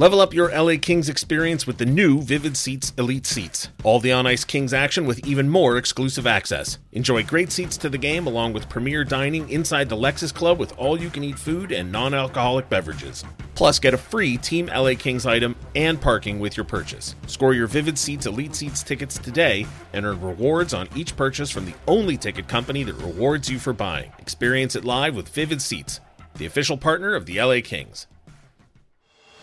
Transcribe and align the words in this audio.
Level 0.00 0.22
up 0.22 0.32
your 0.32 0.48
LA 0.58 0.76
Kings 0.80 1.10
experience 1.10 1.66
with 1.66 1.76
the 1.76 1.84
new 1.84 2.22
Vivid 2.22 2.56
Seats 2.56 2.94
Elite 2.96 3.26
Seats. 3.26 3.68
All 3.84 4.00
the 4.00 4.12
on 4.12 4.26
ice 4.26 4.44
Kings 4.44 4.72
action 4.72 5.04
with 5.04 5.26
even 5.26 5.46
more 5.46 5.76
exclusive 5.76 6.26
access. 6.26 6.78
Enjoy 6.92 7.22
great 7.22 7.52
seats 7.52 7.76
to 7.76 7.90
the 7.90 7.98
game 7.98 8.26
along 8.26 8.54
with 8.54 8.70
premier 8.70 9.04
dining 9.04 9.46
inside 9.50 9.90
the 9.90 9.96
Lexus 9.98 10.32
Club 10.32 10.58
with 10.58 10.72
all 10.78 10.98
you 10.98 11.10
can 11.10 11.22
eat 11.22 11.38
food 11.38 11.70
and 11.70 11.92
non 11.92 12.14
alcoholic 12.14 12.70
beverages. 12.70 13.26
Plus, 13.54 13.78
get 13.78 13.92
a 13.92 13.98
free 13.98 14.38
Team 14.38 14.68
LA 14.68 14.94
Kings 14.94 15.26
item 15.26 15.54
and 15.76 16.00
parking 16.00 16.40
with 16.40 16.56
your 16.56 16.64
purchase. 16.64 17.14
Score 17.26 17.52
your 17.52 17.66
Vivid 17.66 17.98
Seats 17.98 18.24
Elite 18.24 18.54
Seats 18.54 18.82
tickets 18.82 19.18
today 19.18 19.66
and 19.92 20.06
earn 20.06 20.22
rewards 20.22 20.72
on 20.72 20.88
each 20.96 21.14
purchase 21.14 21.50
from 21.50 21.66
the 21.66 21.74
only 21.86 22.16
ticket 22.16 22.48
company 22.48 22.84
that 22.84 22.94
rewards 22.94 23.50
you 23.50 23.58
for 23.58 23.74
buying. 23.74 24.10
Experience 24.18 24.74
it 24.74 24.86
live 24.86 25.14
with 25.14 25.28
Vivid 25.28 25.60
Seats, 25.60 26.00
the 26.38 26.46
official 26.46 26.78
partner 26.78 27.14
of 27.14 27.26
the 27.26 27.38
LA 27.38 27.60
Kings. 27.62 28.06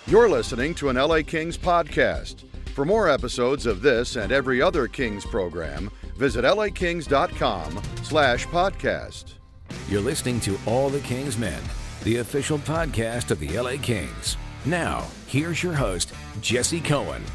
You're 0.07 0.29
listening 0.29 0.73
to 0.75 0.87
an 0.87 0.95
LA 0.95 1.21
Kings 1.21 1.57
podcast. 1.57 2.45
For 2.73 2.85
more 2.85 3.09
episodes 3.09 3.65
of 3.65 3.81
this 3.81 4.15
and 4.15 4.31
every 4.31 4.61
other 4.61 4.87
Kings 4.87 5.25
program, 5.25 5.91
visit 6.15 6.45
lakings.com 6.45 7.81
slash 8.03 8.47
podcast. 8.47 9.33
You're 9.89 9.99
listening 9.99 10.39
to 10.41 10.57
All 10.65 10.87
the 10.87 11.01
Kings 11.01 11.37
Men, 11.37 11.61
the 12.05 12.17
official 12.17 12.57
podcast 12.57 13.31
of 13.31 13.39
the 13.41 13.59
LA 13.59 13.75
Kings. 13.81 14.37
Now, 14.63 15.05
here's 15.27 15.61
your 15.61 15.73
host, 15.73 16.13
Jesse 16.39 16.79
Cohen. 16.79 17.25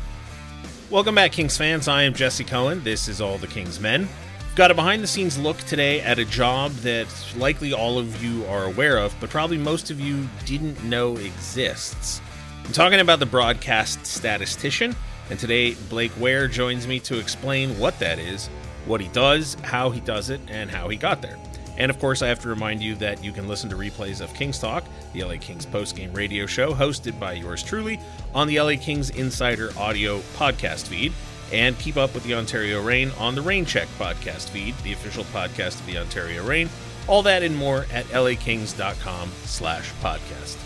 Welcome 0.89 1.17
back, 1.17 1.33
Kings 1.33 1.59
fans. 1.59 1.89
I 1.89 2.05
am 2.05 2.15
Jesse 2.15 2.43
Cohen. 2.43 2.83
This 2.83 3.07
is 3.07 3.21
All 3.21 3.37
the 3.37 3.49
Kings 3.49 3.81
Men. 3.81 4.09
Got 4.55 4.71
a 4.71 4.75
behind 4.75 5.03
the 5.03 5.07
scenes 5.07 5.39
look 5.39 5.59
today 5.59 6.01
at 6.01 6.19
a 6.19 6.25
job 6.25 6.73
that 6.77 7.07
likely 7.37 7.75
all 7.75 7.99
of 7.99 8.25
you 8.25 8.47
are 8.47 8.65
aware 8.65 8.97
of, 8.97 9.15
but 9.21 9.29
probably 9.29 9.59
most 9.59 9.91
of 9.91 10.01
you 10.01 10.27
didn't 10.47 10.83
know 10.85 11.19
exists. 11.19 12.23
I'm 12.65 12.73
talking 12.73 13.01
about 13.01 13.19
the 13.19 13.27
broadcast 13.27 14.07
statistician, 14.07 14.95
and 15.31 15.39
today 15.39 15.75
Blake 15.89 16.13
Warye 16.13 16.51
joins 16.51 16.87
me 16.87 17.01
to 17.01 17.19
explain 17.19 17.79
what 17.79 17.99
that 17.99 18.19
is, 18.19 18.49
what 18.87 19.01
he 19.01 19.09
does, 19.09 19.55
how 19.63 19.91
he 19.91 20.01
does 20.01 20.31
it, 20.31 20.41
and 20.49 20.71
how 20.71 20.89
he 20.89 20.97
got 20.97 21.21
there. 21.21 21.39
And 21.77 21.91
of 21.91 21.99
course, 21.99 22.23
I 22.23 22.29
have 22.29 22.41
to 22.41 22.49
remind 22.49 22.83
you 22.83 22.95
that 22.97 23.25
you 23.25 23.33
can 23.33 23.49
listen 23.49 23.69
to 23.71 23.77
replays 23.77 24.21
of 24.21 24.33
Kings 24.35 24.59
Talk, 24.59 24.85
the 25.13 25.25
LA 25.25 25.37
Kings 25.41 25.67
postgame 25.67 26.15
radio 26.15 26.47
show 26.47 26.73
hosted 26.73 27.19
by 27.19 27.33
yours 27.33 27.63
truly, 27.63 27.99
on 28.35 28.47
the 28.47 28.61
LA 28.61 28.77
Kings 28.77 29.11
Insider 29.11 29.71
Audio 29.79 30.21
podcast 30.37 30.87
feed 30.87 31.13
and 31.53 31.79
keep 31.79 31.97
up 31.97 32.15
with 32.15 32.25
the 32.25 32.35
Ontario 32.35 32.83
Reign 32.83 33.11
on 33.19 33.35
the 33.35 33.43
Reign 33.43 33.65
Check 33.65 33.89
podcast 33.99 34.49
feed, 34.49 34.75
the 34.79 34.93
official 34.93 35.25
podcast 35.25 35.81
of 35.81 35.87
the 35.87 35.99
Ontario 35.99 36.45
Reign. 36.45 36.69
All 37.07 37.23
that 37.25 37.43
and 37.43 37.57
more 37.57 37.87
at 37.93 38.07
lakings.com 38.07 39.31
slash 39.45 39.93
podcast. 40.03 40.57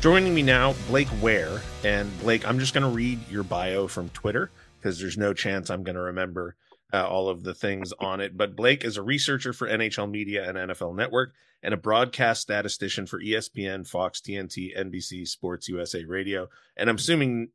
Joining 0.00 0.34
me 0.34 0.42
now, 0.42 0.74
Blake 0.88 1.08
Warye. 1.20 1.60
And 1.84 2.16
Blake, 2.20 2.46
I'm 2.46 2.58
just 2.58 2.74
going 2.74 2.84
to 2.84 2.90
read 2.90 3.18
your 3.28 3.42
bio 3.42 3.88
from 3.88 4.08
Twitter 4.10 4.50
because 4.78 5.00
there's 5.00 5.18
no 5.18 5.32
chance 5.32 5.70
I'm 5.70 5.82
going 5.82 5.96
to 5.96 6.02
remember 6.02 6.54
uh, 6.92 7.06
all 7.06 7.28
of 7.28 7.42
the 7.42 7.54
things 7.54 7.92
on 7.98 8.20
it. 8.20 8.36
But 8.36 8.54
Blake 8.54 8.84
is 8.84 8.96
a 8.96 9.02
researcher 9.02 9.52
for 9.52 9.68
NHL 9.68 10.10
Media 10.10 10.48
and 10.48 10.70
NFL 10.70 10.94
Network 10.94 11.32
and 11.62 11.74
a 11.74 11.76
broadcast 11.76 12.42
statistician 12.42 13.06
for 13.06 13.20
ESPN, 13.20 13.86
Fox, 13.88 14.20
TNT, 14.20 14.78
NBC, 14.78 15.26
Sports 15.26 15.68
USA 15.68 16.04
Radio, 16.04 16.48
and 16.76 16.88
I'm 16.88 16.96
assuming 16.96 17.48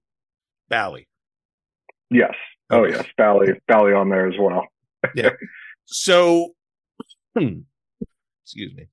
Bally. 0.67 1.08
Yes. 2.09 2.33
Oh 2.70 2.86
yes, 2.86 3.05
Bally, 3.17 3.50
Bally 3.67 3.94
on 3.94 4.09
there 4.09 4.28
as 4.28 4.36
well. 4.39 4.66
yeah. 5.16 5.30
So, 5.86 6.53
hmm, 7.38 7.59
excuse 8.44 8.73
me. 8.73 8.88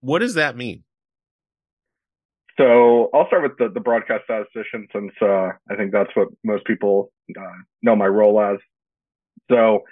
What 0.00 0.20
does 0.20 0.34
that 0.34 0.56
mean? 0.56 0.84
So 2.58 3.10
I'll 3.12 3.26
start 3.26 3.42
with 3.42 3.58
the, 3.58 3.68
the 3.72 3.80
broadcast 3.80 4.24
statistician 4.24 4.88
since 4.92 5.12
uh, 5.20 5.50
I 5.70 5.76
think 5.76 5.92
that's 5.92 6.14
what 6.14 6.28
most 6.44 6.64
people 6.64 7.12
uh, 7.38 7.62
know 7.82 7.94
my 7.94 8.06
role 8.06 8.40
as. 8.40 8.58
So 9.50 9.84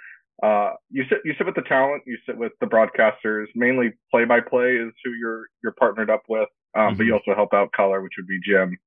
uh, 0.43 0.71
you 0.89 1.03
sit 1.09 1.19
you 1.23 1.33
sit 1.37 1.45
with 1.45 1.55
the 1.55 1.61
talent, 1.61 2.03
you 2.05 2.17
sit 2.25 2.37
with 2.37 2.53
the 2.59 2.67
broadcasters. 2.67 3.45
Mainly 3.55 3.93
play 4.11 4.25
by 4.25 4.39
play 4.41 4.75
is 4.75 4.91
who 5.03 5.11
you're 5.11 5.45
you're 5.63 5.73
partnered 5.73 6.09
up 6.09 6.23
with, 6.27 6.49
um, 6.75 6.81
mm-hmm. 6.81 6.97
but 6.97 7.03
you 7.05 7.13
also 7.13 7.35
help 7.35 7.53
out 7.53 7.71
color, 7.71 8.01
which 8.01 8.13
would 8.17 8.27
be 8.27 8.39
Jim 8.43 8.77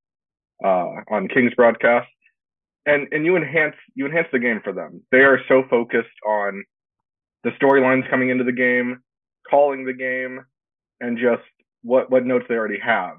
uh, 0.65 0.89
on 1.11 1.29
King's 1.29 1.55
broadcast 1.55 2.09
and 2.89 3.07
and 3.13 3.25
you 3.25 3.37
enhance 3.37 3.77
you 3.95 4.07
enhance 4.07 4.29
the 4.33 4.39
game 4.39 4.61
for 4.65 4.73
them. 4.73 5.03
They 5.13 5.19
are 5.19 5.41
so 5.47 5.63
focused 5.69 6.09
on 6.27 6.65
the 7.45 7.51
storylines 7.51 8.09
coming 8.11 8.31
into 8.31 8.45
the 8.45 8.53
game, 8.53 9.01
calling 9.49 9.85
the 9.85 9.93
game, 9.93 10.41
and 11.01 11.19
just 11.19 11.43
what 11.83 12.11
what 12.11 12.25
notes 12.25 12.47
they 12.49 12.55
already 12.55 12.81
have. 12.85 13.17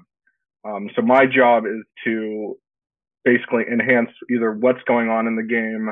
Um, 0.64 0.90
so 0.94 1.02
my 1.02 1.26
job 1.26 1.64
is 1.66 1.84
to 2.04 2.56
basically 3.24 3.64
enhance 3.70 4.10
either 4.30 4.52
what's 4.52 4.82
going 4.86 5.08
on 5.08 5.26
in 5.26 5.36
the 5.36 5.42
game, 5.42 5.90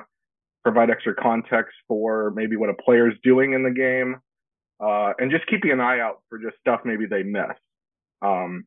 provide 0.63 0.91
extra 0.91 1.15
context 1.15 1.75
for 1.87 2.33
maybe 2.35 2.57
what 2.57 2.71
a 2.71 2.75
player's 2.75 3.15
doing 3.23 3.53
in 3.53 3.63
the 3.63 3.71
game, 3.71 4.17
uh, 4.81 5.13
and 5.19 5.31
just 5.31 5.47
keeping 5.47 5.71
an 5.71 5.81
eye 5.81 6.01
out 6.01 6.23
for 6.29 6.39
just 6.39 6.57
stuff 6.61 6.81
maybe 6.85 7.07
they 7.07 7.23
miss. 7.23 7.57
Um, 8.23 8.65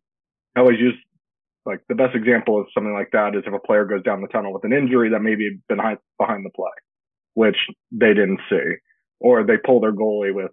I 0.56 0.62
always 0.62 0.80
use 0.80 0.96
like 1.66 1.82
the 1.88 1.96
best 1.96 2.16
example 2.16 2.60
of 2.60 2.68
something 2.74 2.94
like 2.94 3.12
that 3.12 3.36
is 3.36 3.44
if 3.46 3.54
a 3.54 3.60
player 3.60 3.86
goes 3.86 4.04
down 4.04 4.22
the 4.22 4.28
tunnel 4.28 4.54
with 4.54 4.64
an 4.64 4.74
injury 4.74 5.10
that 5.12 5.22
maybe 5.22 5.60
behind 5.70 6.00
behind 6.18 6.46
the 6.46 6.50
play, 6.50 6.72
which 7.34 7.58
they 7.92 8.14
didn't 8.14 8.40
see, 8.50 8.78
or 9.20 9.44
they 9.44 9.58
pull 9.64 9.80
their 9.80 9.94
goalie 9.94 10.34
with 10.34 10.52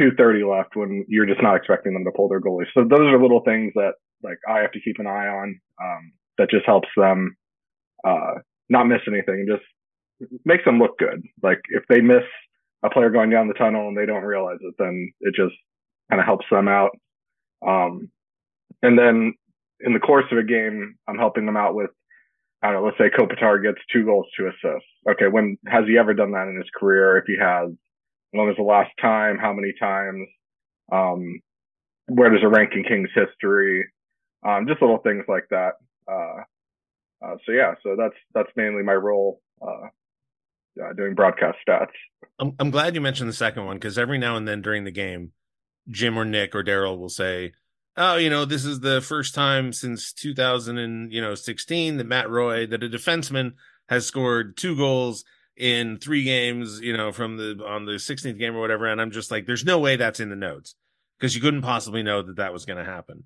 2:30 0.00 0.44
left 0.44 0.76
when 0.76 1.04
you're 1.08 1.26
just 1.26 1.42
not 1.42 1.56
expecting 1.56 1.92
them 1.92 2.04
to 2.04 2.12
pull 2.14 2.28
their 2.28 2.40
goalie. 2.40 2.66
So 2.74 2.84
those 2.84 3.00
are 3.00 3.20
little 3.20 3.42
things 3.44 3.72
that 3.74 3.92
like 4.22 4.38
I 4.48 4.58
have 4.58 4.72
to 4.72 4.80
keep 4.80 4.98
an 4.98 5.06
eye 5.06 5.28
on. 5.28 5.60
Um, 5.82 6.12
that 6.38 6.50
just 6.50 6.66
helps 6.66 6.88
them 6.96 7.36
uh, 8.06 8.34
not 8.68 8.86
miss 8.86 9.00
anything. 9.06 9.46
Just 9.48 9.64
makes 10.44 10.64
them 10.64 10.78
look 10.78 10.98
good. 10.98 11.22
Like 11.42 11.60
if 11.70 11.84
they 11.88 12.00
miss 12.00 12.24
a 12.84 12.90
player 12.90 13.10
going 13.10 13.30
down 13.30 13.48
the 13.48 13.54
tunnel 13.54 13.88
and 13.88 13.96
they 13.96 14.06
don't 14.06 14.22
realize 14.22 14.58
it, 14.60 14.74
then 14.78 15.12
it 15.20 15.34
just 15.34 15.54
kind 16.10 16.20
of 16.20 16.26
helps 16.26 16.46
them 16.50 16.68
out. 16.68 16.90
Um, 17.66 18.10
and 18.82 18.98
then 18.98 19.34
in 19.80 19.92
the 19.92 19.98
course 19.98 20.26
of 20.30 20.38
a 20.38 20.44
game, 20.44 20.96
I'm 21.08 21.18
helping 21.18 21.46
them 21.46 21.56
out 21.56 21.74
with, 21.74 21.90
I 22.62 22.70
don't 22.70 22.80
know, 22.80 22.86
let's 22.86 22.98
say 22.98 23.10
Kopitar 23.10 23.62
gets 23.62 23.78
two 23.92 24.04
goals, 24.04 24.26
two 24.36 24.46
assists. 24.46 24.88
Okay, 25.10 25.28
when 25.28 25.56
has 25.66 25.84
he 25.86 25.98
ever 25.98 26.14
done 26.14 26.32
that 26.32 26.48
in 26.48 26.56
his 26.56 26.70
career? 26.78 27.18
If 27.18 27.24
he 27.26 27.36
has, 27.40 27.70
when 28.36 28.46
was 28.46 28.56
the 28.56 28.62
last 28.62 28.90
time? 29.00 29.38
How 29.38 29.52
many 29.52 29.72
times? 29.78 30.28
Um, 30.92 31.40
where 32.06 32.30
does 32.30 32.40
it 32.42 32.46
rank 32.46 32.72
in 32.74 32.84
Kings 32.84 33.10
history? 33.14 33.86
Um, 34.46 34.66
just 34.68 34.80
little 34.80 34.98
things 34.98 35.24
like 35.28 35.46
that. 35.50 35.72
Uh, 36.10 36.42
uh, 37.24 37.36
so 37.44 37.52
yeah, 37.52 37.74
so 37.82 37.96
that's 37.98 38.14
that's 38.34 38.50
mainly 38.56 38.82
my 38.82 38.94
role 38.94 39.40
uh, 39.60 39.88
uh, 40.82 40.92
doing 40.96 41.14
broadcast 41.14 41.58
stats. 41.66 41.92
I'm 42.38 42.54
I'm 42.58 42.70
glad 42.70 42.94
you 42.94 43.00
mentioned 43.00 43.28
the 43.28 43.34
second 43.34 43.64
one 43.64 43.76
because 43.76 43.98
every 43.98 44.18
now 44.18 44.36
and 44.36 44.46
then 44.46 44.62
during 44.62 44.84
the 44.84 44.90
game, 44.90 45.32
Jim 45.88 46.18
or 46.18 46.24
Nick 46.24 46.54
or 46.54 46.62
Daryl 46.62 46.98
will 46.98 47.08
say, 47.08 47.52
oh, 47.96 48.16
you 48.16 48.30
know, 48.30 48.44
this 48.44 48.64
is 48.64 48.80
the 48.80 49.00
first 49.00 49.34
time 49.34 49.72
since 49.72 50.12
2000 50.12 50.78
and 50.78 51.12
you 51.12 51.20
know 51.20 51.34
16 51.34 51.96
that 51.96 52.06
Matt 52.06 52.30
Roy, 52.30 52.66
that 52.66 52.84
a 52.84 52.88
defenseman 52.88 53.52
has 53.88 54.06
scored 54.06 54.56
two 54.56 54.76
goals 54.76 55.24
in 55.56 55.98
three 55.98 56.22
games, 56.22 56.80
you 56.80 56.96
know, 56.96 57.12
from 57.12 57.36
the 57.36 57.64
on 57.66 57.86
the 57.86 57.92
16th 57.92 58.38
game 58.38 58.54
or 58.54 58.60
whatever. 58.60 58.86
And 58.86 59.00
I'm 59.00 59.10
just 59.10 59.30
like, 59.30 59.46
there's 59.46 59.64
no 59.64 59.78
way 59.78 59.96
that's 59.96 60.20
in 60.20 60.28
the 60.28 60.36
notes 60.36 60.74
because 61.18 61.34
you 61.34 61.40
couldn't 61.40 61.62
possibly 61.62 62.02
know 62.02 62.22
that 62.22 62.36
that 62.36 62.52
was 62.52 62.64
going 62.64 62.78
to 62.78 62.90
happen. 62.90 63.24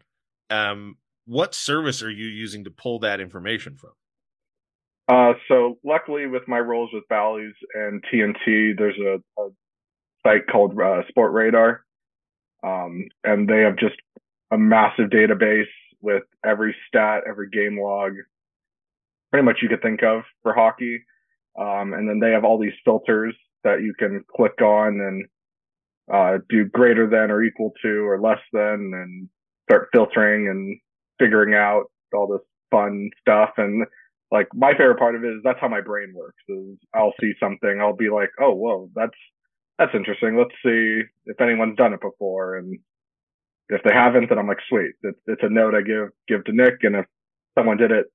Um, 0.49 0.97
what 1.27 1.55
service 1.55 2.03
are 2.03 2.11
you 2.11 2.27
using 2.27 2.65
to 2.65 2.71
pull 2.71 3.01
that 3.01 3.21
information 3.21 3.77
from? 3.77 3.91
Uh, 5.09 5.33
so 5.49 5.79
luckily 5.85 6.27
with 6.27 6.47
my 6.47 6.59
roles 6.59 6.91
with 6.93 7.05
Bally's 7.09 7.55
and 7.75 8.03
TNT, 8.13 8.79
there's 8.79 8.99
a, 8.99 9.21
a 9.41 9.49
site 10.25 10.47
called 10.51 10.73
uh, 10.73 11.03
Sportradar. 11.11 11.79
Um, 12.63 13.09
and 13.25 13.49
they 13.49 13.61
have 13.61 13.77
just 13.77 13.97
a 14.53 14.59
massive 14.59 15.11
database 15.11 15.65
with 16.01 16.23
every 16.45 16.77
stat, 16.89 17.23
every 17.29 17.51
game 17.51 17.81
log, 17.81 18.13
pretty 19.31 19.45
much 19.45 19.59
you 19.63 19.69
could 19.69 19.83
think 19.83 20.03
of 20.03 20.23
for 20.43 20.55
hockey. 20.55 21.05
Um, 21.59 21.93
and 21.93 22.09
then 22.09 22.21
they 22.21 22.33
have 22.33 22.45
all 22.45 22.59
these 22.59 22.73
filters 22.85 23.35
that 23.65 23.83
you 23.83 23.95
can 23.99 24.25
click 24.35 24.61
on 24.63 25.01
and 25.01 25.25
uh, 26.13 26.39
do 26.49 26.65
greater 26.67 27.09
than 27.09 27.31
or 27.31 27.43
equal 27.43 27.73
to 27.83 28.07
or 28.09 28.21
less 28.21 28.41
than 28.53 28.93
and 28.95 29.29
start 29.69 29.89
filtering 29.93 30.49
and 30.49 30.79
figuring 31.19 31.55
out 31.55 31.85
all 32.15 32.27
this 32.27 32.47
fun 32.71 33.11
stuff. 33.21 33.51
And 33.57 33.87
like 34.33 34.49
my 34.55 34.73
favorite 34.73 34.99
part 34.99 35.15
of 35.15 35.25
it 35.25 35.29
is 35.29 35.41
that's 35.45 35.61
how 35.61 35.69
my 35.69 35.81
brain 35.81 36.13
works 36.15 36.43
is 36.49 36.79
I'll 36.95 37.15
see 37.21 37.33
something, 37.41 37.79
I'll 37.81 37.97
be 37.97 38.11
like, 38.11 38.31
oh, 38.41 38.55
whoa, 38.55 38.91
that's, 38.95 39.17
that's 39.79 39.95
interesting. 39.95 40.37
Let's 40.37 40.55
see 40.65 41.03
if 41.27 41.41
anyone's 41.41 41.77
done 41.77 41.93
it 41.95 42.01
before. 42.01 42.57
And 42.57 42.79
if 43.71 43.83
they 43.85 43.95
haven't, 43.95 44.29
then 44.29 44.39
I'm 44.39 44.49
like, 44.49 44.59
sweet. 44.69 44.93
It's, 45.03 45.19
it's 45.27 45.43
a 45.43 45.49
note 45.49 45.75
I 45.75 45.83
give 45.83 46.09
give 46.29 46.45
to 46.45 46.53
Nick, 46.53 46.79
and 46.83 46.97
if 46.97 47.07
someone 47.57 47.77
did 47.77 47.93
it 47.93 48.07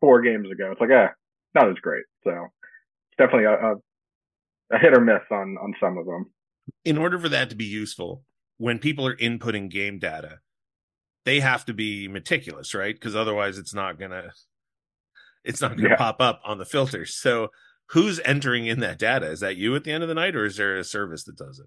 four 0.00 0.20
games 0.20 0.50
ago, 0.50 0.72
it's 0.72 0.80
like, 0.80 0.90
eh, 0.90 1.08
not 1.54 1.68
as 1.68 1.76
great. 1.80 2.04
So 2.24 2.48
definitely 3.18 3.44
a, 3.44 3.52
a, 3.52 3.74
a 4.72 4.78
hit 4.78 4.96
or 4.96 5.00
miss 5.00 5.22
on 5.30 5.56
on 5.62 5.74
some 5.80 5.98
of 5.98 6.06
them. 6.06 6.30
In 6.84 6.98
order 6.98 7.18
for 7.18 7.28
that 7.28 7.50
to 7.50 7.56
be 7.56 7.64
useful, 7.64 8.24
when 8.58 8.78
people 8.78 9.06
are 9.06 9.16
inputting 9.16 9.70
game 9.70 9.98
data, 9.98 10.38
they 11.24 11.40
have 11.40 11.64
to 11.66 11.74
be 11.74 12.08
meticulous, 12.08 12.74
right? 12.74 12.94
Because 12.94 13.14
otherwise, 13.16 13.58
it's 13.58 13.74
not 13.74 13.98
gonna 13.98 14.30
it's 15.44 15.60
not 15.60 15.76
gonna 15.76 15.90
Yeah. 15.90 15.96
pop 15.96 16.20
up 16.20 16.40
on 16.44 16.58
the 16.58 16.64
filters. 16.64 17.14
So, 17.14 17.48
who's 17.90 18.20
entering 18.20 18.66
in 18.66 18.80
that 18.80 18.98
data? 18.98 19.26
Is 19.26 19.40
that 19.40 19.56
you 19.56 19.74
at 19.76 19.84
the 19.84 19.92
end 19.92 20.02
of 20.02 20.08
the 20.08 20.14
night, 20.14 20.34
or 20.34 20.44
is 20.44 20.56
there 20.56 20.76
a 20.76 20.84
service 20.84 21.24
that 21.24 21.36
does 21.36 21.58
it? 21.58 21.66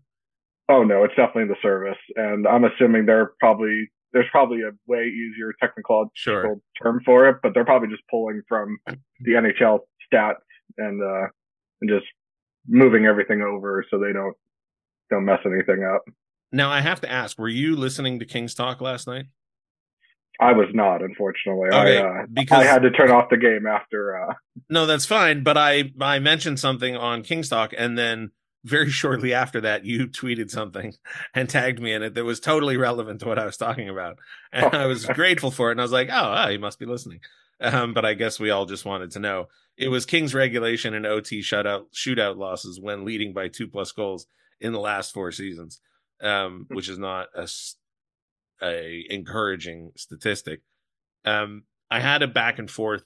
Oh 0.69 0.83
no, 0.83 1.03
it's 1.03 1.15
definitely 1.15 1.45
the 1.47 1.61
service, 1.61 1.97
and 2.15 2.47
I'm 2.47 2.65
assuming 2.65 3.05
they're 3.05 3.31
probably 3.39 3.89
there's 4.13 4.25
probably 4.31 4.61
a 4.61 4.71
way 4.87 5.05
easier 5.05 5.53
technical 5.61 6.09
Sure. 6.15 6.55
term 6.81 7.01
for 7.05 7.27
it, 7.27 7.37
but 7.43 7.53
they're 7.53 7.65
probably 7.65 7.89
just 7.89 8.03
pulling 8.09 8.41
from 8.47 8.77
the 9.19 9.31
NHL 9.33 9.81
stats 10.11 10.35
and 10.77 11.01
uh 11.03 11.27
and 11.81 11.89
just 11.89 12.05
moving 12.67 13.05
everything 13.05 13.41
over 13.41 13.85
so 13.89 13.97
they 13.99 14.13
don't 14.13 14.35
don't 15.09 15.25
mess 15.25 15.39
anything 15.45 15.83
up. 15.83 16.03
Now, 16.51 16.69
I 16.69 16.81
have 16.81 17.01
to 17.01 17.11
ask: 17.11 17.37
Were 17.37 17.49
you 17.49 17.75
listening 17.75 18.19
to 18.19 18.25
King's 18.25 18.53
Talk 18.55 18.81
last 18.81 19.07
night? 19.07 19.25
I 20.39 20.53
was 20.53 20.67
not, 20.73 21.01
unfortunately. 21.01 21.69
Okay, 21.69 21.97
I 21.97 22.21
uh, 22.21 22.25
because- 22.31 22.59
I 22.59 22.65
had 22.65 22.83
to 22.83 22.91
turn 22.91 23.11
off 23.11 23.29
the 23.29 23.37
game 23.37 23.65
after. 23.65 24.15
uh 24.29 24.33
No, 24.69 24.85
that's 24.85 25.05
fine. 25.05 25.43
But 25.43 25.57
I 25.57 25.91
I 25.99 26.19
mentioned 26.19 26.59
something 26.59 26.95
on 26.95 27.23
King's 27.23 27.49
Talk, 27.49 27.73
and 27.77 27.97
then 27.97 28.31
very 28.63 28.89
shortly 29.01 29.33
after 29.33 29.61
that, 29.61 29.85
you 29.85 30.07
tweeted 30.07 30.49
something 30.49 30.93
and 31.33 31.49
tagged 31.49 31.81
me 31.81 31.93
in 31.93 32.03
it 32.03 32.13
that 32.15 32.25
was 32.25 32.39
totally 32.39 32.77
relevant 32.77 33.21
to 33.21 33.27
what 33.27 33.39
I 33.39 33.45
was 33.45 33.57
talking 33.57 33.89
about, 33.89 34.19
and 34.51 34.75
I 34.75 34.85
was 34.85 35.05
grateful 35.05 35.51
for 35.51 35.69
it. 35.69 35.73
And 35.73 35.81
I 35.81 35.83
was 35.83 35.91
like, 35.91 36.09
oh, 36.09 36.13
ah, 36.15 36.49
he 36.49 36.57
must 36.57 36.79
be 36.79 36.85
listening. 36.85 37.19
Um, 37.59 37.93
but 37.93 38.05
I 38.05 38.13
guess 38.13 38.39
we 38.39 38.51
all 38.51 38.65
just 38.65 38.85
wanted 38.85 39.11
to 39.11 39.19
know. 39.19 39.47
It 39.77 39.87
was 39.89 40.05
King's 40.05 40.35
regulation 40.35 40.93
and 40.93 41.05
OT 41.05 41.39
shutout 41.41 41.85
shootout 41.93 42.37
losses 42.37 42.79
when 42.79 43.05
leading 43.05 43.33
by 43.33 43.47
two 43.47 43.67
plus 43.67 43.91
goals 43.91 44.27
in 44.59 44.73
the 44.73 44.79
last 44.79 45.13
four 45.13 45.31
seasons, 45.31 45.81
um, 46.21 46.65
which 46.69 46.89
is 46.89 46.97
not 46.97 47.27
a, 47.35 47.43
s- 47.43 47.75
a 48.61 49.05
encouraging 49.09 49.91
statistic. 49.95 50.61
Um, 51.25 51.63
I 51.89 51.99
had 51.99 52.21
a 52.21 52.27
back 52.27 52.59
and 52.59 52.69
forth 52.69 53.03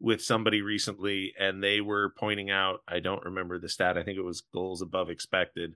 with 0.00 0.22
somebody 0.22 0.62
recently, 0.62 1.34
and 1.38 1.62
they 1.62 1.80
were 1.80 2.14
pointing 2.18 2.50
out, 2.50 2.80
I 2.88 3.00
don't 3.00 3.24
remember 3.24 3.58
the 3.58 3.68
stat, 3.68 3.98
I 3.98 4.02
think 4.02 4.16
it 4.16 4.24
was 4.24 4.42
goals 4.52 4.80
above 4.80 5.10
expected. 5.10 5.74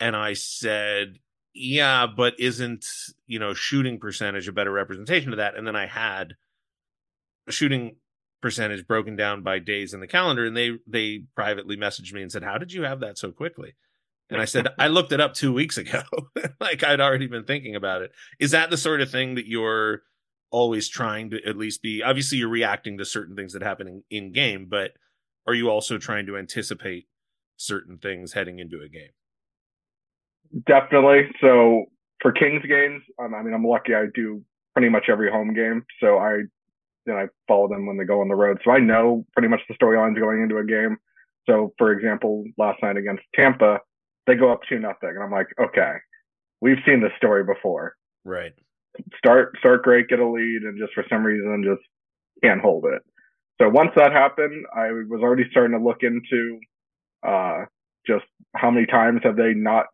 And 0.00 0.14
I 0.14 0.34
said, 0.34 1.18
yeah, 1.54 2.06
but 2.06 2.34
isn't, 2.38 2.86
you 3.26 3.38
know, 3.38 3.54
shooting 3.54 3.98
percentage 3.98 4.48
a 4.48 4.52
better 4.52 4.72
representation 4.72 5.32
of 5.32 5.38
that? 5.38 5.56
And 5.56 5.66
then 5.66 5.76
I 5.76 5.86
had 5.86 6.34
shooting 7.48 7.96
percentage 8.40 8.86
broken 8.86 9.16
down 9.16 9.42
by 9.42 9.58
days 9.58 9.94
in 9.94 10.00
the 10.00 10.06
calendar, 10.06 10.44
and 10.44 10.56
they 10.56 10.72
they 10.86 11.24
privately 11.34 11.76
messaged 11.76 12.12
me 12.12 12.22
and 12.22 12.30
said, 12.30 12.42
How 12.42 12.58
did 12.58 12.72
you 12.72 12.82
have 12.82 13.00
that 13.00 13.18
so 13.18 13.30
quickly? 13.30 13.74
And 14.30 14.40
I 14.40 14.46
said, 14.46 14.68
I 14.78 14.88
looked 14.88 15.12
it 15.12 15.20
up 15.20 15.34
two 15.34 15.52
weeks 15.52 15.76
ago. 15.76 16.02
like 16.60 16.82
I'd 16.82 17.00
already 17.00 17.26
been 17.26 17.44
thinking 17.44 17.76
about 17.76 18.02
it. 18.02 18.12
Is 18.40 18.52
that 18.52 18.70
the 18.70 18.78
sort 18.78 19.02
of 19.02 19.10
thing 19.10 19.34
that 19.34 19.46
you're 19.46 20.02
always 20.50 20.88
trying 20.88 21.30
to 21.30 21.44
at 21.46 21.56
least 21.56 21.82
be 21.82 22.02
obviously 22.02 22.38
you're 22.38 22.48
reacting 22.48 22.98
to 22.98 23.04
certain 23.04 23.36
things 23.36 23.52
that 23.52 23.62
happen 23.62 23.88
in, 23.88 24.02
in 24.10 24.32
game, 24.32 24.66
but 24.70 24.92
are 25.46 25.54
you 25.54 25.68
also 25.68 25.98
trying 25.98 26.26
to 26.26 26.36
anticipate 26.36 27.06
certain 27.56 27.98
things 27.98 28.32
heading 28.32 28.58
into 28.58 28.80
a 28.84 28.88
game? 28.88 29.10
Definitely. 30.66 31.22
So 31.40 31.86
for 32.20 32.32
Kings 32.32 32.62
games, 32.68 33.02
um, 33.18 33.34
I 33.34 33.42
mean, 33.42 33.54
I'm 33.54 33.64
lucky. 33.64 33.94
I 33.94 34.06
do 34.14 34.42
pretty 34.74 34.88
much 34.88 35.04
every 35.10 35.30
home 35.30 35.54
game, 35.54 35.84
so 36.00 36.18
I 36.18 36.42
then 37.06 37.16
I 37.16 37.26
follow 37.48 37.68
them 37.68 37.86
when 37.86 37.96
they 37.96 38.04
go 38.04 38.20
on 38.20 38.28
the 38.28 38.34
road. 38.34 38.58
So 38.64 38.70
I 38.70 38.78
know 38.78 39.24
pretty 39.32 39.48
much 39.48 39.60
the 39.68 39.74
storylines 39.74 40.18
going 40.18 40.42
into 40.42 40.58
a 40.58 40.64
game. 40.64 40.96
So 41.48 41.72
for 41.78 41.92
example, 41.92 42.44
last 42.58 42.82
night 42.82 42.96
against 42.96 43.22
Tampa, 43.34 43.78
they 44.26 44.34
go 44.34 44.52
up 44.52 44.60
two 44.68 44.78
nothing, 44.78 45.10
and 45.10 45.22
I'm 45.22 45.32
like, 45.32 45.48
okay, 45.60 45.94
we've 46.60 46.78
seen 46.86 47.00
this 47.00 47.12
story 47.16 47.44
before. 47.44 47.94
Right. 48.24 48.52
Start 49.16 49.56
start 49.58 49.82
great, 49.82 50.08
get 50.08 50.20
a 50.20 50.28
lead, 50.28 50.62
and 50.62 50.78
just 50.78 50.92
for 50.94 51.04
some 51.08 51.24
reason 51.24 51.64
just 51.64 51.82
can't 52.44 52.60
hold 52.60 52.84
it. 52.84 53.02
So 53.60 53.68
once 53.68 53.90
that 53.96 54.12
happened, 54.12 54.64
I 54.74 54.90
was 54.92 55.20
already 55.22 55.44
starting 55.50 55.76
to 55.76 55.84
look 55.84 56.02
into 56.02 56.58
uh, 57.26 57.64
just 58.06 58.24
how 58.54 58.70
many 58.70 58.86
times 58.86 59.20
have 59.24 59.36
they 59.36 59.54
not 59.54 59.86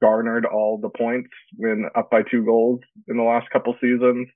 garnered 0.00 0.46
all 0.46 0.78
the 0.78 0.90
points 0.90 1.30
when 1.56 1.88
up 1.96 2.10
by 2.10 2.22
two 2.22 2.44
goals 2.44 2.80
in 3.08 3.16
the 3.16 3.22
last 3.22 3.50
couple 3.50 3.74
seasons. 3.80 4.28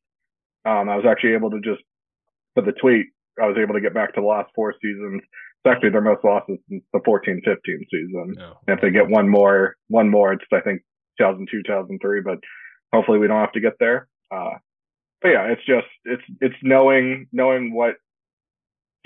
Um, 0.64 0.88
I 0.88 0.96
was 0.96 1.04
actually 1.08 1.34
able 1.34 1.50
to 1.50 1.60
just 1.60 1.82
for 2.54 2.62
the 2.62 2.72
tweet, 2.72 3.06
I 3.40 3.46
was 3.46 3.56
able 3.60 3.74
to 3.74 3.80
get 3.80 3.94
back 3.94 4.14
to 4.14 4.20
the 4.20 4.26
last 4.26 4.50
four 4.54 4.74
seasons. 4.82 5.22
It's 5.22 5.72
actually 5.72 5.90
their 5.90 6.00
most 6.00 6.24
losses 6.24 6.58
since 6.68 6.82
the 6.92 6.98
14-15 7.00 7.56
season. 7.90 8.34
No. 8.36 8.58
And 8.66 8.76
if 8.76 8.80
they 8.80 8.90
get 8.90 9.08
one 9.08 9.28
more, 9.28 9.76
one 9.88 10.10
more, 10.10 10.32
it's 10.32 10.44
I 10.52 10.60
think 10.60 10.82
2002, 11.18 11.62
2003. 11.64 12.20
But 12.20 12.38
hopefully 12.92 13.18
we 13.18 13.26
don't 13.26 13.40
have 13.40 13.52
to 13.52 13.60
get 13.60 13.74
there. 13.78 14.08
Uh, 14.30 14.58
but 15.20 15.28
yeah, 15.28 15.44
it's 15.44 15.64
just 15.64 15.86
it's 16.04 16.22
it's 16.40 16.56
knowing 16.62 17.28
knowing 17.32 17.72
what 17.74 17.94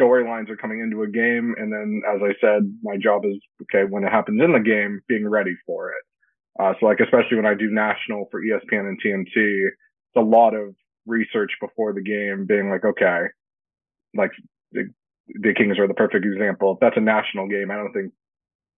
storylines 0.00 0.50
are 0.50 0.56
coming 0.56 0.80
into 0.80 1.02
a 1.02 1.08
game, 1.08 1.54
and 1.58 1.72
then 1.72 2.02
as 2.08 2.20
I 2.22 2.34
said, 2.40 2.62
my 2.82 2.96
job 2.96 3.24
is 3.24 3.36
okay 3.62 3.84
when 3.88 4.04
it 4.04 4.10
happens 4.10 4.42
in 4.42 4.52
the 4.52 4.60
game, 4.60 5.00
being 5.08 5.28
ready 5.28 5.54
for 5.66 5.90
it. 5.90 6.04
Uh, 6.58 6.72
so 6.80 6.86
like 6.86 7.00
especially 7.00 7.36
when 7.36 7.46
I 7.46 7.54
do 7.54 7.70
national 7.70 8.28
for 8.30 8.40
ESPN 8.40 8.88
and 8.88 9.00
TNT, 9.02 9.26
it's 9.66 10.16
a 10.16 10.20
lot 10.20 10.54
of 10.54 10.74
research 11.06 11.52
before 11.60 11.92
the 11.92 12.02
game, 12.02 12.46
being 12.46 12.70
like, 12.70 12.84
okay, 12.84 13.26
like 14.14 14.32
the, 14.72 14.90
the 15.28 15.54
Kings 15.54 15.78
are 15.78 15.88
the 15.88 15.94
perfect 15.94 16.24
example. 16.24 16.74
If 16.74 16.80
that's 16.80 16.96
a 16.96 17.00
national 17.00 17.48
game, 17.48 17.70
I 17.70 17.76
don't 17.76 17.92
think 17.92 18.12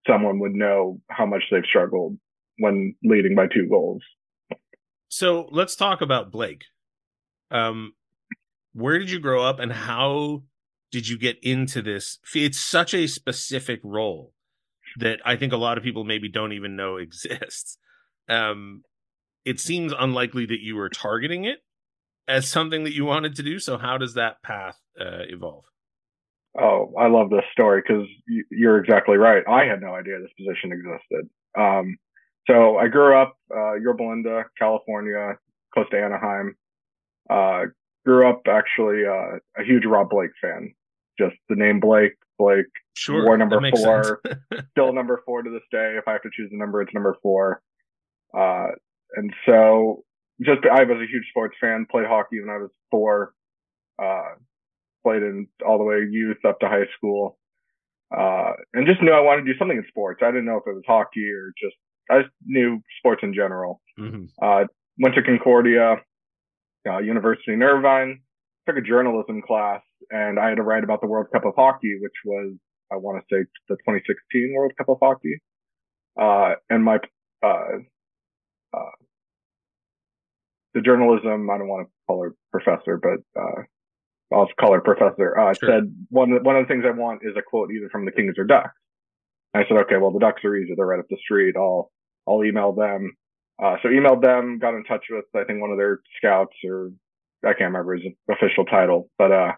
someone 0.08 0.40
would 0.40 0.54
know 0.54 1.00
how 1.10 1.26
much 1.26 1.44
they've 1.52 1.64
struggled 1.68 2.18
when 2.60 2.96
leading 3.04 3.36
by 3.36 3.48
two 3.48 3.68
goals. 3.70 4.02
So 5.10 5.48
let's 5.52 5.76
talk 5.76 6.02
about 6.02 6.32
Blake. 6.32 6.64
Um, 7.52 7.94
where 8.74 9.00
did 9.00 9.10
you 9.10 9.20
grow 9.20 9.44
up 9.44 9.60
and 9.60 9.72
how 9.72 10.44
did 10.92 11.08
you 11.08 11.18
get 11.18 11.38
into 11.42 11.82
this? 11.82 12.20
It's 12.36 12.60
such 12.60 12.94
a 12.94 13.08
specific 13.08 13.80
role 13.84 14.34
that 14.98 15.20
I 15.26 15.36
think 15.36 15.54
a 15.54 15.58
lot 15.58 15.78
of 15.78 15.84
people 15.84 16.04
maybe 16.04 16.30
don't 16.30 16.54
even 16.54 16.76
know 16.76 16.98
exists. 16.98 17.78
Um, 18.30 18.84
it 19.46 19.60
seems 19.60 19.94
unlikely 19.98 20.46
that 20.48 20.60
you 20.60 20.76
were 20.76 20.90
targeting 20.90 21.46
it 21.46 21.60
as 22.28 22.48
something 22.48 22.84
that 22.84 22.94
you 22.94 23.06
wanted 23.06 23.36
to 23.36 23.44
do. 23.44 23.60
So 23.60 23.78
how 23.78 23.98
does 23.98 24.14
that 24.16 24.42
path 24.44 24.78
uh, 25.00 25.24
evolve? 25.30 25.66
Oh, 26.60 26.92
I 26.98 27.08
love 27.08 27.30
this 27.30 27.44
story 27.52 27.84
because 27.86 28.08
you're 28.50 28.78
exactly 28.78 29.18
right. 29.18 29.44
I 29.48 29.66
had 29.66 29.82
no 29.82 29.94
idea 29.94 30.20
this 30.20 30.32
position 30.38 30.72
existed. 30.72 31.30
Um, 31.58 31.98
so 32.50 32.78
I 32.78 32.88
grew 32.88 33.16
up, 33.16 33.38
uh, 33.56 33.76
Yorba 33.76 34.04
Linda, 34.04 34.46
California, 34.58 35.38
close 35.74 35.88
to 35.92 36.02
Anaheim. 36.02 36.56
Uh, 37.30 37.66
grew 38.06 38.28
up 38.28 38.42
actually, 38.48 39.06
uh, 39.06 39.38
a 39.60 39.64
huge 39.64 39.86
Rob 39.86 40.10
Blake 40.10 40.32
fan. 40.42 40.74
Just 41.20 41.36
the 41.50 41.56
name 41.56 41.80
Blake, 41.80 42.16
Blake, 42.40 42.66
Sure. 42.98 43.24
War 43.24 43.38
number 43.38 43.62
four. 43.72 44.22
still 44.72 44.92
number 44.92 45.22
four 45.24 45.44
to 45.44 45.52
this 45.52 45.62
day. 45.72 45.98
If 46.00 46.08
I 46.08 46.14
have 46.14 46.24
to 46.24 46.30
choose 46.36 46.50
a 46.52 46.58
number, 46.58 46.82
it's 46.82 46.94
number 46.96 47.16
four. 47.22 47.62
Uh, 48.36 48.70
and 49.16 49.32
so 49.46 50.04
just, 50.42 50.62
I 50.66 50.84
was 50.84 50.98
a 50.98 51.12
huge 51.12 51.28
sports 51.30 51.56
fan, 51.60 51.88
played 51.90 52.08
hockey 52.08 52.40
when 52.40 52.50
I 52.50 52.58
was 52.58 52.72
four, 52.92 53.34
uh, 54.02 54.36
played 55.04 55.24
in 55.24 55.48
all 55.66 55.78
the 55.78 55.84
way 55.84 56.06
youth 56.10 56.44
up 56.46 56.60
to 56.60 56.68
high 56.68 56.88
school. 56.98 57.38
Uh, 58.16 58.54
and 58.74 58.88
just 58.88 59.02
knew 59.02 59.12
I 59.12 59.20
wanted 59.20 59.46
to 59.46 59.54
do 59.54 59.60
something 59.60 59.78
in 59.78 59.86
sports. 59.90 60.22
I 60.24 60.28
didn't 60.28 60.46
know 60.46 60.58
if 60.58 60.64
it 60.68 60.74
was 60.74 60.84
hockey 60.88 61.30
or 61.30 61.52
just, 61.62 61.76
I 62.10 62.22
just 62.22 62.34
knew 62.46 62.82
sports 63.00 63.22
in 63.24 63.34
general. 63.34 63.82
Mhm. 64.00 64.30
Uh, 64.42 64.68
went 65.00 65.16
to 65.16 65.24
Concordia, 65.24 66.02
uh, 66.88 67.00
University 67.00 67.54
in 67.54 67.64
Irvine, 67.64 68.22
took 68.68 68.78
a 68.78 68.82
journalism 68.82 69.42
class, 69.42 69.82
and 70.10 70.40
I 70.40 70.50
had 70.50 70.56
to 70.56 70.64
write 70.64 70.84
about 70.84 71.02
the 71.02 71.08
World 71.08 71.28
Cup 71.34 71.46
of 71.46 71.56
Hockey, 71.56 71.98
which 72.02 72.14
was, 72.26 72.56
I 72.92 72.96
want 72.96 73.22
to 73.22 73.26
say, 73.36 73.46
the 73.68 73.76
2016 73.78 74.54
World 74.56 74.72
Cup 74.78 74.90
of 74.90 74.98
Hockey. 75.02 75.40
Uh, 76.20 76.56
and 76.70 76.84
my, 76.84 77.00
uh, 77.44 77.80
uh, 78.74 78.92
the 80.78 80.82
journalism, 80.84 81.50
I 81.50 81.58
don't 81.58 81.68
want 81.68 81.88
to 81.88 81.92
call 82.08 82.24
her 82.24 82.34
professor, 82.52 82.98
but, 83.02 83.20
uh, 83.42 83.64
I'll 84.32 84.48
call 84.60 84.74
her 84.74 84.82
professor, 84.82 85.38
uh, 85.38 85.54
Sure. 85.54 85.70
said 85.70 85.84
one, 86.10 86.32
one 86.44 86.56
of 86.56 86.68
the 86.68 86.72
things 86.74 86.86
I 86.86 86.92
want 86.92 87.22
is 87.24 87.36
a 87.38 87.42
quote 87.42 87.72
either 87.72 87.90
from 87.90 88.06
the 88.06 88.12
Kings 88.12 88.36
or 88.38 88.44
Ducks. 88.44 88.70
And 89.54 89.64
I 89.64 89.68
said, 89.68 89.78
okay, 89.86 89.98
well, 89.98 90.12
the 90.12 90.20
Ducks 90.20 90.44
are 90.46 90.56
easy. 90.56 90.74
They're 90.76 90.86
right 90.86 91.00
up 91.00 91.08
the 91.10 91.18
street. 91.18 91.56
I'll, 91.58 91.92
I'll 92.28 92.44
email 92.44 92.74
them. 92.74 93.14
Uh, 93.62 93.78
so 93.82 93.90
emailed 93.90 94.22
them, 94.22 94.60
got 94.60 94.76
in 94.76 94.84
touch 94.84 95.06
with, 95.10 95.26
I 95.36 95.44
think 95.46 95.62
one 95.62 95.72
of 95.72 95.78
their 95.78 96.02
scouts 96.18 96.56
or 96.64 96.92
I 97.44 97.54
can't 97.54 97.72
remember 97.74 97.96
his 97.96 98.06
official 98.30 98.66
title, 98.66 99.10
but, 99.18 99.32
uh, 99.32 99.52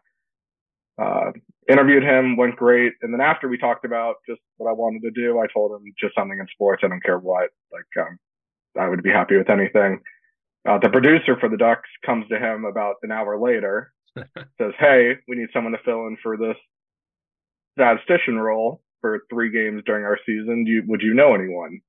uh, 1.01 1.31
interviewed 1.69 2.03
him, 2.03 2.38
went 2.38 2.55
great. 2.55 2.93
And 3.01 3.13
then 3.13 3.21
after 3.21 3.47
we 3.49 3.57
talked 3.57 3.85
about 3.85 4.15
just 4.27 4.41
what 4.57 4.69
I 4.69 4.73
wanted 4.73 5.01
to 5.03 5.11
do, 5.11 5.39
I 5.39 5.47
told 5.53 5.71
him 5.71 5.83
just 5.99 6.15
something 6.15 6.38
in 6.39 6.47
sports. 6.53 6.83
I 6.83 6.89
don't 6.89 7.03
care 7.03 7.17
what, 7.19 7.49
like, 7.71 8.05
um, 8.05 8.17
I 8.79 8.88
would 8.88 9.01
be 9.03 9.09
happy 9.09 9.38
with 9.38 9.49
anything. 9.49 9.99
Uh, 10.67 10.77
the 10.79 10.89
producer 10.89 11.37
for 11.39 11.49
the 11.49 11.57
Ducks 11.57 11.89
comes 12.05 12.27
to 12.29 12.37
him 12.39 12.65
about 12.65 12.95
an 13.03 13.11
hour 13.11 13.39
later, 13.39 13.93
says, 14.17 14.73
Hey, 14.79 15.13
we 15.27 15.35
need 15.35 15.49
someone 15.53 15.73
to 15.73 15.79
fill 15.85 16.07
in 16.07 16.17
for 16.21 16.37
this 16.37 16.57
statistician 17.77 18.37
role 18.37 18.81
for 19.01 19.21
three 19.29 19.51
games 19.51 19.83
during 19.85 20.03
our 20.05 20.17
season. 20.25 20.65
Do 20.65 20.71
you, 20.71 20.83
would 20.87 21.01
you 21.01 21.13
know 21.13 21.33
anyone? 21.33 21.79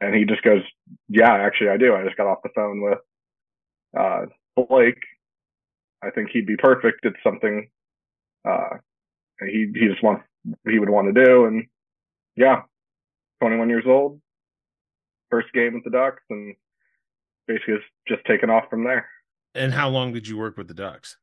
And 0.00 0.14
he 0.14 0.24
just 0.24 0.42
goes, 0.42 0.62
Yeah, 1.08 1.32
actually, 1.32 1.70
I 1.70 1.76
do. 1.76 1.94
I 1.94 2.04
just 2.04 2.16
got 2.16 2.26
off 2.26 2.38
the 2.42 2.50
phone 2.54 2.82
with 2.82 2.98
Uh, 3.98 4.26
Blake, 4.56 4.98
I 6.02 6.10
think 6.10 6.30
he'd 6.30 6.46
be 6.46 6.56
perfect. 6.56 7.00
It's 7.04 7.16
something 7.24 7.68
uh, 8.48 8.78
he 9.40 9.70
he 9.74 9.88
just 9.88 10.02
wants 10.02 10.24
he 10.68 10.78
would 10.78 10.90
want 10.90 11.14
to 11.14 11.24
do, 11.24 11.44
and 11.46 11.66
yeah, 12.36 12.62
21 13.40 13.68
years 13.68 13.84
old, 13.86 14.20
first 15.30 15.52
game 15.52 15.74
with 15.74 15.84
the 15.84 15.90
Ducks, 15.90 16.22
and 16.30 16.54
basically 17.46 17.74
just, 17.74 17.86
just 18.08 18.24
taken 18.26 18.50
off 18.50 18.64
from 18.70 18.84
there. 18.84 19.08
And 19.54 19.72
how 19.72 19.88
long 19.88 20.12
did 20.12 20.26
you 20.26 20.38
work 20.38 20.56
with 20.56 20.68
the 20.68 20.74
Ducks? 20.74 21.16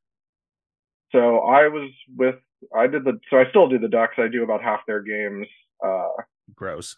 So 1.12 1.40
I 1.40 1.68
was 1.68 1.90
with 2.16 2.36
I 2.76 2.88
did 2.88 3.04
the 3.04 3.20
so 3.30 3.38
I 3.38 3.50
still 3.50 3.68
do 3.68 3.80
the 3.80 3.88
Ducks. 3.88 4.16
I 4.18 4.28
do 4.28 4.44
about 4.44 4.62
half 4.62 4.82
their 4.86 5.02
games. 5.02 5.48
Uh, 5.84 6.10
Gross. 6.54 6.98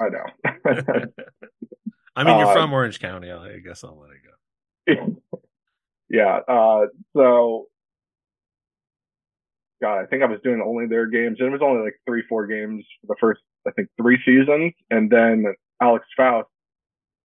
I 0.00 0.08
know. 0.08 0.24
I 2.16 2.24
mean, 2.24 2.38
you're 2.38 2.48
uh, 2.48 2.52
from 2.52 2.72
Orange 2.72 3.00
County. 3.00 3.30
I 3.30 3.58
guess 3.58 3.84
I'll 3.84 3.98
let 3.98 4.10
it 4.10 5.06
go. 5.06 5.22
yeah. 6.10 6.40
Uh, 6.48 6.86
so, 7.14 7.66
God, 9.82 10.00
I 10.00 10.06
think 10.06 10.22
I 10.22 10.26
was 10.26 10.40
doing 10.42 10.62
only 10.64 10.86
their 10.86 11.06
games, 11.06 11.36
and 11.38 11.48
it 11.48 11.52
was 11.52 11.60
only 11.62 11.84
like 11.84 12.00
three, 12.06 12.22
four 12.28 12.46
games 12.46 12.84
for 13.00 13.06
the 13.08 13.16
first, 13.20 13.40
I 13.66 13.70
think, 13.72 13.88
three 14.00 14.18
seasons, 14.24 14.72
and 14.90 15.10
then 15.10 15.44
Alex 15.80 16.06
Faust, 16.16 16.48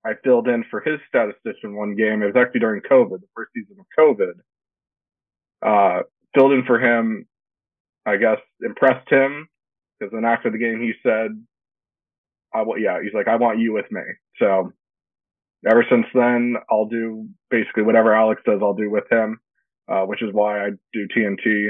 I 0.06 0.14
filled 0.24 0.48
in 0.48 0.64
for 0.70 0.82
his 0.82 1.00
statistician 1.08 1.76
one 1.76 1.96
game. 1.96 2.22
It 2.22 2.28
was 2.28 2.36
actually 2.36 2.62
during 2.62 2.82
COVID, 2.82 3.20
the 3.22 3.28
first 3.36 3.52
season 3.54 3.78
of 3.80 3.86
COVID. 3.98 4.34
Uh, 5.62 6.04
filled 6.34 6.54
in 6.54 6.66
for 6.66 6.80
him. 6.80 7.28
I 8.06 8.18
guess 8.18 8.40
impressed 8.62 9.08
him 9.10 9.48
because 10.00 10.12
then 10.12 10.26
after 10.26 10.50
the 10.50 10.58
game 10.58 10.82
he 10.82 10.94
said, 11.04 11.32
"I 12.54 12.64
want 12.64 12.82
yeah." 12.82 13.00
He's 13.02 13.14
like, 13.14 13.28
"I 13.28 13.36
want 13.36 13.60
you 13.60 13.74
with 13.74 13.92
me." 13.92 14.02
So 14.38 14.74
ever 15.70 15.86
since 15.88 16.08
then, 16.16 16.56
I'll 16.70 16.88
do 16.88 17.28
basically 17.52 17.84
whatever 17.84 18.16
Alex 18.16 18.42
does, 18.44 18.60
I'll 18.62 18.74
do 18.74 18.90
with 18.90 19.12
him, 19.12 19.40
uh, 19.88 20.06
which 20.06 20.24
is 20.24 20.34
why 20.34 20.66
I 20.66 20.70
do 20.94 21.08
TNT 21.16 21.70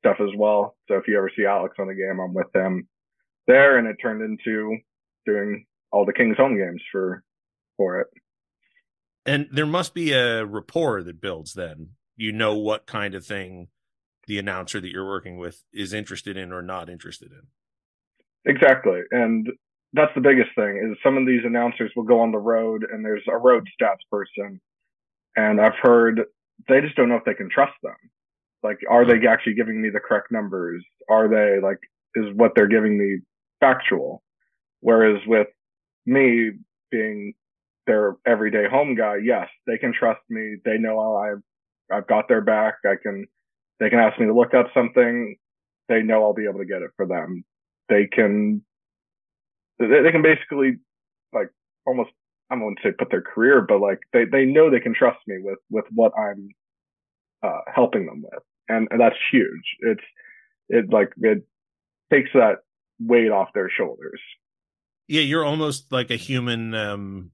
stuff 0.00 0.16
as 0.20 0.34
well. 0.36 0.76
So 0.88 0.96
if 0.96 1.06
you 1.06 1.16
ever 1.16 1.30
see 1.36 1.44
Alex 1.44 1.76
on 1.78 1.86
the 1.86 1.94
game, 1.94 2.18
I'm 2.20 2.34
with 2.34 2.54
him 2.54 2.88
there, 3.46 3.78
and 3.78 3.86
it 3.86 3.96
turned 4.02 4.22
into 4.22 4.78
doing 5.26 5.66
all 5.92 6.04
the 6.04 6.12
Kings 6.12 6.36
home 6.36 6.56
games 6.56 6.82
for 6.90 7.22
for 7.80 8.00
it. 8.00 8.08
And 9.24 9.48
there 9.50 9.64
must 9.64 9.94
be 9.94 10.12
a 10.12 10.44
rapport 10.44 11.02
that 11.02 11.20
builds. 11.20 11.54
Then 11.54 11.90
you 12.14 12.30
know 12.30 12.58
what 12.58 12.86
kind 12.86 13.14
of 13.14 13.24
thing 13.24 13.68
the 14.26 14.38
announcer 14.38 14.80
that 14.80 14.90
you're 14.90 15.06
working 15.06 15.38
with 15.38 15.62
is 15.72 15.94
interested 15.94 16.36
in 16.36 16.52
or 16.52 16.60
not 16.60 16.90
interested 16.90 17.30
in. 17.32 18.52
Exactly, 18.52 19.00
and 19.10 19.48
that's 19.94 20.12
the 20.14 20.20
biggest 20.20 20.50
thing 20.54 20.90
is 20.90 20.98
some 21.02 21.16
of 21.16 21.26
these 21.26 21.40
announcers 21.44 21.90
will 21.96 22.04
go 22.04 22.20
on 22.20 22.32
the 22.32 22.38
road 22.38 22.84
and 22.90 23.04
there's 23.04 23.24
a 23.28 23.36
road 23.36 23.66
stats 23.80 24.04
person 24.10 24.60
and 25.36 25.60
I've 25.60 25.78
heard 25.82 26.20
they 26.68 26.80
just 26.80 26.96
don't 26.96 27.08
know 27.08 27.16
if 27.16 27.24
they 27.24 27.34
can 27.34 27.50
trust 27.50 27.72
them. 27.82 27.96
Like, 28.62 28.78
are 28.88 29.06
they 29.06 29.26
actually 29.26 29.54
giving 29.54 29.80
me 29.80 29.88
the 29.90 30.00
correct 30.00 30.30
numbers? 30.30 30.84
Are 31.08 31.28
they 31.28 31.64
like, 31.66 31.78
is 32.14 32.26
what 32.34 32.52
they're 32.54 32.68
giving 32.68 32.98
me 32.98 33.20
factual? 33.60 34.22
Whereas 34.80 35.20
with 35.26 35.48
me 36.06 36.50
being 36.90 37.34
their 37.90 38.16
everyday 38.26 38.68
home 38.70 38.94
guy, 38.94 39.16
yes, 39.22 39.48
they 39.66 39.78
can 39.78 39.92
trust 39.92 40.20
me. 40.28 40.56
They 40.64 40.78
know 40.78 41.16
I've, 41.16 41.42
I've 41.92 42.06
got 42.06 42.28
their 42.28 42.40
back. 42.40 42.74
I 42.84 42.94
can, 43.02 43.26
they 43.80 43.90
can 43.90 43.98
ask 43.98 44.18
me 44.20 44.26
to 44.26 44.34
look 44.34 44.54
up 44.54 44.68
something. 44.72 45.36
They 45.88 46.02
know 46.02 46.22
I'll 46.22 46.34
be 46.34 46.46
able 46.48 46.60
to 46.60 46.66
get 46.66 46.82
it 46.82 46.90
for 46.96 47.06
them. 47.06 47.44
They 47.88 48.06
can 48.06 48.62
they, 49.80 50.12
can 50.12 50.22
basically 50.22 50.78
like 51.32 51.48
almost 51.86 52.10
I 52.50 52.56
to 52.56 52.74
say 52.82 52.90
put 52.92 53.10
their 53.10 53.22
career, 53.22 53.60
but 53.60 53.80
like 53.80 54.00
they, 54.12 54.24
they 54.24 54.44
know 54.44 54.70
they 54.70 54.80
can 54.80 54.94
trust 54.94 55.18
me 55.26 55.36
with 55.40 55.58
with 55.70 55.84
what 55.94 56.12
I'm 56.18 56.48
uh, 57.42 57.60
helping 57.72 58.06
them 58.06 58.22
with, 58.22 58.42
and, 58.68 58.88
and 58.90 59.00
that's 59.00 59.16
huge. 59.32 59.76
It's 59.80 60.02
it 60.68 60.92
like 60.92 61.12
it 61.18 61.46
takes 62.12 62.30
that 62.34 62.58
weight 62.98 63.30
off 63.30 63.48
their 63.54 63.70
shoulders. 63.70 64.20
Yeah, 65.08 65.22
you're 65.22 65.44
almost 65.44 65.90
like 65.90 66.10
a 66.10 66.16
human 66.16 66.74
um, 66.74 67.30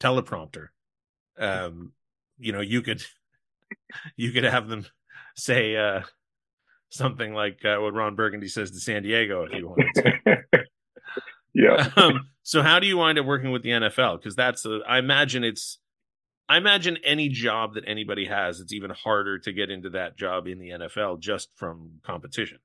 teleprompter. 0.00 0.68
Um, 1.38 1.92
you 2.38 2.52
know, 2.52 2.60
you 2.60 2.82
could 2.82 3.02
you 4.16 4.32
could 4.32 4.44
have 4.44 4.68
them 4.68 4.86
say 5.36 5.76
uh, 5.76 6.02
something 6.88 7.32
like 7.34 7.64
uh, 7.64 7.76
what 7.80 7.94
Ron 7.94 8.16
Burgundy 8.16 8.48
says 8.48 8.70
to 8.72 8.80
San 8.80 9.02
Diego 9.02 9.44
if 9.44 9.52
you 9.52 9.68
wanted 9.68 9.94
to. 9.94 10.64
yeah. 11.54 11.90
Um, 11.96 12.28
so 12.42 12.62
how 12.62 12.80
do 12.80 12.86
you 12.86 12.96
wind 12.96 13.18
up 13.18 13.26
working 13.26 13.52
with 13.52 13.62
the 13.62 13.70
NFL? 13.70 14.18
Because 14.18 14.34
that's 14.34 14.64
a, 14.64 14.80
I 14.88 14.98
imagine 14.98 15.44
it's 15.44 15.78
I 16.48 16.56
imagine 16.56 16.98
any 17.04 17.28
job 17.28 17.74
that 17.74 17.84
anybody 17.86 18.26
has, 18.26 18.58
it's 18.58 18.72
even 18.72 18.90
harder 18.90 19.38
to 19.38 19.52
get 19.52 19.70
into 19.70 19.90
that 19.90 20.16
job 20.16 20.48
in 20.48 20.58
the 20.58 20.70
NFL 20.70 21.20
just 21.20 21.50
from 21.54 22.00
competition. 22.02 22.58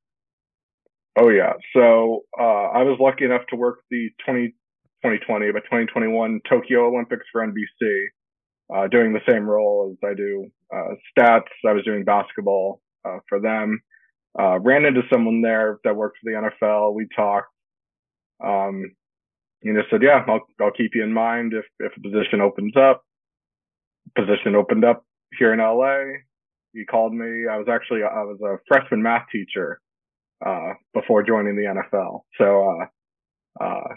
Oh 1.18 1.30
yeah. 1.30 1.54
So 1.74 2.24
uh, 2.38 2.44
I 2.44 2.84
was 2.84 2.98
lucky 3.00 3.25
enough 3.25 3.44
to 3.50 3.56
work 3.56 3.80
the 3.92 4.10
20, 4.25 4.56
2020, 5.05 5.51
but 5.51 5.63
2021 5.65 6.41
Tokyo 6.50 6.88
Olympics 6.88 7.25
for 7.31 7.45
NBC, 7.45 8.05
uh, 8.74 8.88
doing 8.88 9.13
the 9.13 9.19
same 9.29 9.47
role 9.47 9.91
as 9.93 10.09
I 10.09 10.15
do 10.15 10.47
uh, 10.74 10.95
stats. 11.12 11.43
I 11.67 11.74
was 11.74 11.83
doing 11.83 12.03
basketball 12.03 12.81
uh, 13.07 13.19
for 13.29 13.39
them. 13.39 13.79
Uh, 14.38 14.59
ran 14.59 14.85
into 14.85 15.01
someone 15.12 15.41
there 15.41 15.79
that 15.83 15.95
worked 15.95 16.17
for 16.17 16.31
the 16.31 16.50
NFL. 16.50 16.95
We 16.95 17.07
talked. 17.15 17.47
Um, 18.43 18.95
you 19.62 19.74
know, 19.74 19.81
said, 19.89 20.01
yeah, 20.03 20.24
I'll, 20.27 20.41
I'll 20.59 20.71
keep 20.71 20.91
you 20.95 21.03
in 21.03 21.13
mind 21.13 21.53
if, 21.53 21.65
if 21.79 21.91
a 21.95 22.01
position 22.01 22.41
opens 22.41 22.74
up. 22.75 23.03
Position 24.15 24.55
opened 24.55 24.83
up 24.83 25.05
here 25.38 25.53
in 25.53 25.59
LA. 25.59 26.19
He 26.74 26.85
called 26.85 27.13
me. 27.13 27.47
I 27.50 27.57
was 27.57 27.67
actually, 27.71 28.01
I 28.03 28.24
was 28.24 28.39
a 28.43 28.57
freshman 28.67 29.01
math 29.01 29.25
teacher, 29.31 29.79
uh, 30.45 30.74
before 30.93 31.24
joining 31.24 31.55
the 31.55 31.63
NFL. 31.63 32.21
So, 32.38 32.77
uh, 32.81 33.63
uh, 33.63 33.95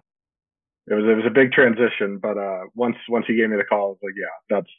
it 0.90 0.94
was, 0.94 1.04
it 1.04 1.16
was 1.16 1.26
a 1.26 1.30
big 1.30 1.52
transition, 1.52 2.18
but, 2.18 2.38
uh, 2.38 2.64
once, 2.74 2.96
once 3.08 3.26
he 3.26 3.36
gave 3.36 3.50
me 3.50 3.56
the 3.56 3.64
call, 3.64 3.78
I 3.78 3.88
was 3.88 3.98
like, 4.02 4.14
yeah, 4.16 4.56
that's 4.56 4.70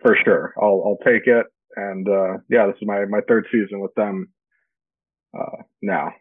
for 0.00 0.16
sure. 0.24 0.54
I'll, 0.60 0.82
I'll 0.84 0.98
take 1.04 1.26
it. 1.26 1.46
And, 1.76 2.08
uh, 2.08 2.38
yeah, 2.48 2.66
this 2.66 2.76
is 2.80 2.86
my, 2.86 3.04
my 3.04 3.20
third 3.28 3.46
season 3.52 3.80
with 3.80 3.94
them, 3.94 4.28
uh, 5.38 5.62
now. 5.80 6.12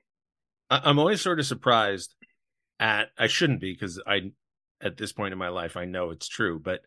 I'm 0.70 1.00
always 1.00 1.22
sort 1.22 1.40
of 1.40 1.46
surprised 1.46 2.14
at 2.80 3.10
I 3.18 3.28
shouldn't 3.28 3.60
be 3.60 3.74
because 3.74 4.00
I 4.06 4.32
at 4.82 4.98
this 4.98 5.12
point 5.12 5.34
in 5.34 5.40
my 5.40 5.50
life 5.50 5.76
I 5.76 5.86
know 5.86 6.12
it's 6.12 6.28
true, 6.28 6.60
but 6.60 6.82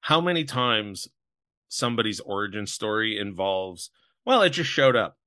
how 0.00 0.20
many 0.20 0.44
times 0.44 1.08
somebody's 1.68 2.20
origin 2.20 2.66
story 2.66 3.18
involves 3.18 3.90
well, 4.24 4.42
it 4.42 4.50
just 4.50 4.70
showed 4.70 4.96
up 4.96 5.17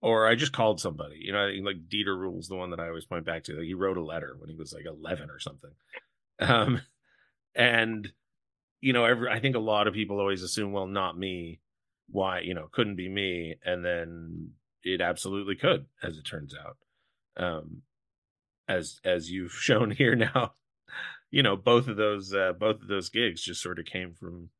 or 0.00 0.26
I 0.26 0.34
just 0.34 0.52
called 0.52 0.80
somebody. 0.80 1.18
You 1.20 1.32
know, 1.32 1.46
like 1.62 1.88
Dieter 1.88 2.16
Ruehle, 2.16 2.46
the 2.48 2.56
one 2.56 2.70
that 2.70 2.80
I 2.80 2.88
always 2.88 3.04
point 3.04 3.24
back 3.24 3.44
to. 3.44 3.54
Like 3.54 3.64
he 3.64 3.74
wrote 3.74 3.96
a 3.96 4.04
letter 4.04 4.34
when 4.38 4.48
he 4.48 4.56
was 4.56 4.72
like 4.72 4.86
11 4.86 5.30
or 5.30 5.38
something. 5.38 5.70
Um, 6.40 6.80
and 7.54 8.08
you 8.80 8.92
know, 8.92 9.04
every 9.04 9.30
I 9.30 9.40
think 9.40 9.56
a 9.56 9.60
lot 9.60 9.86
of 9.86 9.94
people 9.94 10.18
always 10.18 10.42
assume, 10.42 10.72
well, 10.72 10.86
not 10.86 11.18
me. 11.18 11.60
Why, 12.12 12.40
you 12.40 12.54
know, 12.54 12.66
couldn't 12.72 12.96
be 12.96 13.08
me, 13.08 13.54
and 13.64 13.84
then 13.84 14.50
it 14.82 15.00
absolutely 15.00 15.54
could, 15.54 15.86
as 16.02 16.16
it 16.16 16.24
turns 16.24 16.54
out 16.56 16.76
um, 17.36 17.82
as 18.68 19.00
as 19.04 19.30
you've 19.30 19.52
shown 19.60 19.90
here 19.90 20.14
now. 20.14 20.54
You 21.30 21.42
know, 21.42 21.56
both 21.56 21.88
of 21.88 21.96
those 21.96 22.34
uh, 22.34 22.52
both 22.58 22.82
of 22.82 22.88
those 22.88 23.08
gigs 23.08 23.42
just 23.42 23.62
sort 23.62 23.78
of 23.78 23.86
came 23.86 24.14
from 24.14 24.50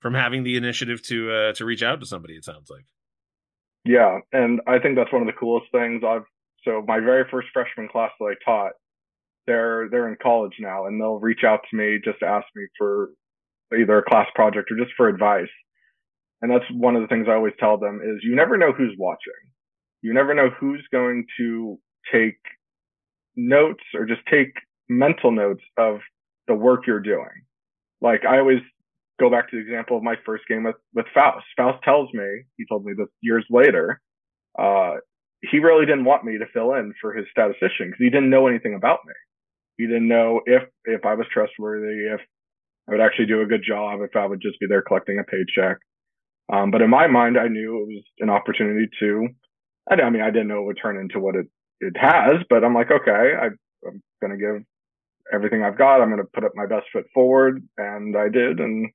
from 0.00 0.14
having 0.14 0.42
the 0.42 0.56
initiative 0.56 1.02
to 1.04 1.32
uh, 1.32 1.52
to 1.54 1.64
reach 1.64 1.82
out 1.82 2.00
to 2.00 2.06
somebody. 2.06 2.34
It 2.34 2.44
sounds 2.44 2.70
like. 2.70 2.86
Yeah, 3.86 4.20
and 4.32 4.60
I 4.68 4.80
think 4.80 4.96
that's 4.96 5.12
one 5.12 5.22
of 5.22 5.28
the 5.28 5.40
coolest 5.40 5.68
things 5.72 6.04
I've. 6.06 6.24
So 6.64 6.84
my 6.88 7.00
very 7.00 7.24
first 7.30 7.48
freshman 7.54 7.88
class 7.88 8.12
that 8.20 8.26
I 8.26 8.34
taught, 8.44 8.72
they're 9.46 9.88
they're 9.90 10.08
in 10.08 10.16
college 10.22 10.54
now, 10.60 10.86
and 10.86 11.00
they'll 11.00 11.20
reach 11.20 11.44
out 11.44 11.60
to 11.70 11.76
me 11.76 12.00
just 12.04 12.20
to 12.20 12.26
ask 12.26 12.46
me 12.56 12.66
for 12.78 13.10
either 13.78 13.98
a 13.98 14.04
class 14.04 14.28
project 14.34 14.70
or 14.72 14.76
just 14.76 14.92
for 14.96 15.08
advice. 15.08 15.48
And 16.42 16.50
that's 16.50 16.64
one 16.72 16.96
of 16.96 17.02
the 17.02 17.08
things 17.08 17.28
I 17.28 17.34
always 17.34 17.54
tell 17.60 17.78
them 17.78 18.00
is 18.04 18.22
you 18.24 18.36
never 18.36 18.56
know 18.58 18.72
who's 18.72 18.94
watching 18.98 19.34
you 20.02 20.14
never 20.14 20.34
know 20.34 20.50
who's 20.60 20.86
going 20.92 21.26
to 21.38 21.78
take 22.12 22.38
notes 23.36 23.82
or 23.94 24.06
just 24.06 24.22
take 24.30 24.52
mental 24.88 25.30
notes 25.32 25.62
of 25.78 26.00
the 26.48 26.54
work 26.54 26.86
you're 26.86 27.00
doing. 27.00 27.44
Like 28.02 28.24
I 28.26 28.38
always 28.40 28.60
go 29.18 29.30
back 29.30 29.50
to 29.50 29.56
the 29.56 29.62
example 29.62 29.96
of 29.96 30.02
my 30.02 30.14
first 30.24 30.44
game 30.48 30.64
with, 30.64 30.76
with 30.94 31.06
Faust. 31.14 31.46
Faust 31.56 31.82
tells 31.84 32.12
me, 32.12 32.44
he 32.56 32.64
told 32.68 32.84
me 32.84 32.92
this 32.96 33.08
years 33.22 33.44
later, 33.50 34.00
uh, 34.58 34.94
he 35.50 35.58
really 35.58 35.86
didn't 35.86 36.04
want 36.04 36.24
me 36.24 36.38
to 36.38 36.46
fill 36.52 36.74
in 36.74 36.92
for 37.00 37.12
his 37.14 37.26
statistician 37.30 37.88
because 37.88 37.98
he 37.98 38.10
didn't 38.10 38.30
know 38.30 38.46
anything 38.46 38.74
about 38.74 39.00
me. 39.06 39.14
He 39.76 39.86
didn't 39.86 40.08
know 40.08 40.40
if, 40.46 40.62
if 40.84 41.04
I 41.04 41.14
was 41.14 41.26
trustworthy, 41.32 42.06
if 42.06 42.20
I 42.88 42.92
would 42.92 43.00
actually 43.00 43.26
do 43.26 43.42
a 43.42 43.46
good 43.46 43.62
job, 43.66 44.00
if 44.02 44.16
I 44.16 44.26
would 44.26 44.40
just 44.40 44.58
be 44.60 44.66
there 44.66 44.82
collecting 44.82 45.18
a 45.18 45.24
paycheck. 45.24 45.78
Um, 46.52 46.70
but 46.70 46.82
in 46.82 46.90
my 46.90 47.06
mind, 47.06 47.36
I 47.38 47.48
knew 47.48 47.82
it 47.82 47.94
was 47.94 48.04
an 48.20 48.30
opportunity 48.30 48.88
to 49.00 49.28
I, 49.88 50.10
mean, 50.10 50.22
I 50.22 50.30
didn't 50.30 50.48
know 50.48 50.62
it 50.62 50.66
would 50.66 50.78
turn 50.80 50.98
into 50.98 51.20
what 51.20 51.36
it, 51.36 51.46
it 51.80 51.96
has, 51.96 52.42
but 52.50 52.64
I'm 52.64 52.74
like, 52.74 52.90
okay, 52.90 53.32
I, 53.40 53.46
I'm 53.86 54.02
going 54.20 54.32
to 54.32 54.36
give 54.36 54.64
everything 55.32 55.62
I've 55.62 55.78
got. 55.78 56.00
I'm 56.00 56.10
going 56.10 56.22
to 56.22 56.30
put 56.34 56.44
up 56.44 56.52
my 56.54 56.66
best 56.66 56.86
foot 56.92 57.06
forward, 57.14 57.62
and 57.78 58.16
I 58.16 58.28
did, 58.28 58.60
and 58.60 58.88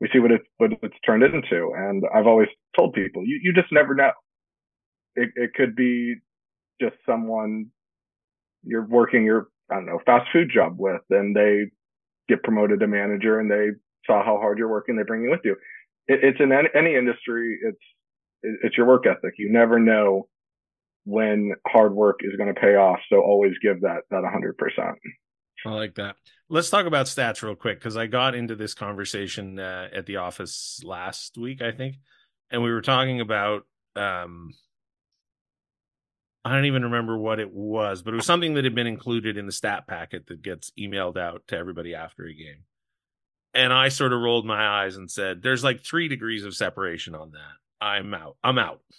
we 0.00 0.08
see 0.12 0.18
what 0.18 0.32
it 0.32 0.42
what 0.58 0.72
it's 0.82 0.94
turned 1.06 1.22
into. 1.22 1.72
And 1.76 2.02
I've 2.14 2.26
always 2.26 2.48
told 2.76 2.94
people, 2.94 3.22
you 3.24 3.40
you 3.42 3.52
just 3.52 3.72
never 3.72 3.94
know. 3.94 4.12
It 5.16 5.30
it 5.36 5.54
could 5.54 5.76
be 5.76 6.16
just 6.80 6.96
someone 7.06 7.66
you're 8.64 8.86
working 8.86 9.24
your 9.24 9.48
I 9.70 9.76
don't 9.76 9.86
know 9.86 10.00
fast 10.06 10.28
food 10.32 10.50
job 10.54 10.74
with, 10.78 11.02
and 11.10 11.36
they 11.36 11.66
get 12.28 12.42
promoted 12.42 12.80
to 12.80 12.86
manager, 12.86 13.40
and 13.40 13.50
they 13.50 13.68
saw 14.06 14.24
how 14.24 14.38
hard 14.38 14.58
you're 14.58 14.70
working, 14.70 14.96
they 14.96 15.02
bring 15.04 15.22
you 15.22 15.30
with 15.30 15.40
you. 15.44 15.56
It, 16.08 16.20
it's 16.22 16.40
in 16.40 16.52
any, 16.52 16.68
any 16.74 16.96
industry. 16.96 17.58
It's 17.62 17.78
it's 18.42 18.76
your 18.76 18.86
work 18.86 19.06
ethic. 19.06 19.34
You 19.38 19.52
never 19.52 19.78
know 19.78 20.28
when 21.04 21.52
hard 21.66 21.94
work 21.94 22.20
is 22.22 22.36
going 22.36 22.52
to 22.52 22.60
pay 22.60 22.74
off. 22.74 22.98
So 23.10 23.20
always 23.20 23.52
give 23.62 23.80
that 23.82 24.02
that 24.10 24.22
100%. 24.22 24.94
I 25.66 25.70
like 25.70 25.94
that. 25.96 26.16
Let's 26.48 26.70
talk 26.70 26.86
about 26.86 27.06
stats 27.06 27.42
real 27.42 27.54
quick 27.54 27.78
because 27.78 27.96
I 27.96 28.06
got 28.06 28.34
into 28.34 28.54
this 28.56 28.74
conversation 28.74 29.58
uh, 29.58 29.88
at 29.92 30.06
the 30.06 30.16
office 30.16 30.82
last 30.84 31.38
week, 31.38 31.62
I 31.62 31.72
think, 31.72 31.96
and 32.50 32.62
we 32.62 32.70
were 32.70 32.82
talking 32.82 33.20
about. 33.20 33.66
Um, 33.96 34.54
I 36.44 36.52
don't 36.52 36.64
even 36.64 36.82
remember 36.82 37.16
what 37.16 37.38
it 37.38 37.52
was, 37.52 38.02
but 38.02 38.14
it 38.14 38.16
was 38.16 38.26
something 38.26 38.54
that 38.54 38.64
had 38.64 38.74
been 38.74 38.88
included 38.88 39.36
in 39.36 39.46
the 39.46 39.52
stat 39.52 39.86
packet 39.86 40.26
that 40.26 40.42
gets 40.42 40.72
emailed 40.76 41.16
out 41.16 41.42
to 41.48 41.56
everybody 41.56 41.94
after 41.94 42.24
a 42.24 42.34
game. 42.34 42.64
And 43.54 43.72
I 43.72 43.90
sort 43.90 44.12
of 44.12 44.20
rolled 44.20 44.44
my 44.44 44.84
eyes 44.84 44.96
and 44.96 45.10
said, 45.10 45.42
"There's 45.42 45.62
like 45.62 45.84
three 45.84 46.08
degrees 46.08 46.44
of 46.44 46.56
separation 46.56 47.14
on 47.14 47.32
that. 47.32 47.84
I'm 47.84 48.12
out. 48.14 48.36
I'm 48.42 48.58
out." 48.58 48.80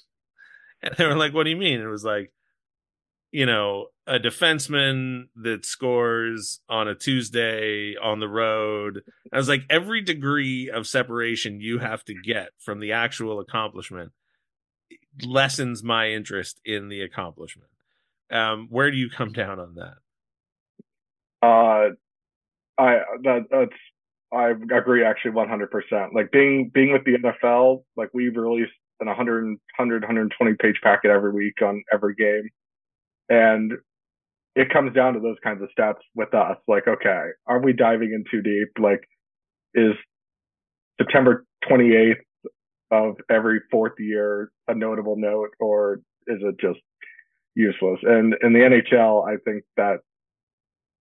And 0.86 0.94
they 0.98 1.06
were 1.06 1.16
like, 1.16 1.34
"What 1.34 1.44
do 1.46 1.50
you 1.50 1.56
mean?" 1.56 1.80
It 1.80 1.88
was 1.88 2.04
like, 2.04 2.34
you 3.34 3.48
know, 3.48 3.88
a 4.06 4.20
defenseman 4.20 5.24
that 5.36 5.66
scores 5.66 6.62
on 6.70 6.88
a 6.88 6.94
Tuesday 6.94 7.96
on 7.98 8.20
the 8.20 8.28
road. 8.28 9.02
I 9.34 9.38
was 9.38 9.50
like, 9.50 9.64
every 9.72 10.02
degree 10.02 10.70
of 10.70 10.86
separation 10.86 11.60
you 11.60 11.80
have 11.80 12.06
to 12.06 12.14
get 12.14 12.50
from 12.60 12.80
the 12.80 12.92
actual 12.92 13.40
accomplishment 13.40 14.12
lessens 15.26 15.84
my 15.84 16.10
interest 16.10 16.62
in 16.64 16.90
the 16.90 17.02
accomplishment. 17.02 17.72
Um, 18.32 18.68
where 18.70 18.92
do 18.92 18.98
you 18.98 19.10
come 19.10 19.32
down 19.32 19.60
on 19.60 19.76
that? 19.76 19.96
Uh, 21.42 21.90
I 22.80 23.00
that 23.24 23.46
that's 23.50 23.72
I 24.32 24.52
agree 24.78 25.04
actually 25.04 25.32
100%. 25.32 26.14
Like 26.14 26.32
being 26.32 26.70
being 26.72 26.94
with 26.94 27.04
the 27.04 27.18
NFL, 27.18 27.84
like 27.98 28.10
we've 28.14 28.36
released 28.36 28.72
an 29.00 29.08
100 29.08 29.46
100 29.46 30.04
120 30.04 30.56
page 30.62 30.80
packet 30.84 31.10
every 31.10 31.32
week 31.32 31.62
on 31.64 31.84
every 31.92 32.14
game. 32.14 32.50
And 33.34 33.74
it 34.56 34.72
comes 34.72 34.94
down 34.94 35.14
to 35.14 35.20
those 35.20 35.38
kinds 35.44 35.62
of 35.64 35.70
stats 35.78 36.02
with 36.14 36.34
us. 36.36 36.58
Like, 36.68 36.88
okay, 36.88 37.30
are 37.48 37.60
we 37.60 37.74
diving 37.74 38.14
in 38.14 38.24
too 38.30 38.44
deep? 38.44 38.70
Like, 38.80 39.02
is 39.74 39.94
September 41.02 41.46
28th 41.68 42.22
of 42.92 43.16
every 43.32 43.62
fourth 43.72 43.94
year 43.98 44.52
a 44.68 44.76
notable 44.76 45.16
note, 45.18 45.50
or 45.60 46.02
is 46.28 46.38
it 46.42 46.56
just 46.62 46.80
useless? 47.56 48.00
And 48.04 48.36
in 48.44 48.54
the 48.54 48.60
NHL, 48.60 49.28
I 49.28 49.38
think 49.44 49.64
that 49.78 49.98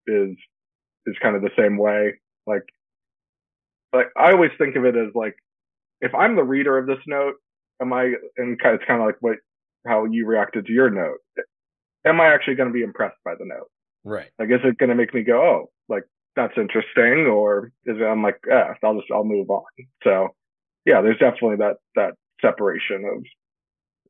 is 0.06 0.34
is 1.04 1.16
kind 1.22 1.36
of 1.36 1.42
the 1.42 1.50
same 1.58 1.76
way. 1.76 2.14
Like, 2.46 2.62
like 3.92 4.06
I 4.16 4.32
always 4.32 4.52
think 4.56 4.76
of 4.76 4.86
it 4.86 4.96
as 4.96 5.14
like, 5.14 5.34
if 6.00 6.14
I'm 6.14 6.36
the 6.36 6.44
reader 6.44 6.78
of 6.78 6.86
this 6.86 7.04
note, 7.06 7.34
am 7.82 7.92
I? 7.92 8.04
And 8.38 8.58
it's 8.58 8.84
kind 8.86 9.02
of 9.02 9.06
like 9.06 9.16
what 9.20 9.36
how 9.86 10.06
you 10.06 10.26
reacted 10.26 10.64
to 10.64 10.72
your 10.72 10.88
note 10.88 11.18
am 12.04 12.20
I 12.20 12.32
actually 12.32 12.54
going 12.54 12.68
to 12.68 12.72
be 12.72 12.82
impressed 12.82 13.18
by 13.24 13.34
the 13.34 13.44
note? 13.44 13.70
Right. 14.04 14.30
Like, 14.38 14.48
is 14.50 14.60
it 14.64 14.78
going 14.78 14.90
to 14.90 14.96
make 14.96 15.14
me 15.14 15.22
go, 15.22 15.40
oh, 15.40 15.70
like 15.88 16.04
that's 16.36 16.54
interesting, 16.56 17.26
or 17.26 17.72
is 17.84 17.96
it? 17.98 18.04
I'm 18.04 18.22
like, 18.22 18.38
yeah, 18.46 18.74
I'll 18.82 18.94
just 18.94 19.10
I'll 19.12 19.24
move 19.24 19.50
on. 19.50 19.62
So, 20.02 20.28
yeah, 20.84 21.00
there's 21.00 21.18
definitely 21.18 21.56
that 21.56 21.76
that 21.94 22.14
separation 22.40 23.04
of 23.04 23.24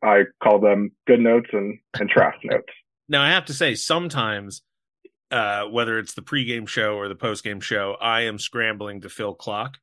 I 0.03 0.25
call 0.43 0.61
them 0.61 0.93
good 1.07 1.21
notes 1.21 1.49
and 1.53 1.79
and 1.99 2.09
trash 2.09 2.37
notes. 2.45 2.73
Now 3.09 3.23
I 3.23 3.31
have 3.31 3.45
to 3.47 3.55
say, 3.55 3.75
sometimes, 3.75 4.63
uh, 5.31 5.65
whether 5.65 5.99
it's 5.99 6.15
the 6.15 6.23
pregame 6.23 6.69
show 6.69 6.95
or 6.95 7.09
the 7.09 7.15
postgame 7.15 7.63
show, 7.63 7.97
I 8.01 8.23
am 8.23 8.39
scrambling 8.39 9.03
to 9.03 9.11
fill 9.11 9.35
clock, 9.35 9.79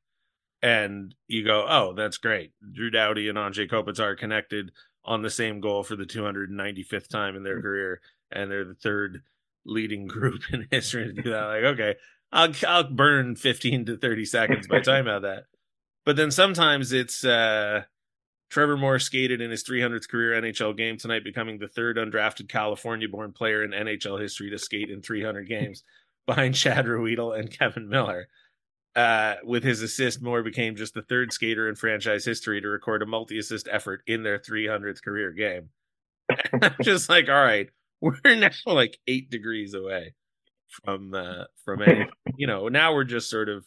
and 0.62 1.14
you 1.28 1.44
go, 1.44 1.66
oh, 1.68 1.94
that's 1.94 2.18
great. 2.18 2.52
Drew 2.72 2.90
Doughty 2.90 3.28
and 3.28 3.38
Anze 3.38 3.70
Kopitar 3.70 4.18
connected 4.18 4.72
on 5.04 5.22
the 5.22 5.30
same 5.30 5.60
goal 5.60 5.82
for 5.82 5.96
the 5.96 6.04
295th 6.04 7.08
time 7.08 7.36
in 7.36 7.42
their 7.42 7.58
mm. 7.58 7.62
career, 7.62 8.00
and 8.30 8.50
they're 8.50 8.64
the 8.64 8.74
third 8.74 9.22
leading 9.64 10.06
group 10.08 10.42
in 10.52 10.68
history 10.70 11.12
to 11.12 11.22
do 11.22 11.30
that. 11.30 11.44
Like, 11.44 11.64
okay, 11.64 11.94
I'll 12.32 12.52
I'll 12.66 12.90
burn 12.90 13.36
15 13.36 13.86
to 13.86 13.96
30 13.96 14.24
seconds 14.24 14.66
by 14.66 14.80
time 14.80 15.08
out 15.08 15.22
that. 15.22 15.44
But 16.04 16.16
then 16.16 16.30
sometimes 16.30 16.92
it's 16.92 17.24
uh, 17.24 17.82
Trevor 18.50 18.76
Moore 18.76 18.98
skated 18.98 19.40
in 19.40 19.50
his 19.50 19.64
300th 19.64 20.08
career 20.08 20.40
NHL 20.40 20.76
game 20.76 20.96
tonight, 20.96 21.24
becoming 21.24 21.58
the 21.58 21.68
third 21.68 21.96
undrafted 21.96 22.48
California-born 22.48 23.32
player 23.32 23.62
in 23.62 23.70
NHL 23.70 24.20
history 24.20 24.50
to 24.50 24.58
skate 24.58 24.90
in 24.90 25.02
300 25.02 25.48
games, 25.48 25.84
behind 26.26 26.54
Chad 26.54 26.86
Ruhwedel 26.86 27.38
and 27.38 27.50
Kevin 27.50 27.88
Miller 27.88 28.28
uh, 28.96 29.36
with 29.44 29.62
his 29.62 29.82
assist, 29.82 30.20
Moore 30.20 30.42
became 30.42 30.76
just 30.76 30.94
the 30.94 31.02
third 31.02 31.32
skater 31.32 31.68
in 31.68 31.76
franchise 31.76 32.24
history 32.24 32.60
to 32.60 32.68
record 32.68 33.02
a 33.02 33.06
multi-assist 33.06 33.68
effort 33.70 34.02
in 34.06 34.22
their 34.22 34.38
300th 34.38 35.02
career 35.02 35.30
game. 35.30 35.68
I'm 36.62 36.74
just 36.82 37.08
like, 37.08 37.28
all 37.28 37.34
right, 37.34 37.68
we're 38.00 38.16
now 38.24 38.50
like 38.66 38.98
eight 39.06 39.30
degrees 39.30 39.74
away 39.74 40.14
from 40.68 41.14
uh, 41.14 41.44
from 41.64 41.82
any, 41.86 42.06
you 42.36 42.46
know. 42.46 42.68
Now 42.68 42.94
we're 42.94 43.04
just 43.04 43.30
sort 43.30 43.48
of 43.48 43.66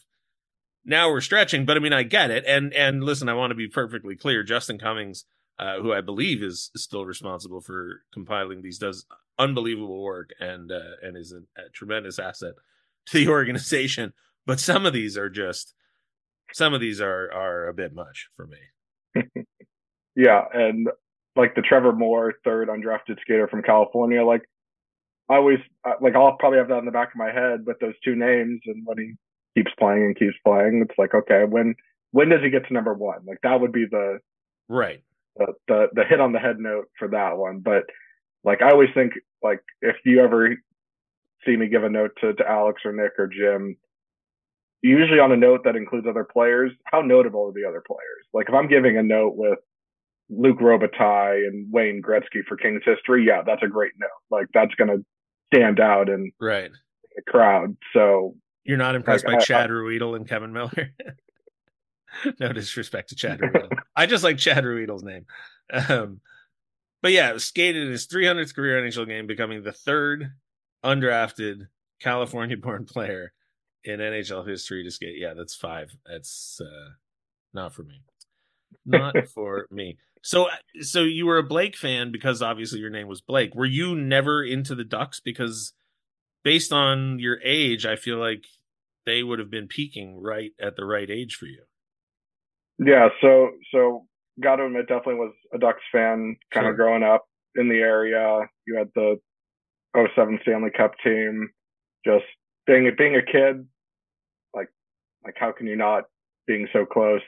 now 0.84 1.10
we're 1.10 1.20
stretching, 1.20 1.64
but 1.64 1.76
I 1.76 1.80
mean, 1.80 1.92
I 1.92 2.02
get 2.02 2.30
it. 2.30 2.44
And 2.46 2.72
and 2.74 3.02
listen, 3.02 3.28
I 3.28 3.34
want 3.34 3.50
to 3.50 3.56
be 3.56 3.68
perfectly 3.68 4.16
clear. 4.16 4.42
Justin 4.42 4.78
Cummings, 4.78 5.24
uh, 5.58 5.80
who 5.80 5.92
I 5.92 6.00
believe 6.00 6.42
is 6.42 6.70
still 6.76 7.06
responsible 7.06 7.60
for 7.60 8.02
compiling 8.12 8.62
these, 8.62 8.78
does 8.78 9.06
unbelievable 9.38 10.02
work 10.02 10.30
and 10.40 10.70
uh, 10.70 10.96
and 11.02 11.16
is 11.16 11.32
a, 11.32 11.60
a 11.60 11.68
tremendous 11.70 12.18
asset 12.18 12.54
to 13.06 13.18
the 13.18 13.28
organization 13.28 14.12
but 14.46 14.60
some 14.60 14.86
of 14.86 14.92
these 14.92 15.16
are 15.16 15.30
just 15.30 15.74
some 16.52 16.74
of 16.74 16.80
these 16.80 17.00
are 17.00 17.32
are 17.32 17.68
a 17.68 17.74
bit 17.74 17.94
much 17.94 18.28
for 18.36 18.46
me. 18.46 19.22
yeah, 20.16 20.44
and 20.52 20.88
like 21.36 21.54
the 21.54 21.62
Trevor 21.62 21.92
Moore 21.92 22.34
third 22.44 22.68
undrafted 22.68 23.20
skater 23.20 23.48
from 23.48 23.62
California, 23.62 24.24
like 24.24 24.42
I 25.28 25.36
always 25.36 25.58
like 26.00 26.14
I'll 26.14 26.36
probably 26.36 26.58
have 26.58 26.68
that 26.68 26.78
in 26.78 26.84
the 26.84 26.90
back 26.90 27.08
of 27.08 27.16
my 27.16 27.32
head 27.32 27.66
with 27.66 27.78
those 27.80 27.94
two 28.04 28.14
names, 28.14 28.60
and 28.66 28.84
when 28.84 28.98
he 28.98 29.12
keeps 29.56 29.72
playing 29.78 30.04
and 30.04 30.18
keeps 30.18 30.36
playing, 30.44 30.84
it's 30.88 30.98
like 30.98 31.14
okay, 31.14 31.44
when 31.44 31.74
when 32.10 32.28
does 32.28 32.42
he 32.42 32.50
get 32.50 32.66
to 32.68 32.74
number 32.74 32.94
one? 32.94 33.20
Like 33.26 33.38
that 33.42 33.60
would 33.60 33.72
be 33.72 33.86
the 33.90 34.18
right 34.68 35.02
the 35.36 35.54
the, 35.68 35.86
the 35.94 36.04
hit 36.04 36.20
on 36.20 36.32
the 36.32 36.38
head 36.38 36.58
note 36.58 36.86
for 36.98 37.08
that 37.08 37.36
one. 37.36 37.60
But 37.60 37.84
like 38.44 38.62
I 38.62 38.70
always 38.70 38.90
think 38.94 39.14
like 39.42 39.60
if 39.80 39.96
you 40.04 40.22
ever 40.22 40.56
see 41.46 41.56
me 41.56 41.68
give 41.68 41.84
a 41.84 41.90
note 41.90 42.12
to, 42.20 42.34
to 42.34 42.48
Alex 42.48 42.82
or 42.84 42.92
Nick 42.92 43.12
or 43.18 43.26
Jim, 43.26 43.76
usually 44.84 45.18
on 45.18 45.32
a 45.32 45.36
note 45.36 45.62
that 45.64 45.76
includes 45.76 46.06
other 46.06 46.24
players, 46.24 46.70
how 46.84 47.00
notable 47.00 47.48
are 47.48 47.52
the 47.52 47.66
other 47.66 47.82
players? 47.86 48.26
Like 48.34 48.48
if 48.48 48.54
I'm 48.54 48.68
giving 48.68 48.98
a 48.98 49.02
note 49.02 49.34
with 49.34 49.58
Luc 50.28 50.58
Robitaille 50.58 51.46
and 51.46 51.72
Wayne 51.72 52.02
Gretzky 52.06 52.44
for 52.46 52.56
Kings 52.56 52.82
history, 52.84 53.24
yeah, 53.26 53.42
that's 53.44 53.62
a 53.62 53.68
great 53.68 53.92
note. 53.98 54.10
Like 54.30 54.46
that's 54.52 54.74
going 54.74 54.88
to 54.88 55.04
stand 55.52 55.80
out 55.80 56.08
in 56.08 56.32
right 56.38 56.70
the 57.16 57.22
crowd. 57.26 57.76
So 57.94 58.36
you're 58.64 58.76
not 58.76 58.94
impressed 58.94 59.24
like, 59.24 59.38
by 59.38 59.40
I, 59.40 59.44
Chad 59.44 59.70
Ruhwedel 59.70 60.16
and 60.16 60.28
Kevin 60.28 60.52
Miller. 60.52 60.92
no 62.40 62.52
disrespect 62.52 63.08
to 63.08 63.16
Chad 63.16 63.40
Ruhwedel. 63.40 63.70
I 63.96 64.04
just 64.04 64.22
like 64.22 64.36
Chad 64.36 64.64
Ruhwedel's 64.64 65.02
name. 65.02 65.24
Um, 65.72 66.20
but 67.00 67.12
yeah, 67.12 67.36
skated 67.38 67.88
his 67.88 68.06
300th 68.06 68.54
career 68.54 68.82
NHL 68.82 69.06
game, 69.06 69.26
becoming 69.26 69.62
the 69.62 69.72
third 69.72 70.32
undrafted 70.84 71.68
California-born 72.00 72.84
player 72.84 73.32
in 73.84 74.00
NHL 74.00 74.48
history 74.48 74.82
to 74.84 74.90
skate. 74.90 75.18
Yeah, 75.18 75.34
that's 75.34 75.54
five. 75.54 75.94
That's 76.06 76.60
uh, 76.60 76.90
not 77.52 77.74
for 77.74 77.82
me. 77.82 78.02
Not 78.86 79.28
for 79.28 79.66
me. 79.70 79.98
So, 80.20 80.48
so 80.80 81.02
you 81.02 81.26
were 81.26 81.38
a 81.38 81.44
Blake 81.44 81.76
fan 81.76 82.10
because 82.10 82.42
obviously 82.42 82.80
your 82.80 82.90
name 82.90 83.06
was 83.06 83.20
Blake. 83.20 83.54
Were 83.54 83.64
you 83.64 83.94
never 83.94 84.42
into 84.42 84.74
the 84.74 84.84
Ducks 84.84 85.20
because, 85.20 85.72
based 86.42 86.72
on 86.72 87.18
your 87.18 87.38
age, 87.44 87.86
I 87.86 87.96
feel 87.96 88.18
like 88.18 88.44
they 89.06 89.22
would 89.22 89.38
have 89.38 89.50
been 89.50 89.68
peaking 89.68 90.20
right 90.20 90.50
at 90.60 90.76
the 90.76 90.84
right 90.84 91.08
age 91.08 91.36
for 91.36 91.46
you. 91.46 91.62
Yeah. 92.78 93.08
So, 93.20 93.50
so 93.70 94.06
got 94.42 94.56
to 94.56 94.66
admit, 94.66 94.88
definitely 94.88 95.14
was 95.14 95.34
a 95.54 95.58
Ducks 95.58 95.82
fan. 95.92 96.36
Kind 96.52 96.64
sure. 96.64 96.70
of 96.70 96.76
growing 96.76 97.02
up 97.02 97.24
in 97.54 97.68
the 97.68 97.76
area. 97.76 98.40
You 98.66 98.76
had 98.76 98.88
the 98.94 99.20
07 99.96 100.40
Stanley 100.42 100.70
Cup 100.76 100.92
team. 101.02 101.50
Just 102.04 102.24
being 102.66 102.90
being 102.96 103.16
a 103.16 103.22
kid, 103.22 103.66
like, 105.24 105.36
how 105.38 105.52
can 105.52 105.66
you 105.66 105.76
not 105.76 106.04
being 106.46 106.68
so 106.72 106.84
close? 106.84 107.22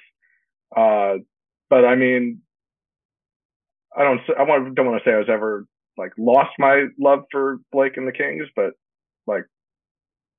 Uh, 0.76 1.14
but 1.70 1.84
I 1.84 1.94
mean, 1.96 2.42
I 3.96 4.02
don't, 4.02 4.20
I 4.38 4.42
want, 4.42 4.74
don't 4.74 4.86
want 4.86 5.02
to 5.02 5.08
say 5.08 5.14
I 5.14 5.18
was 5.18 5.28
ever 5.30 5.66
like 5.96 6.12
lost 6.18 6.50
my 6.58 6.86
love 6.98 7.20
for 7.30 7.58
Blake 7.72 7.96
and 7.96 8.06
the 8.06 8.12
Kings, 8.12 8.46
but 8.54 8.72
like, 9.26 9.44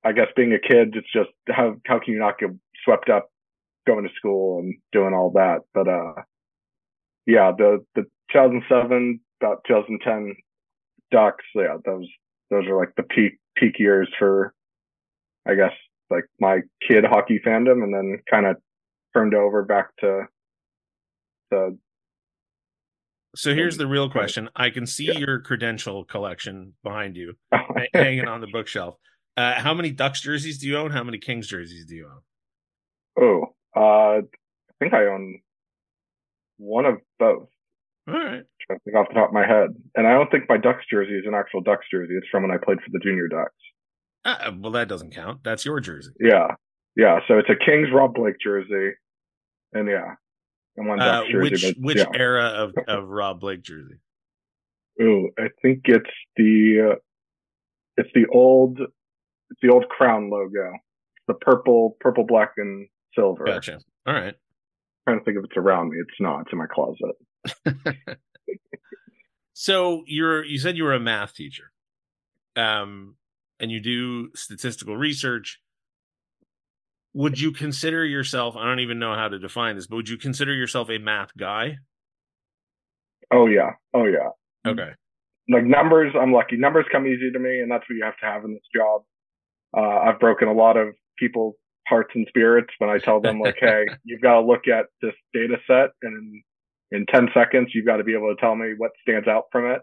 I 0.04 0.12
guess 0.12 0.28
being 0.36 0.52
a 0.52 0.58
kid, 0.60 0.94
it's 0.94 1.12
just 1.12 1.30
how 1.48 1.74
how 1.86 1.98
can 1.98 2.14
you 2.14 2.20
not 2.20 2.38
get 2.38 2.50
swept 2.84 3.10
up 3.10 3.28
going 3.86 4.04
to 4.04 4.14
school 4.14 4.60
and 4.60 4.76
doing 4.92 5.12
all 5.12 5.32
that? 5.34 5.60
But 5.74 5.88
uh, 5.88 6.22
yeah, 7.26 7.52
the 7.56 7.84
the 7.94 8.02
2007 8.32 9.20
about 9.40 9.64
2010 9.66 10.36
Ducks, 11.10 11.44
yeah, 11.54 11.78
those 11.84 12.06
those 12.50 12.66
are 12.66 12.78
like 12.78 12.94
the 12.96 13.02
peak 13.02 13.38
peak 13.56 13.78
years 13.78 14.08
for, 14.18 14.54
I 15.46 15.54
guess, 15.54 15.72
like 16.10 16.24
my 16.40 16.60
kid 16.86 17.04
hockey 17.04 17.40
fandom, 17.44 17.82
and 17.82 17.94
then 17.94 18.18
kind 18.30 18.46
of 18.46 18.56
turned 19.14 19.34
over 19.34 19.62
back 19.62 19.96
to 20.00 20.22
the. 21.50 21.78
So 23.36 23.54
here's 23.54 23.76
the 23.76 23.86
real 23.86 24.10
question. 24.10 24.48
I 24.56 24.70
can 24.70 24.86
see 24.86 25.06
yeah. 25.06 25.18
your 25.18 25.40
credential 25.40 26.04
collection 26.04 26.74
behind 26.82 27.16
you, 27.16 27.34
hanging 27.94 28.26
on 28.26 28.40
the 28.40 28.46
bookshelf. 28.46 28.96
Uh, 29.36 29.54
how 29.54 29.74
many 29.74 29.90
Ducks 29.90 30.20
jerseys 30.20 30.58
do 30.58 30.66
you 30.66 30.76
own? 30.76 30.90
How 30.90 31.04
many 31.04 31.18
Kings 31.18 31.46
jerseys 31.46 31.86
do 31.86 31.94
you 31.94 32.06
own? 32.06 32.22
Oh, 33.22 33.54
uh, 33.76 34.20
I 34.20 34.72
think 34.80 34.94
I 34.94 35.06
own 35.06 35.40
one 36.56 36.86
of 36.86 36.96
both. 37.18 37.48
All 38.08 38.14
right. 38.14 38.42
I 38.70 38.74
think 38.84 38.96
off 38.96 39.08
the 39.08 39.14
top 39.14 39.28
of 39.28 39.34
my 39.34 39.46
head, 39.46 39.70
and 39.94 40.06
I 40.06 40.12
don't 40.12 40.30
think 40.30 40.48
my 40.48 40.56
Ducks 40.56 40.84
jersey 40.90 41.12
is 41.12 41.24
an 41.26 41.34
actual 41.34 41.60
Ducks 41.60 41.86
jersey. 41.90 42.14
It's 42.14 42.28
from 42.30 42.42
when 42.42 42.50
I 42.50 42.56
played 42.56 42.78
for 42.78 42.90
the 42.90 42.98
Junior 42.98 43.28
Ducks. 43.28 43.54
Uh, 44.24 44.52
well, 44.58 44.72
that 44.72 44.88
doesn't 44.88 45.14
count. 45.14 45.40
That's 45.44 45.64
your 45.64 45.80
jersey. 45.80 46.12
Yeah, 46.20 46.48
yeah. 46.96 47.20
So 47.28 47.38
it's 47.38 47.48
a 47.48 47.56
Kings 47.56 47.88
Rob 47.92 48.14
Blake 48.14 48.36
jersey, 48.42 48.94
and 49.72 49.88
yeah, 49.88 50.14
and 50.76 50.88
one 50.88 51.00
uh, 51.00 51.22
jersey. 51.30 51.50
Which 51.50 51.62
but, 51.62 51.82
which 51.82 51.98
yeah. 51.98 52.06
era 52.14 52.44
of 52.44 52.74
of 52.88 53.08
Rob 53.08 53.40
Blake 53.40 53.62
jersey? 53.62 54.00
Ooh, 55.00 55.30
I 55.38 55.48
think 55.62 55.82
it's 55.84 56.10
the 56.36 56.92
uh, 56.92 56.96
it's 57.96 58.10
the 58.14 58.26
old 58.32 58.80
it's 59.50 59.60
the 59.62 59.70
old 59.70 59.88
crown 59.88 60.30
logo. 60.30 60.72
The 61.26 61.34
purple, 61.34 61.96
purple, 62.00 62.24
black, 62.24 62.52
and 62.56 62.88
silver. 63.14 63.44
Gotcha. 63.44 63.80
All 64.06 64.14
right. 64.14 64.34
I'm 65.06 65.14
trying 65.14 65.18
to 65.18 65.24
think 65.24 65.38
if 65.38 65.44
it's 65.44 65.56
around 65.56 65.90
me. 65.90 65.98
It's 66.00 66.20
not. 66.20 66.42
It's 66.42 66.52
in 66.52 66.58
my 66.58 66.66
closet. 66.66 68.16
so 69.52 70.02
you're 70.06 70.44
you 70.44 70.58
said 70.58 70.76
you 70.76 70.84
were 70.84 70.94
a 70.94 71.00
math 71.00 71.34
teacher, 71.34 71.70
um, 72.56 73.16
and 73.60 73.70
you 73.70 73.80
do 73.80 74.30
statistical 74.34 74.96
research. 74.96 75.60
Would 77.14 77.40
you 77.40 77.52
consider 77.52 78.04
yourself? 78.04 78.56
I 78.56 78.64
don't 78.64 78.80
even 78.80 78.98
know 78.98 79.14
how 79.14 79.28
to 79.28 79.38
define 79.38 79.76
this, 79.76 79.86
but 79.86 79.96
would 79.96 80.08
you 80.08 80.18
consider 80.18 80.54
yourself 80.54 80.90
a 80.90 80.98
math 80.98 81.36
guy? 81.36 81.78
Oh 83.32 83.46
yeah. 83.46 83.72
Oh 83.94 84.04
yeah. 84.04 84.30
Okay. 84.66 84.90
Like 85.50 85.64
numbers, 85.64 86.12
I'm 86.20 86.32
lucky. 86.32 86.56
Numbers 86.56 86.84
come 86.92 87.06
easy 87.06 87.30
to 87.32 87.38
me, 87.38 87.60
and 87.60 87.70
that's 87.70 87.84
what 87.88 87.96
you 87.96 88.04
have 88.04 88.18
to 88.18 88.26
have 88.26 88.44
in 88.44 88.52
this 88.52 88.62
job. 88.74 89.02
Uh, 89.76 89.80
I've 89.80 90.20
broken 90.20 90.48
a 90.48 90.52
lot 90.52 90.76
of 90.76 90.88
people's 91.18 91.54
hearts 91.88 92.10
and 92.14 92.26
spirits 92.28 92.68
when 92.78 92.90
I 92.90 92.98
tell 92.98 93.20
them 93.20 93.40
like, 93.40 93.56
hey, 93.58 93.86
you've 94.04 94.20
got 94.20 94.34
to 94.34 94.46
look 94.46 94.68
at 94.68 94.86
this 95.02 95.14
data 95.32 95.56
set 95.66 95.90
and 96.02 96.42
in, 96.92 97.00
in 97.00 97.06
10 97.06 97.28
seconds, 97.34 97.70
you've 97.74 97.86
got 97.86 97.96
to 97.96 98.04
be 98.04 98.14
able 98.14 98.34
to 98.34 98.40
tell 98.40 98.54
me 98.54 98.74
what 98.76 98.92
stands 99.02 99.28
out 99.28 99.44
from 99.50 99.72
it. 99.72 99.80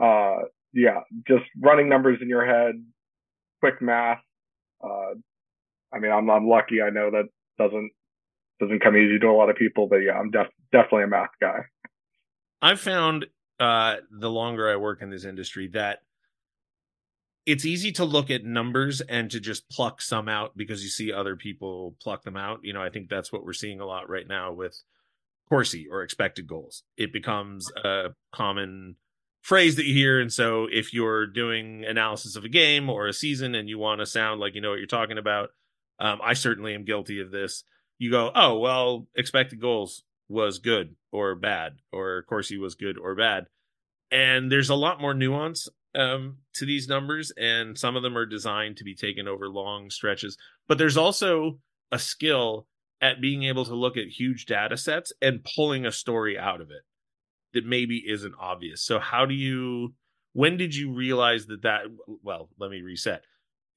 Uh, 0.00 0.44
yeah, 0.74 1.00
just 1.26 1.44
running 1.60 1.88
numbers 1.88 2.18
in 2.20 2.28
your 2.28 2.44
head, 2.44 2.74
quick 3.60 3.80
math. 3.80 4.20
Uh, 4.82 5.14
I 5.92 6.00
mean, 6.00 6.12
I'm, 6.12 6.28
I'm 6.28 6.48
lucky. 6.48 6.82
I 6.82 6.90
know 6.90 7.10
that 7.12 7.28
doesn't, 7.58 7.92
doesn't 8.60 8.82
come 8.82 8.96
easy 8.96 9.18
to 9.20 9.28
a 9.28 9.32
lot 9.32 9.48
of 9.48 9.56
people, 9.56 9.86
but 9.88 9.98
yeah, 9.98 10.12
I'm 10.12 10.30
def- 10.30 10.52
definitely 10.72 11.04
a 11.04 11.08
math 11.08 11.30
guy. 11.40 11.60
I've 12.60 12.80
found, 12.80 13.26
uh, 13.60 13.96
the 14.10 14.30
longer 14.30 14.68
I 14.68 14.76
work 14.76 15.00
in 15.00 15.10
this 15.10 15.24
industry 15.24 15.68
that 15.68 16.00
it's 17.46 17.64
easy 17.64 17.92
to 17.92 18.04
look 18.04 18.30
at 18.30 18.44
numbers 18.44 19.00
and 19.02 19.30
to 19.30 19.38
just 19.38 19.68
pluck 19.68 20.00
some 20.00 20.28
out 20.28 20.56
because 20.56 20.82
you 20.82 20.88
see 20.88 21.12
other 21.12 21.36
people 21.36 21.94
pluck 22.02 22.24
them 22.24 22.36
out. 22.36 22.60
You 22.62 22.72
know, 22.72 22.82
I 22.82 22.88
think 22.88 23.08
that's 23.08 23.32
what 23.32 23.44
we're 23.44 23.52
seeing 23.52 23.80
a 23.80 23.86
lot 23.86 24.08
right 24.08 24.26
now 24.26 24.52
with 24.52 24.82
Corsi 25.48 25.86
or 25.90 26.02
expected 26.02 26.46
goals. 26.46 26.84
It 26.96 27.12
becomes 27.12 27.70
a 27.76 28.14
common 28.32 28.96
phrase 29.44 29.76
that 29.76 29.84
you 29.84 29.92
hear. 29.92 30.18
And 30.18 30.32
so 30.32 30.66
if 30.72 30.94
you're 30.94 31.26
doing 31.26 31.84
analysis 31.84 32.34
of 32.34 32.44
a 32.44 32.48
game 32.48 32.88
or 32.88 33.06
a 33.06 33.12
season 33.12 33.54
and 33.54 33.68
you 33.68 33.78
want 33.78 34.00
to 34.00 34.06
sound 34.06 34.40
like 34.40 34.54
you 34.54 34.62
know 34.62 34.70
what 34.70 34.78
you're 34.78 34.86
talking 34.86 35.18
about, 35.18 35.50
um, 36.00 36.18
I 36.24 36.32
certainly 36.32 36.74
am 36.74 36.86
guilty 36.86 37.20
of 37.20 37.30
this. 37.30 37.62
You 37.98 38.10
go, 38.10 38.32
oh, 38.34 38.58
well, 38.58 39.06
expected 39.14 39.60
goals 39.60 40.02
was 40.28 40.58
good 40.58 40.96
or 41.12 41.34
bad, 41.34 41.74
or 41.92 42.22
Corsi 42.22 42.56
was 42.56 42.74
good 42.74 42.98
or 42.98 43.14
bad. 43.14 43.44
And 44.10 44.50
there's 44.50 44.70
a 44.70 44.74
lot 44.74 45.00
more 45.00 45.12
nuance 45.12 45.68
um, 45.94 46.38
to 46.54 46.64
these 46.64 46.88
numbers, 46.88 47.30
and 47.36 47.78
some 47.78 47.96
of 47.96 48.02
them 48.02 48.16
are 48.16 48.26
designed 48.26 48.78
to 48.78 48.84
be 48.84 48.94
taken 48.94 49.28
over 49.28 49.48
long 49.48 49.90
stretches. 49.90 50.38
But 50.66 50.78
there's 50.78 50.96
also 50.96 51.58
a 51.92 51.98
skill 51.98 52.66
at 53.02 53.20
being 53.20 53.42
able 53.44 53.66
to 53.66 53.74
look 53.74 53.98
at 53.98 54.06
huge 54.06 54.46
data 54.46 54.78
sets 54.78 55.12
and 55.20 55.44
pulling 55.44 55.84
a 55.84 55.92
story 55.92 56.38
out 56.38 56.62
of 56.62 56.70
it 56.70 56.82
that 57.54 57.64
maybe 57.64 58.04
isn't 58.06 58.34
obvious. 58.38 58.82
So, 58.82 58.98
how 58.98 59.26
do 59.26 59.34
you, 59.34 59.94
when 60.32 60.56
did 60.56 60.74
you 60.74 60.92
realize 60.92 61.46
that 61.46 61.62
that, 61.62 61.82
well, 62.22 62.50
let 62.58 62.70
me 62.70 62.82
reset. 62.82 63.22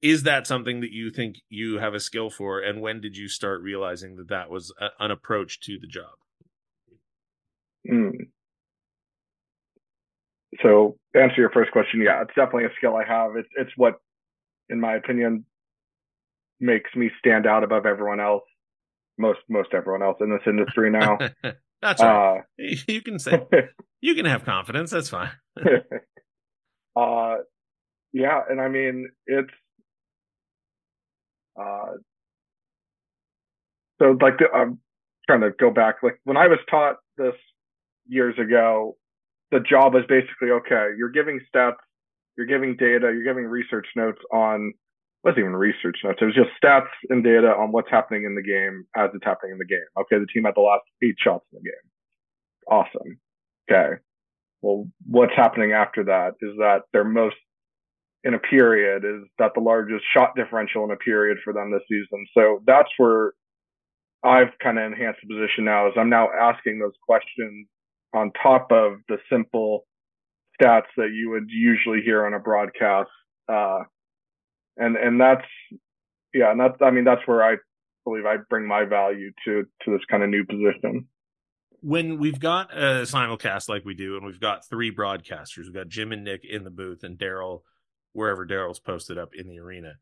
Is 0.00 0.24
that 0.24 0.46
something 0.46 0.80
that 0.82 0.92
you 0.92 1.10
think 1.10 1.36
you 1.48 1.78
have 1.78 1.94
a 1.94 2.00
skill 2.00 2.30
for? 2.30 2.60
And 2.60 2.80
when 2.80 3.00
did 3.00 3.16
you 3.16 3.28
start 3.28 3.62
realizing 3.62 4.16
that 4.16 4.28
that 4.28 4.48
was 4.48 4.72
a, 4.80 4.88
an 5.02 5.10
approach 5.10 5.60
to 5.60 5.78
the 5.78 5.88
job? 5.88 6.12
Mm 7.90 8.28
so 10.62 10.96
to 11.14 11.22
answer 11.22 11.40
your 11.40 11.50
first 11.50 11.70
question, 11.72 12.00
yeah, 12.00 12.22
it's 12.22 12.34
definitely 12.34 12.64
a 12.64 12.74
skill 12.76 12.96
I 12.96 13.04
have. 13.04 13.36
It's 13.36 13.48
it's 13.56 13.70
what, 13.76 14.00
in 14.68 14.80
my 14.80 14.96
opinion, 14.96 15.44
makes 16.60 16.94
me 16.96 17.10
stand 17.18 17.46
out 17.46 17.64
above 17.64 17.86
everyone 17.86 18.20
else, 18.20 18.44
most 19.18 19.40
most 19.48 19.70
everyone 19.74 20.02
else 20.02 20.16
in 20.20 20.30
this 20.30 20.42
industry 20.46 20.90
now. 20.90 21.18
That's 21.82 22.02
right. 22.02 22.38
Uh, 22.38 22.42
you 22.88 23.02
can 23.02 23.18
say 23.18 23.40
you 24.00 24.14
can 24.14 24.26
have 24.26 24.44
confidence. 24.44 24.90
That's 24.90 25.08
fine. 25.08 25.30
uh, 26.96 27.36
yeah, 28.12 28.40
and 28.48 28.60
I 28.60 28.68
mean 28.68 29.08
it's 29.26 29.52
uh, 31.60 31.92
so 34.00 34.16
like 34.20 34.38
the, 34.38 34.46
I'm 34.54 34.78
trying 35.26 35.40
to 35.42 35.50
go 35.58 35.70
back. 35.70 35.96
Like 36.02 36.20
when 36.24 36.36
I 36.36 36.48
was 36.48 36.58
taught 36.70 36.96
this 37.16 37.34
years 38.06 38.34
ago, 38.38 38.96
the 39.50 39.60
job 39.60 39.94
is 39.94 40.02
basically 40.08 40.50
okay. 40.50 40.88
You're 40.96 41.10
giving 41.10 41.40
stats, 41.54 41.76
you're 42.36 42.46
giving 42.46 42.76
data, 42.76 43.12
you're 43.12 43.24
giving 43.24 43.44
research 43.44 43.86
notes 43.96 44.20
on 44.32 44.72
wasn't 45.24 45.40
even 45.40 45.56
research 45.56 45.98
notes. 46.04 46.18
It 46.20 46.26
was 46.26 46.34
just 46.34 46.50
stats 46.62 46.88
and 47.10 47.24
data 47.24 47.48
on 47.48 47.72
what's 47.72 47.90
happening 47.90 48.24
in 48.24 48.34
the 48.34 48.42
game 48.42 48.84
as 48.96 49.10
it's 49.14 49.24
happening 49.24 49.52
in 49.52 49.58
the 49.58 49.66
game. 49.66 49.86
Okay, 49.98 50.18
the 50.18 50.26
team 50.32 50.44
had 50.44 50.54
the 50.54 50.60
last 50.60 50.84
eight 51.02 51.16
shots 51.18 51.44
in 51.52 51.60
the 51.60 51.70
game. 51.70 52.70
Awesome. 52.70 53.18
Okay. 53.70 54.00
Well, 54.62 54.88
what's 55.06 55.34
happening 55.36 55.72
after 55.72 56.04
that 56.04 56.34
is 56.40 56.56
that 56.58 56.82
their 56.92 57.04
most 57.04 57.36
in 58.24 58.34
a 58.34 58.38
period 58.38 59.04
is 59.04 59.28
that 59.38 59.52
the 59.54 59.60
largest 59.60 60.04
shot 60.12 60.34
differential 60.34 60.84
in 60.84 60.90
a 60.90 60.96
period 60.96 61.38
for 61.44 61.52
them 61.52 61.70
this 61.70 61.82
season. 61.88 62.26
So 62.36 62.62
that's 62.66 62.88
where 62.96 63.32
I've 64.24 64.58
kind 64.62 64.78
of 64.78 64.84
enhanced 64.92 65.20
the 65.22 65.34
position 65.34 65.64
now 65.64 65.86
is 65.86 65.94
I'm 65.96 66.10
now 66.10 66.28
asking 66.28 66.80
those 66.80 66.94
questions 67.06 67.68
on 68.14 68.32
top 68.42 68.72
of 68.72 68.94
the 69.08 69.18
simple 69.30 69.84
stats 70.60 70.90
that 70.96 71.10
you 71.12 71.30
would 71.30 71.48
usually 71.48 72.00
hear 72.02 72.26
on 72.26 72.34
a 72.34 72.40
broadcast. 72.40 73.10
Uh, 73.48 73.80
and, 74.78 74.96
and 74.96 75.20
that's, 75.20 75.44
yeah, 76.32 76.50
and 76.50 76.60
that's, 76.60 76.76
I 76.80 76.90
mean, 76.90 77.04
that's 77.04 77.26
where 77.26 77.42
I 77.42 77.56
believe 78.04 78.24
I 78.24 78.36
bring 78.48 78.66
my 78.66 78.84
value 78.84 79.32
to, 79.44 79.64
to 79.84 79.90
this 79.90 80.04
kind 80.10 80.22
of 80.22 80.30
new 80.30 80.44
position. 80.44 81.06
When 81.80 82.18
we've 82.18 82.40
got 82.40 82.72
a 82.76 83.02
simulcast 83.02 83.68
like 83.68 83.84
we 83.84 83.94
do, 83.94 84.16
and 84.16 84.24
we've 84.24 84.40
got 84.40 84.68
three 84.68 84.94
broadcasters, 84.94 85.64
we've 85.64 85.74
got 85.74 85.88
Jim 85.88 86.12
and 86.12 86.24
Nick 86.24 86.40
in 86.48 86.64
the 86.64 86.70
booth 86.70 87.02
and 87.02 87.18
Daryl, 87.18 87.60
wherever 88.12 88.46
Daryl's 88.46 88.80
posted 88.80 89.18
up 89.18 89.30
in 89.34 89.46
the 89.46 89.58
arena. 89.58 89.94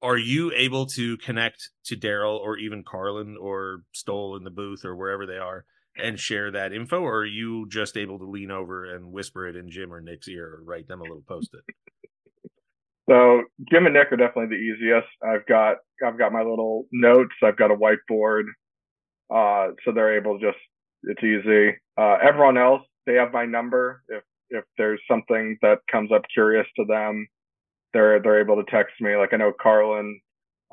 Are 0.00 0.18
you 0.18 0.52
able 0.54 0.86
to 0.86 1.16
connect 1.16 1.70
to 1.86 1.96
Daryl 1.96 2.38
or 2.38 2.56
even 2.56 2.84
Carlin 2.84 3.36
or 3.40 3.82
Stoll 3.92 4.36
in 4.36 4.44
the 4.44 4.50
booth 4.50 4.84
or 4.84 4.94
wherever 4.94 5.26
they 5.26 5.38
are 5.38 5.64
and 5.96 6.20
share 6.20 6.52
that 6.52 6.72
info, 6.72 7.00
or 7.00 7.22
are 7.22 7.26
you 7.26 7.66
just 7.68 7.96
able 7.96 8.18
to 8.20 8.24
lean 8.24 8.52
over 8.52 8.94
and 8.94 9.10
whisper 9.10 9.48
it 9.48 9.56
in 9.56 9.68
Jim 9.68 9.92
or 9.92 10.00
Nick's 10.00 10.28
ear 10.28 10.46
or 10.46 10.62
write 10.62 10.86
them 10.86 11.00
a 11.00 11.02
little 11.02 11.24
post 11.26 11.50
it? 11.54 11.74
So 13.08 13.42
Jim 13.70 13.86
and 13.86 13.94
Nick 13.94 14.12
are 14.12 14.16
definitely 14.16 14.56
the 14.56 14.62
easiest. 14.62 15.08
I've 15.22 15.46
got 15.46 15.76
I've 16.06 16.18
got 16.18 16.32
my 16.32 16.42
little 16.42 16.86
notes. 16.92 17.34
I've 17.42 17.56
got 17.56 17.70
a 17.70 17.76
whiteboard, 17.76 18.44
uh, 19.34 19.72
so 19.84 19.92
they're 19.92 20.16
able 20.16 20.38
to 20.38 20.46
just 20.46 20.58
it's 21.04 21.22
easy. 21.22 21.76
Uh, 21.98 22.18
everyone 22.22 22.58
else 22.58 22.82
they 23.06 23.14
have 23.14 23.32
my 23.32 23.46
number. 23.46 24.02
If 24.08 24.22
if 24.50 24.64
there's 24.76 25.00
something 25.10 25.58
that 25.62 25.78
comes 25.90 26.12
up 26.12 26.22
curious 26.32 26.66
to 26.76 26.84
them, 26.84 27.26
they're 27.94 28.20
they're 28.20 28.40
able 28.40 28.56
to 28.56 28.70
text 28.70 28.94
me. 29.00 29.16
Like 29.16 29.32
I 29.32 29.36
know 29.36 29.52
Carlin, 29.60 30.20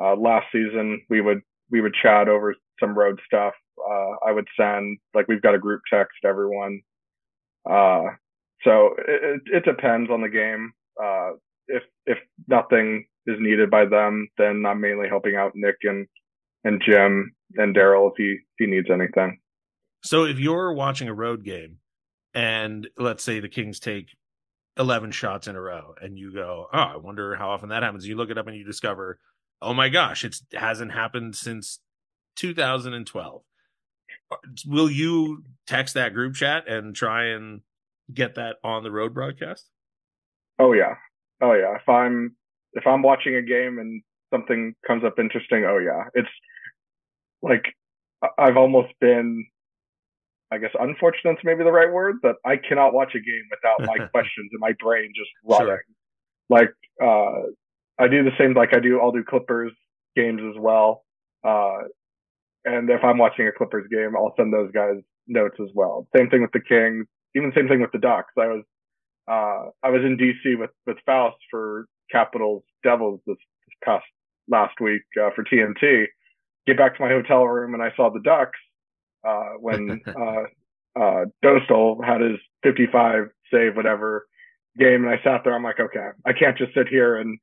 uh, 0.01 0.15
last 0.15 0.47
season 0.51 1.01
we 1.09 1.21
would 1.21 1.41
we 1.71 1.81
would 1.81 1.95
chat 2.01 2.27
over 2.27 2.55
some 2.79 2.97
road 2.97 3.19
stuff 3.25 3.53
uh, 3.79 4.15
I 4.25 4.31
would 4.31 4.47
send. 4.59 4.97
Like 5.13 5.27
we've 5.27 5.41
got 5.41 5.55
a 5.55 5.59
group 5.59 5.81
text 5.91 6.17
everyone. 6.25 6.81
Uh, 7.69 8.03
so 8.63 8.95
it, 9.07 9.41
it, 9.47 9.65
depends 9.65 10.09
on 10.09 10.21
the 10.21 10.29
game. 10.29 10.71
Uh, 11.01 11.31
if 11.67 11.83
if 12.05 12.17
nothing 12.47 13.05
is 13.27 13.37
needed 13.39 13.69
by 13.69 13.85
them, 13.85 14.27
then 14.37 14.65
I'm 14.65 14.81
mainly 14.81 15.07
helping 15.07 15.35
out 15.35 15.53
Nick 15.55 15.77
and 15.83 16.07
and 16.63 16.81
Jim 16.85 17.33
and 17.55 17.75
Daryl 17.75 18.11
if 18.11 18.17
he 18.17 18.33
if 18.33 18.39
he 18.57 18.65
needs 18.67 18.89
anything. 18.91 19.39
So 20.03 20.25
if 20.25 20.39
you're 20.39 20.73
watching 20.73 21.07
a 21.07 21.13
road 21.13 21.43
game 21.43 21.77
and 22.33 22.87
let's 22.97 23.23
say 23.23 23.39
the 23.39 23.49
Kings 23.49 23.79
take 23.79 24.09
11 24.77 25.11
shots 25.11 25.47
in 25.47 25.55
a 25.55 25.61
row 25.61 25.95
and 26.01 26.19
you 26.19 26.33
go, 26.33 26.67
"Oh, 26.71 26.77
I 26.77 26.97
wonder 26.97 27.35
how 27.35 27.49
often 27.49 27.69
that 27.69 27.83
happens." 27.83 28.07
You 28.07 28.15
look 28.15 28.29
it 28.29 28.37
up 28.37 28.47
and 28.47 28.55
you 28.55 28.63
discover, 28.63 29.19
"Oh 29.61 29.73
my 29.73 29.89
gosh, 29.89 30.23
it 30.23 30.37
hasn't 30.53 30.91
happened 30.91 31.35
since 31.35 31.79
2012." 32.35 33.43
Will 34.67 34.89
you 34.89 35.43
text 35.65 35.93
that 35.93 36.13
group 36.13 36.35
chat 36.35 36.67
and 36.67 36.95
try 36.95 37.25
and 37.25 37.61
get 38.13 38.35
that 38.35 38.57
on 38.63 38.83
the 38.83 38.91
road 38.91 39.13
broadcast? 39.13 39.69
Oh 40.59 40.73
yeah. 40.73 40.95
Oh 41.45 41.53
yeah. 41.53 41.75
If 41.75 41.87
I'm 41.87 42.35
if 42.73 42.87
I'm 42.87 43.03
watching 43.03 43.35
a 43.35 43.41
game 43.41 43.77
and 43.77 44.01
something 44.33 44.73
comes 44.85 45.03
up 45.03 45.19
interesting, 45.19 45.63
oh 45.65 45.77
yeah. 45.77 46.05
It's 46.15 46.29
like 47.43 47.65
I've 48.39 48.57
almost 48.57 48.93
been 48.99 49.45
I 50.51 50.57
guess 50.57 50.71
unfortunate's 50.79 51.41
maybe 51.43 51.63
the 51.63 51.71
right 51.71 51.91
word, 51.91 52.15
but 52.21 52.37
I 52.45 52.55
cannot 52.57 52.93
watch 52.93 53.13
a 53.13 53.19
game 53.19 53.43
without 53.51 53.87
my 53.87 54.05
questions 54.11 54.49
in 54.53 54.59
my 54.59 54.73
brain 54.79 55.11
just 55.15 55.29
running. 55.43 55.67
Sure. 55.67 55.83
Like 56.49 56.73
uh 57.01 57.51
I 58.03 58.07
do 58.07 58.23
the 58.23 58.31
same 58.39 58.53
like 58.53 58.75
I 58.75 58.79
do 58.79 58.99
I'll 58.99 59.11
do 59.11 59.23
Clippers 59.23 59.71
games 60.15 60.41
as 60.49 60.59
well. 60.59 61.03
Uh 61.47 61.83
and 62.63 62.89
if 62.89 63.03
I'm 63.03 63.19
watching 63.19 63.47
a 63.47 63.51
Clippers 63.51 63.85
game, 63.91 64.15
I'll 64.17 64.33
send 64.35 64.51
those 64.51 64.71
guys 64.71 64.95
notes 65.27 65.57
as 65.61 65.69
well. 65.75 66.07
Same 66.15 66.31
thing 66.31 66.41
with 66.41 66.51
the 66.53 66.59
Kings, 66.59 67.05
even 67.35 67.51
same 67.55 67.67
thing 67.67 67.81
with 67.81 67.91
the 67.91 67.99
Ducks. 67.99 68.33
I 68.35 68.47
was 68.47 68.63
uh 69.27 69.69
I 69.83 69.89
was 69.89 70.01
in 70.03 70.17
DC 70.17 70.57
with 70.57 70.71
with 70.85 70.97
Faust 71.05 71.37
for 71.49 71.85
Capitals 72.11 72.63
Devils 72.83 73.21
this, 73.25 73.37
this 73.37 73.75
past 73.83 74.05
last 74.47 74.79
week 74.79 75.01
uh, 75.21 75.29
for 75.35 75.43
TNT. 75.43 76.05
Get 76.67 76.77
back 76.77 76.95
to 76.97 77.03
my 77.03 77.09
hotel 77.09 77.43
room 77.43 77.73
and 77.73 77.83
I 77.83 77.91
saw 77.95 78.09
the 78.09 78.21
Ducks 78.21 78.59
uh, 79.27 79.53
when 79.59 80.01
uh, 80.07 80.43
uh, 80.99 81.25
Dostal 81.43 82.03
had 82.05 82.21
his 82.21 82.39
55 82.63 83.29
save 83.51 83.75
whatever 83.75 84.27
game, 84.77 85.05
and 85.05 85.09
I 85.09 85.21
sat 85.23 85.41
there. 85.43 85.55
I'm 85.55 85.63
like, 85.63 85.79
okay, 85.79 86.09
I 86.25 86.33
can't 86.33 86.57
just 86.57 86.73
sit 86.73 86.87
here 86.87 87.17
and 87.17 87.37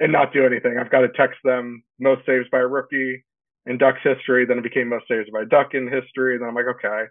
and 0.00 0.12
not 0.12 0.32
do 0.32 0.46
anything. 0.46 0.78
I've 0.78 0.90
got 0.90 1.00
to 1.00 1.08
text 1.08 1.38
them 1.42 1.82
most 1.98 2.24
saves 2.24 2.46
by 2.52 2.58
a 2.58 2.66
rookie 2.66 3.24
in 3.66 3.78
Ducks 3.78 3.98
history. 4.04 4.46
Then 4.46 4.58
it 4.58 4.62
became 4.62 4.88
most 4.88 5.08
saves 5.08 5.28
by 5.32 5.42
a 5.42 5.46
Duck 5.46 5.74
in 5.74 5.90
history. 5.90 6.34
And 6.34 6.42
then 6.42 6.48
I'm 6.48 6.54
like, 6.54 6.76
okay, 6.76 7.04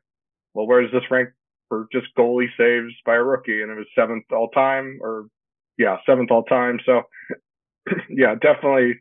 well, 0.54 0.68
where 0.68 0.82
does 0.82 0.92
this 0.92 1.10
rank 1.12 1.30
for 1.70 1.88
just 1.92 2.08
goalie 2.18 2.48
saves 2.58 2.94
by 3.06 3.16
a 3.16 3.24
rookie? 3.24 3.62
And 3.62 3.72
it 3.72 3.76
was 3.76 3.88
seventh 3.96 4.26
all 4.32 4.50
time, 4.50 5.00
or 5.02 5.28
yeah, 5.78 5.98
seventh 6.06 6.32
all 6.32 6.44
time. 6.44 6.80
So 6.86 7.04
yeah, 8.10 8.36
definitely. 8.36 8.96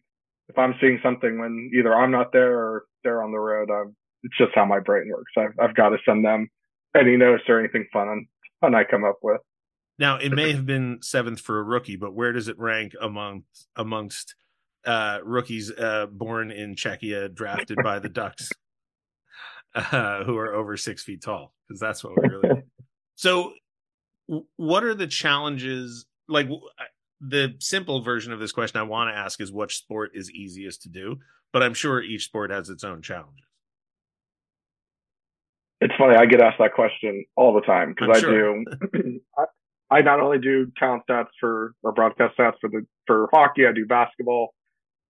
If 0.49 0.59
I'm 0.59 0.75
seeing 0.81 1.01
something 1.03 1.41
when 1.41 1.71
either 1.77 1.95
I'm 1.95 2.13
not 2.13 2.33
there 2.33 2.57
or 2.57 2.85
they're 3.03 3.23
on 3.23 3.33
the 3.33 3.39
road, 3.39 3.69
I'm, 3.71 3.97
it's 4.23 4.39
just 4.39 4.53
how 4.55 4.65
my 4.65 4.79
brain 4.79 5.11
works. 5.11 5.33
I've, 5.37 5.59
I've 5.61 5.75
got 5.75 5.89
to 5.89 5.97
send 6.07 6.25
them 6.25 6.49
any 6.97 7.17
notes 7.17 7.43
or 7.49 7.59
anything 7.59 7.87
fun 7.93 8.27
fun 8.61 8.75
I 8.75 8.85
come 8.85 9.05
up 9.05 9.19
with. 9.23 9.41
Now 9.99 10.19
it 10.19 10.33
may 10.33 10.53
have 10.53 10.67
been 10.67 10.99
seventh 11.03 11.41
for 11.41 11.59
a 11.59 11.63
rookie, 11.63 11.97
but 11.97 12.15
where 12.15 12.33
does 12.33 12.49
it 12.49 12.59
rank 12.59 12.93
amongst 13.01 13.69
amongst 13.77 14.35
uh, 14.85 15.19
rookies 15.25 15.71
uh, 15.73 16.07
born 16.07 16.51
in 16.51 16.75
Czechia 16.75 17.33
drafted 17.33 17.79
by 17.83 17.99
the 17.99 18.09
Ducks, 18.09 18.51
uh, 19.75 20.25
who 20.25 20.37
are 20.37 20.55
over 20.55 20.77
six 20.77 21.03
feet 21.03 21.23
tall? 21.23 21.55
Because 21.67 21.81
that's 21.81 22.05
what 22.05 22.13
we 22.21 22.29
really. 22.29 22.63
so, 23.15 23.53
what 24.57 24.85
are 24.85 24.95
the 24.95 25.07
challenges? 25.07 26.07
Like 26.29 26.49
the 27.21 27.55
simple 27.61 28.03
version 28.03 28.33
of 28.33 28.41
this 28.41 28.53
question 28.53 28.81
I 28.81 28.85
want 28.85 29.11
to 29.11 29.19
ask 29.19 29.41
is, 29.41 29.53
which 29.53 29.77
sport 29.77 30.11
is 30.15 30.31
easiest 30.31 30.83
to 30.83 30.89
do? 30.89 31.17
But 31.53 31.63
I'm 31.63 31.75
sure 31.75 32.03
each 32.03 32.25
sport 32.25 32.51
has 32.51 32.69
its 32.69 32.85
own 32.85 33.01
challenges 33.01 33.47
it's 35.81 35.95
funny. 35.99 36.17
I 36.17 36.27
get 36.27 36.41
asked 36.41 36.59
that 36.59 36.73
question 36.75 37.25
all 37.37 37.55
the 37.55 37.61
time 37.61 37.91
because 37.91 38.17
I 38.17 38.21
sure. 38.21 38.65
do. 38.65 39.21
I, 39.39 39.99
I 39.99 40.01
not 40.03 40.21
only 40.21 40.39
do 40.39 40.73
talent 40.79 41.03
stats 41.09 41.29
for 41.39 41.75
or 41.83 41.93
broadcast 41.93 42.37
stats 42.39 42.55
for 42.61 42.71
the 42.71 42.87
for 43.07 43.29
hockey. 43.33 43.67
I 43.67 43.73
do 43.73 43.87
basketball, 43.87 44.55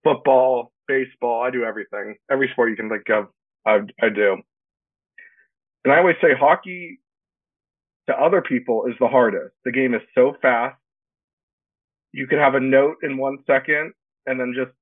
football, 0.02 0.72
baseball. 0.88 1.42
I 1.42 1.50
do 1.50 1.64
everything. 1.64 2.16
Every 2.30 2.48
sport 2.52 2.70
you 2.70 2.76
can 2.76 2.90
think 2.90 3.08
of, 3.10 3.26
I, 3.66 3.80
I 4.00 4.08
do. 4.14 4.36
And 5.84 5.92
I 5.92 5.98
always 5.98 6.16
say 6.20 6.28
hockey 6.38 7.00
to 8.08 8.14
other 8.14 8.42
people 8.42 8.86
is 8.86 8.94
the 9.00 9.08
hardest. 9.08 9.54
The 9.64 9.72
game 9.72 9.94
is 9.94 10.02
so 10.14 10.34
fast. 10.40 10.76
You 12.12 12.26
could 12.26 12.38
have 12.38 12.54
a 12.54 12.60
note 12.60 12.96
in 13.02 13.18
one 13.18 13.38
second 13.46 13.92
and 14.26 14.40
then 14.40 14.54
just 14.56 14.74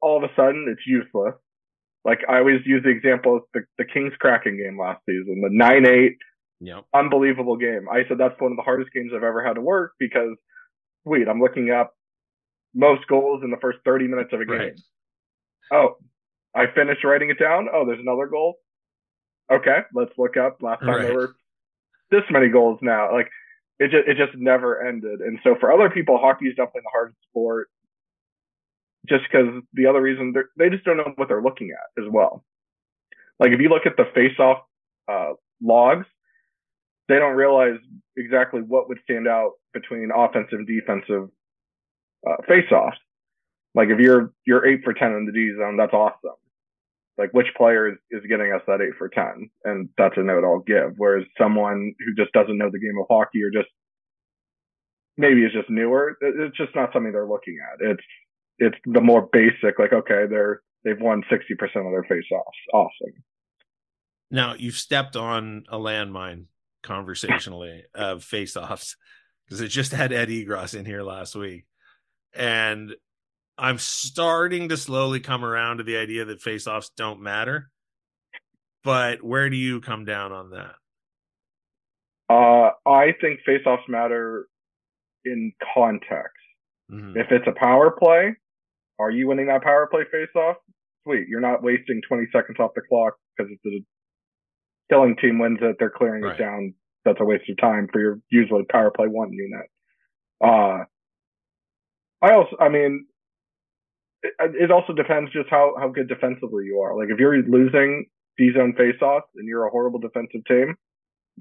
all 0.00 0.16
of 0.16 0.28
a 0.28 0.34
sudden 0.34 0.66
it's 0.68 0.86
useless. 0.86 1.34
Like 2.04 2.20
I 2.28 2.38
always 2.38 2.60
use 2.64 2.82
the 2.82 2.90
example 2.90 3.36
of 3.36 3.42
the, 3.54 3.60
the 3.76 3.84
Kings 3.84 4.12
Kraken 4.18 4.56
game 4.56 4.78
last 4.78 5.00
season, 5.06 5.40
the 5.42 5.50
nine 5.50 5.86
eight, 5.86 6.16
yep. 6.60 6.84
unbelievable 6.94 7.56
game. 7.56 7.86
I 7.90 8.08
said 8.08 8.18
that's 8.18 8.40
one 8.40 8.52
of 8.52 8.56
the 8.56 8.62
hardest 8.62 8.92
games 8.92 9.12
I've 9.14 9.24
ever 9.24 9.44
had 9.44 9.54
to 9.54 9.60
work 9.60 9.92
because, 9.98 10.36
wait, 11.04 11.28
I'm 11.28 11.40
looking 11.40 11.70
up 11.70 11.94
most 12.74 13.06
goals 13.08 13.42
in 13.42 13.50
the 13.50 13.56
first 13.60 13.78
30 13.84 14.08
minutes 14.08 14.30
of 14.32 14.40
a 14.40 14.46
game. 14.46 14.58
Right. 14.58 14.80
Oh, 15.72 15.96
I 16.54 16.64
finished 16.74 17.04
writing 17.04 17.30
it 17.30 17.38
down. 17.38 17.68
Oh, 17.72 17.84
there's 17.86 18.00
another 18.00 18.26
goal. 18.26 18.56
Okay, 19.50 19.78
let's 19.94 20.12
look 20.18 20.36
up. 20.36 20.58
Last 20.60 20.80
time 20.80 20.88
right. 20.88 21.02
there 21.02 21.14
were 21.14 21.36
this 22.10 22.22
many 22.30 22.48
goals 22.48 22.78
now. 22.82 23.12
Like 23.12 23.28
it 23.78 23.90
just 23.90 24.08
it 24.08 24.16
just 24.16 24.36
never 24.36 24.86
ended. 24.86 25.20
And 25.20 25.38
so 25.44 25.54
for 25.58 25.72
other 25.72 25.90
people, 25.90 26.18
hockey 26.18 26.46
is 26.46 26.56
definitely 26.56 26.82
the 26.82 26.90
hardest 26.92 27.18
sport 27.30 27.68
just 29.08 29.24
because 29.30 29.62
the 29.72 29.86
other 29.86 30.02
reason 30.02 30.34
they 30.56 30.68
just 30.68 30.84
don't 30.84 30.96
know 30.96 31.12
what 31.16 31.28
they're 31.28 31.42
looking 31.42 31.70
at 31.70 32.02
as 32.02 32.08
well. 32.10 32.44
Like 33.40 33.52
if 33.52 33.60
you 33.60 33.68
look 33.68 33.86
at 33.86 33.96
the 33.96 34.04
face-off 34.14 34.58
uh, 35.10 35.32
logs, 35.62 36.06
they 37.08 37.18
don't 37.18 37.36
realize 37.36 37.78
exactly 38.16 38.60
what 38.60 38.88
would 38.88 38.98
stand 39.04 39.28
out 39.28 39.52
between 39.72 40.10
offensive 40.14 40.58
and 40.58 40.66
defensive 40.66 41.30
uh, 42.28 42.36
face-offs. 42.46 42.98
Like 43.78 43.90
if 43.90 44.00
you're 44.00 44.32
you're 44.44 44.66
eight 44.66 44.80
for 44.82 44.92
ten 44.92 45.12
in 45.12 45.24
the 45.24 45.32
D 45.32 45.52
zone, 45.56 45.76
that's 45.76 45.94
awesome. 45.94 46.36
Like 47.16 47.32
which 47.32 47.46
player 47.56 47.92
is, 47.92 47.98
is 48.10 48.22
getting 48.28 48.52
us 48.52 48.60
that 48.66 48.82
eight 48.82 48.98
for 48.98 49.08
ten, 49.08 49.48
and 49.62 49.88
that's 49.96 50.16
a 50.16 50.22
note 50.22 50.42
I'll 50.42 50.58
give. 50.66 50.94
Whereas 50.96 51.24
someone 51.38 51.94
who 52.00 52.20
just 52.20 52.32
doesn't 52.32 52.58
know 52.58 52.70
the 52.72 52.80
game 52.80 52.98
of 53.00 53.06
hockey 53.08 53.40
or 53.44 53.50
just 53.50 53.70
maybe 55.16 55.44
is 55.44 55.52
just 55.52 55.70
newer, 55.70 56.18
it's 56.20 56.56
just 56.56 56.74
not 56.74 56.92
something 56.92 57.12
they're 57.12 57.28
looking 57.28 57.58
at. 57.72 57.88
It's 57.88 58.02
it's 58.58 58.76
the 58.84 59.00
more 59.00 59.28
basic, 59.32 59.78
like, 59.78 59.92
okay, 59.92 60.26
they're, 60.28 60.62
they've 60.84 61.00
won 61.00 61.22
60% 61.30 61.52
of 61.62 61.92
their 61.92 62.04
face 62.08 62.24
offs. 62.32 62.58
Awesome. 62.74 63.22
Now 64.30 64.54
you've 64.54 64.74
stepped 64.74 65.14
on 65.14 65.66
a 65.68 65.78
landmine 65.78 66.46
conversationally 66.82 67.84
of 67.94 68.24
face 68.24 68.56
offs 68.56 68.96
because 69.46 69.60
it 69.60 69.68
just 69.68 69.92
had 69.92 70.12
Ed 70.12 70.28
Egros 70.28 70.76
in 70.76 70.84
here 70.84 71.02
last 71.02 71.36
week. 71.36 71.66
And 72.34 72.94
I'm 73.58 73.78
starting 73.78 74.68
to 74.68 74.76
slowly 74.76 75.20
come 75.20 75.44
around 75.44 75.78
to 75.78 75.82
the 75.82 75.96
idea 75.96 76.24
that 76.26 76.40
face 76.40 76.66
offs 76.66 76.90
don't 76.96 77.20
matter. 77.20 77.70
But 78.84 79.22
where 79.22 79.50
do 79.50 79.56
you 79.56 79.80
come 79.80 80.04
down 80.04 80.32
on 80.32 80.50
that? 80.50 80.74
Uh, 82.30 82.70
I 82.88 83.12
think 83.20 83.40
face 83.44 83.66
offs 83.66 83.82
matter 83.88 84.46
in 85.24 85.52
context. 85.74 86.34
Mm-hmm. 86.90 87.18
If 87.18 87.26
it's 87.30 87.46
a 87.48 87.58
power 87.58 87.90
play, 87.90 88.36
are 88.98 89.10
you 89.10 89.26
winning 89.26 89.46
that 89.48 89.62
power 89.62 89.88
play 89.90 90.04
face 90.10 90.28
off? 90.36 90.56
Sweet. 91.04 91.26
You're 91.28 91.40
not 91.40 91.62
wasting 91.62 92.00
20 92.06 92.26
seconds 92.32 92.58
off 92.60 92.70
the 92.74 92.82
clock 92.88 93.14
because 93.36 93.52
if 93.52 93.58
the 93.64 93.80
killing 94.90 95.16
team 95.20 95.38
wins 95.38 95.58
it, 95.60 95.76
they're 95.78 95.90
clearing 95.90 96.22
right. 96.22 96.38
it 96.38 96.42
down. 96.42 96.74
That's 97.04 97.20
a 97.20 97.24
waste 97.24 97.48
of 97.48 97.56
time 97.58 97.88
for 97.92 98.00
your 98.00 98.20
usually 98.30 98.64
power 98.70 98.90
play 98.90 99.06
one 99.06 99.32
unit. 99.32 99.66
Uh, 100.42 100.84
I 102.20 102.34
also, 102.34 102.56
I 102.60 102.68
mean, 102.68 103.06
it, 104.22 104.70
also 104.70 104.92
depends 104.92 105.30
just 105.32 105.48
how, 105.48 105.74
how 105.78 105.88
good 105.88 106.08
defensively 106.08 106.64
you 106.64 106.80
are. 106.80 106.96
Like 106.96 107.08
if 107.10 107.18
you're 107.18 107.42
losing 107.42 108.06
D 108.36 108.52
zone 108.54 108.74
face 108.76 109.00
offs 109.02 109.28
and 109.36 109.46
you're 109.46 109.66
a 109.66 109.70
horrible 109.70 109.98
defensive 110.00 110.44
team, 110.46 110.76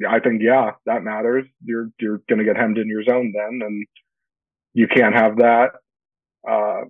I 0.07 0.19
think, 0.19 0.41
yeah, 0.43 0.71
that 0.85 1.03
matters. 1.03 1.45
You're, 1.63 1.89
you're 1.99 2.21
to 2.29 2.43
get 2.43 2.55
hemmed 2.55 2.77
in 2.77 2.87
your 2.87 3.03
zone 3.03 3.33
then 3.35 3.59
and 3.65 3.85
you 4.73 4.87
can't 4.87 5.15
have 5.15 5.37
that. 5.37 5.71
Uh, 6.47 6.85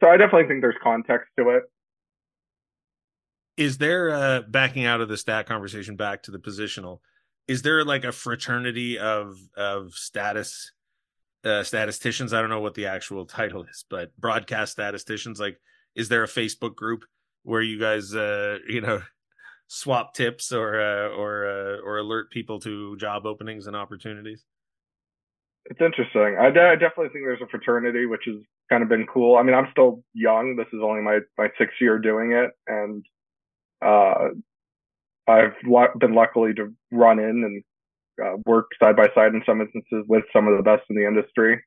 so 0.00 0.08
I 0.08 0.16
definitely 0.16 0.48
think 0.48 0.60
there's 0.60 0.76
context 0.82 1.30
to 1.38 1.50
it. 1.50 1.64
Is 3.56 3.78
there 3.78 4.10
uh 4.10 4.42
backing 4.48 4.84
out 4.84 5.00
of 5.00 5.08
the 5.08 5.16
stat 5.16 5.46
conversation 5.46 5.94
back 5.94 6.24
to 6.24 6.32
the 6.32 6.38
positional? 6.38 6.98
Is 7.46 7.62
there 7.62 7.84
like 7.84 8.04
a 8.04 8.10
fraternity 8.10 8.98
of 8.98 9.36
of 9.56 9.94
status 9.94 10.72
uh 11.44 11.62
statisticians? 11.62 12.32
I 12.32 12.40
don't 12.40 12.50
know 12.50 12.60
what 12.60 12.74
the 12.74 12.86
actual 12.86 13.26
title 13.26 13.64
is, 13.64 13.84
but 13.88 14.16
broadcast 14.16 14.72
statisticians 14.72 15.40
like 15.40 15.58
is 15.94 16.08
there 16.08 16.24
a 16.24 16.28
Facebook 16.28 16.74
group 16.74 17.04
where 17.42 17.62
you 17.62 17.78
guys 17.78 18.14
uh 18.14 18.58
you 18.68 18.80
know 18.80 19.02
swap 19.68 20.14
tips 20.14 20.52
or 20.52 20.80
uh, 20.80 21.08
or 21.08 21.46
uh, 21.46 21.76
or 21.84 21.98
alert 21.98 22.30
people 22.30 22.60
to 22.60 22.96
job 22.96 23.26
openings 23.26 23.66
and 23.66 23.76
opportunities? 23.76 24.44
It's 25.66 25.80
interesting. 25.80 26.36
I, 26.38 26.48
I 26.48 26.76
definitely 26.76 27.08
think 27.08 27.24
there's 27.24 27.40
a 27.40 27.48
fraternity, 27.48 28.04
which 28.04 28.22
has 28.26 28.36
kind 28.68 28.82
of 28.82 28.88
been 28.88 29.06
cool. 29.06 29.36
I 29.36 29.42
mean, 29.42 29.54
I'm 29.54 29.68
still 29.70 30.02
young. 30.12 30.56
This 30.56 30.66
is 30.72 30.80
only 30.82 31.00
my 31.00 31.20
my 31.38 31.48
sixth 31.58 31.76
year 31.80 31.98
doing 31.98 32.32
it, 32.32 32.50
and 32.66 33.04
uh, 33.84 34.28
I've 35.26 35.54
been 35.98 36.14
luckily 36.14 36.54
to 36.54 36.72
run 36.90 37.18
in 37.18 37.44
and 37.44 37.64
uh, 38.22 38.36
work 38.46 38.66
side 38.80 38.96
by 38.96 39.08
side 39.14 39.34
in 39.34 39.42
some 39.46 39.60
instances 39.60 40.04
with 40.08 40.24
some 40.32 40.48
of 40.48 40.56
the 40.56 40.62
best 40.62 40.82
in 40.90 40.96
the 40.96 41.06
industry. 41.06 41.62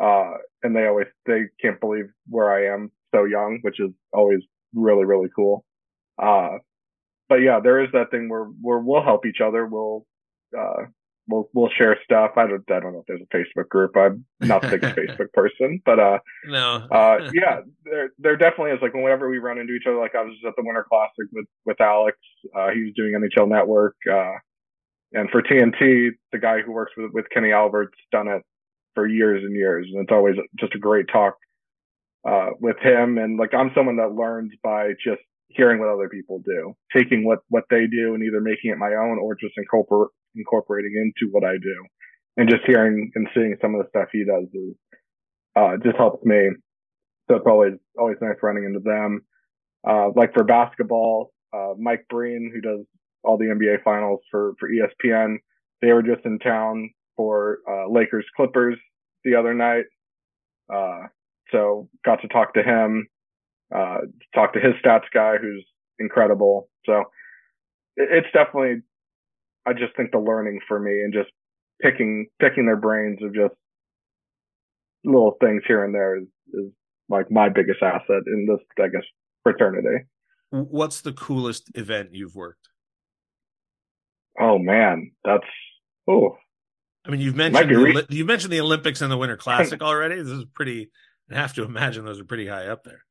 Uh, 0.00 0.32
and 0.62 0.76
they 0.76 0.86
always 0.86 1.06
they 1.26 1.42
can't 1.60 1.80
believe 1.80 2.06
where 2.28 2.50
I 2.50 2.72
am 2.74 2.90
so 3.14 3.24
young, 3.24 3.58
which 3.62 3.80
is 3.80 3.90
always 4.12 4.40
really 4.74 5.04
really 5.04 5.28
cool. 5.34 5.64
Uh, 6.22 6.58
but 7.28 7.36
yeah, 7.36 7.60
there 7.62 7.82
is 7.82 7.90
that 7.92 8.10
thing 8.10 8.28
where 8.28 8.44
where 8.60 8.78
we'll 8.78 9.02
help 9.02 9.26
each 9.26 9.40
other. 9.40 9.66
We'll 9.66 10.06
uh, 10.56 10.84
we'll 11.28 11.48
we'll 11.52 11.70
share 11.76 11.98
stuff. 12.04 12.32
I 12.36 12.46
don't 12.46 12.62
I 12.70 12.80
don't 12.80 12.92
know 12.92 13.00
if 13.00 13.06
there's 13.06 13.20
a 13.20 13.36
Facebook 13.36 13.68
group. 13.68 13.96
I'm 13.96 14.24
not 14.40 14.62
the 14.62 14.68
biggest 14.68 14.96
Facebook 14.96 15.32
person, 15.32 15.80
but 15.84 15.98
uh, 15.98 16.18
no, 16.46 16.86
uh, 16.90 17.30
yeah, 17.34 17.60
there 17.84 18.10
there 18.18 18.36
definitely 18.36 18.72
is. 18.72 18.78
Like 18.82 18.94
whenever 18.94 19.28
we 19.28 19.38
run 19.38 19.58
into 19.58 19.72
each 19.72 19.86
other, 19.86 19.98
like 19.98 20.14
I 20.14 20.22
was 20.22 20.34
at 20.46 20.54
the 20.56 20.62
Winter 20.64 20.86
Classic 20.88 21.26
with 21.32 21.46
with 21.64 21.80
Alex. 21.80 22.18
Uh, 22.54 22.70
he 22.70 22.84
was 22.84 22.92
doing 22.96 23.12
NHL 23.12 23.48
Network, 23.48 23.96
uh, 24.10 24.32
and 25.16 25.30
for 25.30 25.42
TNT, 25.42 26.10
the 26.30 26.38
guy 26.38 26.60
who 26.60 26.72
works 26.72 26.92
with 26.96 27.10
with 27.12 27.24
Kenny 27.32 27.50
Albert's 27.50 27.98
done 28.12 28.28
it 28.28 28.42
for 28.94 29.06
years 29.06 29.42
and 29.42 29.54
years, 29.54 29.86
and 29.90 30.02
it's 30.02 30.12
always 30.12 30.36
just 30.60 30.74
a 30.74 30.78
great 30.78 31.06
talk 31.10 31.36
uh, 32.28 32.50
with 32.60 32.76
him. 32.80 33.16
And 33.16 33.38
like 33.38 33.54
I'm 33.54 33.70
someone 33.74 33.96
that 33.96 34.12
learns 34.12 34.52
by 34.62 34.90
just 35.02 35.22
hearing 35.48 35.80
what 35.80 35.88
other 35.88 36.10
people 36.10 36.42
do, 36.44 36.74
taking 36.94 37.24
what 37.24 37.38
what 37.48 37.64
they 37.70 37.86
do 37.90 38.14
and 38.14 38.22
either 38.22 38.40
making 38.40 38.70
it 38.70 38.78
my 38.78 38.92
own 38.94 39.18
or 39.18 39.34
just 39.34 39.54
incorporate 39.56 40.10
incorporating 40.34 40.92
into 40.94 41.32
what 41.32 41.44
I 41.44 41.54
do, 41.54 41.84
and 42.36 42.50
just 42.50 42.64
hearing 42.66 43.10
and 43.14 43.26
seeing 43.34 43.56
some 43.62 43.74
of 43.74 43.82
the 43.82 43.88
stuff 43.88 44.08
he 44.12 44.24
does 44.24 44.48
is 44.52 44.74
uh, 45.56 45.76
just 45.82 45.96
helps 45.96 46.24
me. 46.26 46.50
So 47.28 47.36
it's 47.36 47.46
always 47.46 47.72
always 47.98 48.18
nice 48.20 48.36
running 48.42 48.64
into 48.64 48.80
them. 48.80 49.22
Uh, 49.88 50.10
like 50.14 50.34
for 50.34 50.44
basketball, 50.44 51.32
uh, 51.54 51.72
Mike 51.78 52.04
Breen, 52.10 52.50
who 52.52 52.60
does 52.60 52.84
all 53.26 53.36
the 53.36 53.46
NBA 53.46 53.82
finals 53.82 54.20
for 54.30 54.54
for 54.58 54.68
ESPN, 54.70 55.36
they 55.82 55.92
were 55.92 56.02
just 56.02 56.24
in 56.24 56.38
town 56.38 56.90
for 57.16 57.58
uh, 57.68 57.90
Lakers 57.90 58.26
Clippers 58.36 58.76
the 59.24 59.34
other 59.34 59.54
night. 59.54 59.84
Uh, 60.72 61.08
so 61.52 61.88
got 62.04 62.20
to 62.22 62.28
talk 62.28 62.54
to 62.54 62.62
him 62.62 63.08
uh, 63.74 63.98
talk 64.34 64.52
to 64.52 64.60
his 64.60 64.74
stats 64.84 65.10
guy 65.12 65.36
who's 65.40 65.66
incredible. 65.98 66.68
So 66.84 67.04
it's 67.96 68.28
definitely, 68.32 68.82
I 69.66 69.72
just 69.72 69.96
think 69.96 70.12
the 70.12 70.18
learning 70.18 70.60
for 70.68 70.78
me 70.78 70.92
and 71.02 71.12
just 71.12 71.30
picking, 71.82 72.26
picking 72.40 72.66
their 72.66 72.76
brains 72.76 73.18
of 73.22 73.34
just 73.34 73.54
little 75.04 75.36
things 75.40 75.62
here 75.66 75.84
and 75.84 75.94
there 75.94 76.18
is, 76.18 76.26
is 76.52 76.72
like 77.08 77.30
my 77.30 77.48
biggest 77.48 77.82
asset 77.82 78.22
in 78.26 78.46
this, 78.48 78.60
I 78.78 78.88
guess, 78.88 79.04
fraternity. 79.42 80.04
What's 80.50 81.00
the 81.00 81.12
coolest 81.12 81.70
event 81.74 82.10
you've 82.12 82.36
worked? 82.36 82.68
Oh 84.40 84.58
man, 84.58 85.12
that's, 85.24 85.44
oh, 86.08 86.36
I 87.06 87.10
mean, 87.10 87.20
you've 87.20 87.36
mentioned 87.36 87.70
re- 87.70 88.06
you 88.08 88.24
mentioned 88.24 88.52
the 88.52 88.60
Olympics 88.60 89.00
and 89.00 89.10
the 89.10 89.16
Winter 89.16 89.36
Classic 89.38 89.80
already. 89.80 90.16
This 90.16 90.32
is 90.32 90.44
pretty. 90.54 90.90
I 91.30 91.34
have 91.34 91.54
to 91.54 91.64
imagine 91.64 92.04
those 92.04 92.20
are 92.20 92.24
pretty 92.24 92.46
high 92.46 92.66
up 92.66 92.84
there. 92.84 93.04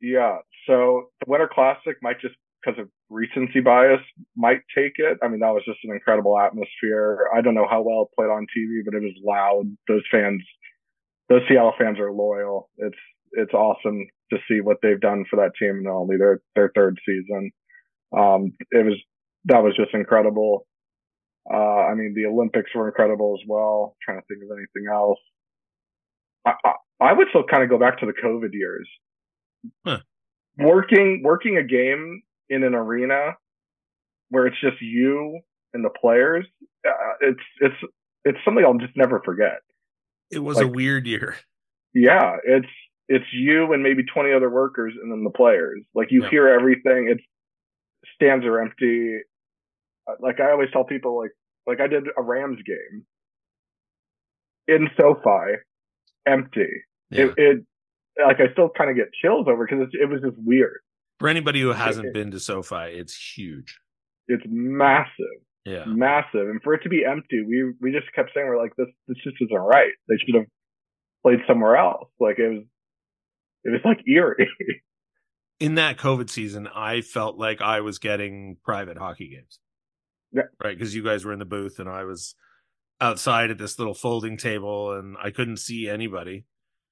Yeah. 0.00 0.38
So 0.66 1.10
the 1.20 1.26
Winter 1.30 1.50
Classic 1.52 1.96
might 2.02 2.20
just 2.20 2.34
because 2.64 2.78
of 2.80 2.88
recency 3.08 3.60
bias 3.60 4.00
might 4.36 4.60
take 4.76 4.94
it. 4.96 5.18
I 5.22 5.28
mean, 5.28 5.40
that 5.40 5.52
was 5.52 5.62
just 5.66 5.78
an 5.84 5.92
incredible 5.92 6.38
atmosphere. 6.38 7.28
I 7.34 7.40
don't 7.40 7.54
know 7.54 7.66
how 7.68 7.82
well 7.82 8.02
it 8.02 8.14
played 8.16 8.30
on 8.30 8.46
TV, 8.56 8.80
but 8.84 8.94
it 8.94 9.02
was 9.02 9.14
loud. 9.24 9.64
Those 9.88 10.02
fans, 10.10 10.42
those 11.28 11.42
Seattle 11.48 11.72
fans 11.78 11.98
are 11.98 12.12
loyal. 12.12 12.70
It's, 12.76 12.98
it's 13.32 13.54
awesome 13.54 14.06
to 14.32 14.38
see 14.48 14.60
what 14.60 14.78
they've 14.82 15.00
done 15.00 15.24
for 15.28 15.36
that 15.36 15.52
team 15.58 15.80
in 15.80 15.86
only 15.86 16.16
their, 16.16 16.40
their 16.54 16.70
third 16.74 16.98
season. 17.06 17.50
Um, 18.16 18.52
it 18.70 18.84
was, 18.84 18.96
that 19.46 19.62
was 19.62 19.74
just 19.76 19.94
incredible. 19.94 20.66
Uh, 21.52 21.56
I 21.56 21.94
mean, 21.94 22.14
the 22.14 22.26
Olympics 22.26 22.70
were 22.74 22.88
incredible 22.88 23.36
as 23.40 23.46
well. 23.48 23.96
I'm 24.08 24.14
trying 24.14 24.20
to 24.20 24.26
think 24.28 24.42
of 24.44 24.56
anything 24.56 24.92
else. 24.92 25.18
I, 26.46 26.52
I, 26.64 26.72
I 27.00 27.12
would 27.12 27.28
still 27.30 27.44
kind 27.44 27.62
of 27.62 27.70
go 27.70 27.78
back 27.78 27.98
to 28.00 28.06
the 28.06 28.12
COVID 28.12 28.52
years. 28.52 28.88
Huh. 29.84 29.98
Working 30.58 31.22
working 31.24 31.56
a 31.56 31.62
game 31.62 32.22
in 32.48 32.62
an 32.64 32.74
arena 32.74 33.36
where 34.28 34.46
it's 34.46 34.60
just 34.60 34.80
you 34.80 35.40
and 35.72 35.84
the 35.84 35.90
players, 35.90 36.46
uh, 36.86 36.90
it's 37.20 37.40
it's 37.60 37.74
it's 38.24 38.38
something 38.44 38.64
I'll 38.64 38.74
just 38.74 38.96
never 38.96 39.22
forget. 39.24 39.60
It 40.30 40.40
was 40.40 40.58
like, 40.58 40.66
a 40.66 40.68
weird 40.68 41.06
year. 41.06 41.36
Yeah, 41.94 42.36
it's 42.44 42.68
it's 43.08 43.24
you 43.32 43.72
and 43.72 43.82
maybe 43.82 44.04
20 44.04 44.32
other 44.32 44.48
workers 44.48 44.94
and 45.00 45.10
then 45.10 45.24
the 45.24 45.30
players. 45.30 45.82
Like 45.94 46.08
you 46.10 46.22
yeah. 46.22 46.30
hear 46.30 46.48
everything. 46.48 47.08
It's 47.10 47.22
stands 48.14 48.44
are 48.46 48.60
empty. 48.60 49.18
Like 50.20 50.40
I 50.40 50.50
always 50.50 50.68
tell 50.72 50.84
people 50.84 51.18
like 51.18 51.30
like 51.66 51.80
I 51.80 51.86
did 51.86 52.04
a 52.16 52.22
Rams 52.22 52.58
game 52.66 53.04
in 54.66 54.88
SoFi, 54.98 55.58
empty. 56.26 56.68
Yeah. 57.10 57.24
It, 57.24 57.34
it 57.36 57.66
like 58.24 58.40
I 58.40 58.52
still 58.52 58.70
kind 58.76 58.90
of 58.90 58.96
get 58.96 59.12
chills 59.20 59.46
over 59.48 59.66
because 59.66 59.88
it 59.92 60.08
was 60.08 60.20
just 60.20 60.36
weird. 60.44 60.80
For 61.18 61.28
anybody 61.28 61.60
who 61.60 61.68
hasn't 61.68 62.06
it, 62.06 62.14
been 62.14 62.30
to 62.30 62.40
SoFi, 62.40 62.92
it's 62.92 63.14
huge. 63.14 63.78
It's 64.28 64.44
massive. 64.46 65.40
Yeah, 65.64 65.84
massive. 65.84 66.48
And 66.48 66.62
for 66.62 66.72
it 66.72 66.82
to 66.84 66.88
be 66.88 67.04
empty, 67.04 67.42
we 67.46 67.74
we 67.80 67.92
just 67.92 68.12
kept 68.14 68.30
saying 68.34 68.46
we're 68.46 68.60
like 68.60 68.74
this 68.76 68.88
this 69.06 69.18
just 69.22 69.36
isn't 69.40 69.54
right. 69.54 69.92
They 70.08 70.16
should 70.16 70.34
have 70.34 70.46
played 71.22 71.40
somewhere 71.46 71.76
else. 71.76 72.08
Like 72.18 72.38
it 72.38 72.48
was 72.48 72.64
it 73.64 73.70
was 73.70 73.80
like 73.84 74.00
eerie. 74.08 74.48
In 75.60 75.74
that 75.74 75.98
COVID 75.98 76.30
season, 76.30 76.68
I 76.74 77.02
felt 77.02 77.36
like 77.36 77.60
I 77.60 77.82
was 77.82 77.98
getting 77.98 78.56
private 78.64 78.96
hockey 78.96 79.28
games. 79.28 79.58
Yeah. 80.32 80.42
Right, 80.62 80.78
because 80.78 80.94
you 80.94 81.02
guys 81.02 81.24
were 81.24 81.32
in 81.32 81.38
the 81.38 81.44
booth 81.44 81.78
and 81.78 81.88
I 81.88 82.04
was 82.04 82.34
outside 83.00 83.50
at 83.50 83.58
this 83.58 83.78
little 83.78 83.94
folding 83.94 84.36
table 84.36 84.92
and 84.92 85.16
I 85.22 85.30
couldn't 85.30 85.56
see 85.56 85.88
anybody. 85.88 86.44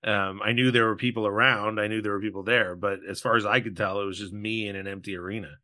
Um, 0.05 0.41
I 0.43 0.53
knew 0.53 0.71
there 0.71 0.87
were 0.87 0.97
people 0.97 1.27
around. 1.27 1.81
I 1.81 1.89
knew 1.89 2.01
there 2.01 2.13
were 2.13 2.21
people 2.21 2.45
there, 2.45 2.77
but 2.77 3.01
as 3.09 3.21
far 3.21 3.37
as 3.37 3.45
I 3.45 3.61
could 3.61 3.77
tell, 3.77 4.01
it 4.01 4.07
was 4.07 4.19
just 4.19 4.33
me 4.33 4.69
in 4.69 4.77
an 4.77 4.87
empty 4.87 5.17
arena. 5.17 5.59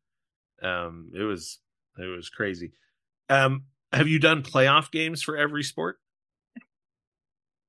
Um, 0.62 1.10
it 1.14 1.22
was 1.22 1.60
it 1.98 2.06
was 2.06 2.28
crazy. 2.28 2.72
Um, 3.28 3.64
have 3.92 4.08
you 4.08 4.18
done 4.18 4.42
playoff 4.42 4.90
games 4.90 5.22
for 5.22 5.36
every 5.36 5.62
sport? 5.62 5.98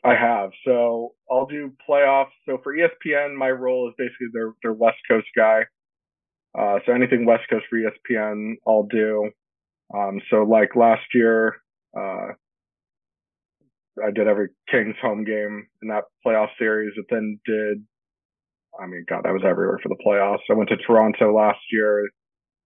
I 0.04 0.16
have. 0.16 0.52
So 0.64 1.14
I'll 1.30 1.46
do 1.46 1.74
playoffs. 1.88 2.32
So 2.46 2.60
for 2.64 2.76
ESPN, 2.76 3.36
my 3.36 3.50
role 3.50 3.90
is 3.90 3.96
basically 3.98 4.28
their 4.34 4.54
their 4.64 4.74
West 4.74 4.98
Coast 5.08 5.28
guy. 5.36 5.62
Uh, 6.58 6.80
so 6.86 6.94
anything 6.94 7.26
West 7.26 7.44
Coast 7.50 7.66
for 7.70 7.78
ESPN, 7.78 8.56
I'll 8.68 8.88
do. 8.90 9.32
Um, 9.94 10.20
so 10.30 10.44
like 10.44 10.76
last 10.76 11.04
year, 11.14 11.56
uh, 11.98 12.34
I 14.04 14.12
did 14.14 14.28
every 14.28 14.50
Kings 14.70 14.96
home 15.02 15.24
game 15.24 15.68
in 15.82 15.88
that 15.90 16.04
playoff 16.26 16.50
series. 16.60 16.94
It 16.98 17.06
then 17.10 17.40
did, 17.46 17.86
I 18.82 18.88
mean, 18.88 19.06
God, 19.08 19.26
I 19.26 19.32
was 19.32 19.44
everywhere 19.46 19.80
for 19.82 19.90
the 19.90 20.04
playoffs. 20.06 20.44
I 20.50 20.54
went 20.54 20.70
to 20.70 20.78
Toronto 20.78 21.34
last 21.34 21.62
year. 21.72 22.04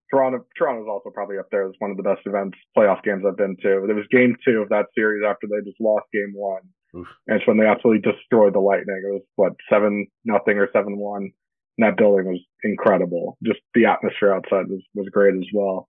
Toronto, 0.09 0.43
Toronto 0.57 0.81
was 0.81 0.89
also 0.89 1.13
probably 1.13 1.37
up 1.37 1.45
there 1.51 1.67
as 1.67 1.75
one 1.77 1.91
of 1.91 1.97
the 1.97 2.03
best 2.03 2.21
events, 2.25 2.57
playoff 2.75 3.03
games 3.03 3.23
I've 3.27 3.37
been 3.37 3.57
to. 3.61 3.83
It 3.83 3.93
was 3.93 4.07
game 4.11 4.35
two 4.43 4.61
of 4.61 4.69
that 4.69 4.87
series 4.95 5.23
after 5.23 5.45
they 5.45 5.63
just 5.63 5.79
lost 5.79 6.07
game 6.11 6.33
one. 6.33 6.61
Oof. 6.97 7.07
And 7.27 7.37
it's 7.37 7.47
when 7.47 7.57
they 7.57 7.67
absolutely 7.67 8.01
destroyed 8.01 8.55
the 8.55 8.59
Lightning. 8.59 9.03
It 9.05 9.13
was 9.13 9.21
what, 9.35 9.53
seven 9.69 10.07
nothing 10.25 10.57
or 10.57 10.67
seven 10.73 10.97
one. 10.97 11.29
And 11.77 11.87
that 11.87 11.97
building 11.97 12.25
was 12.25 12.41
incredible. 12.63 13.37
Just 13.43 13.59
the 13.75 13.85
atmosphere 13.85 14.33
outside 14.33 14.67
was, 14.67 14.81
was 14.95 15.07
great 15.11 15.35
as 15.35 15.45
well. 15.53 15.87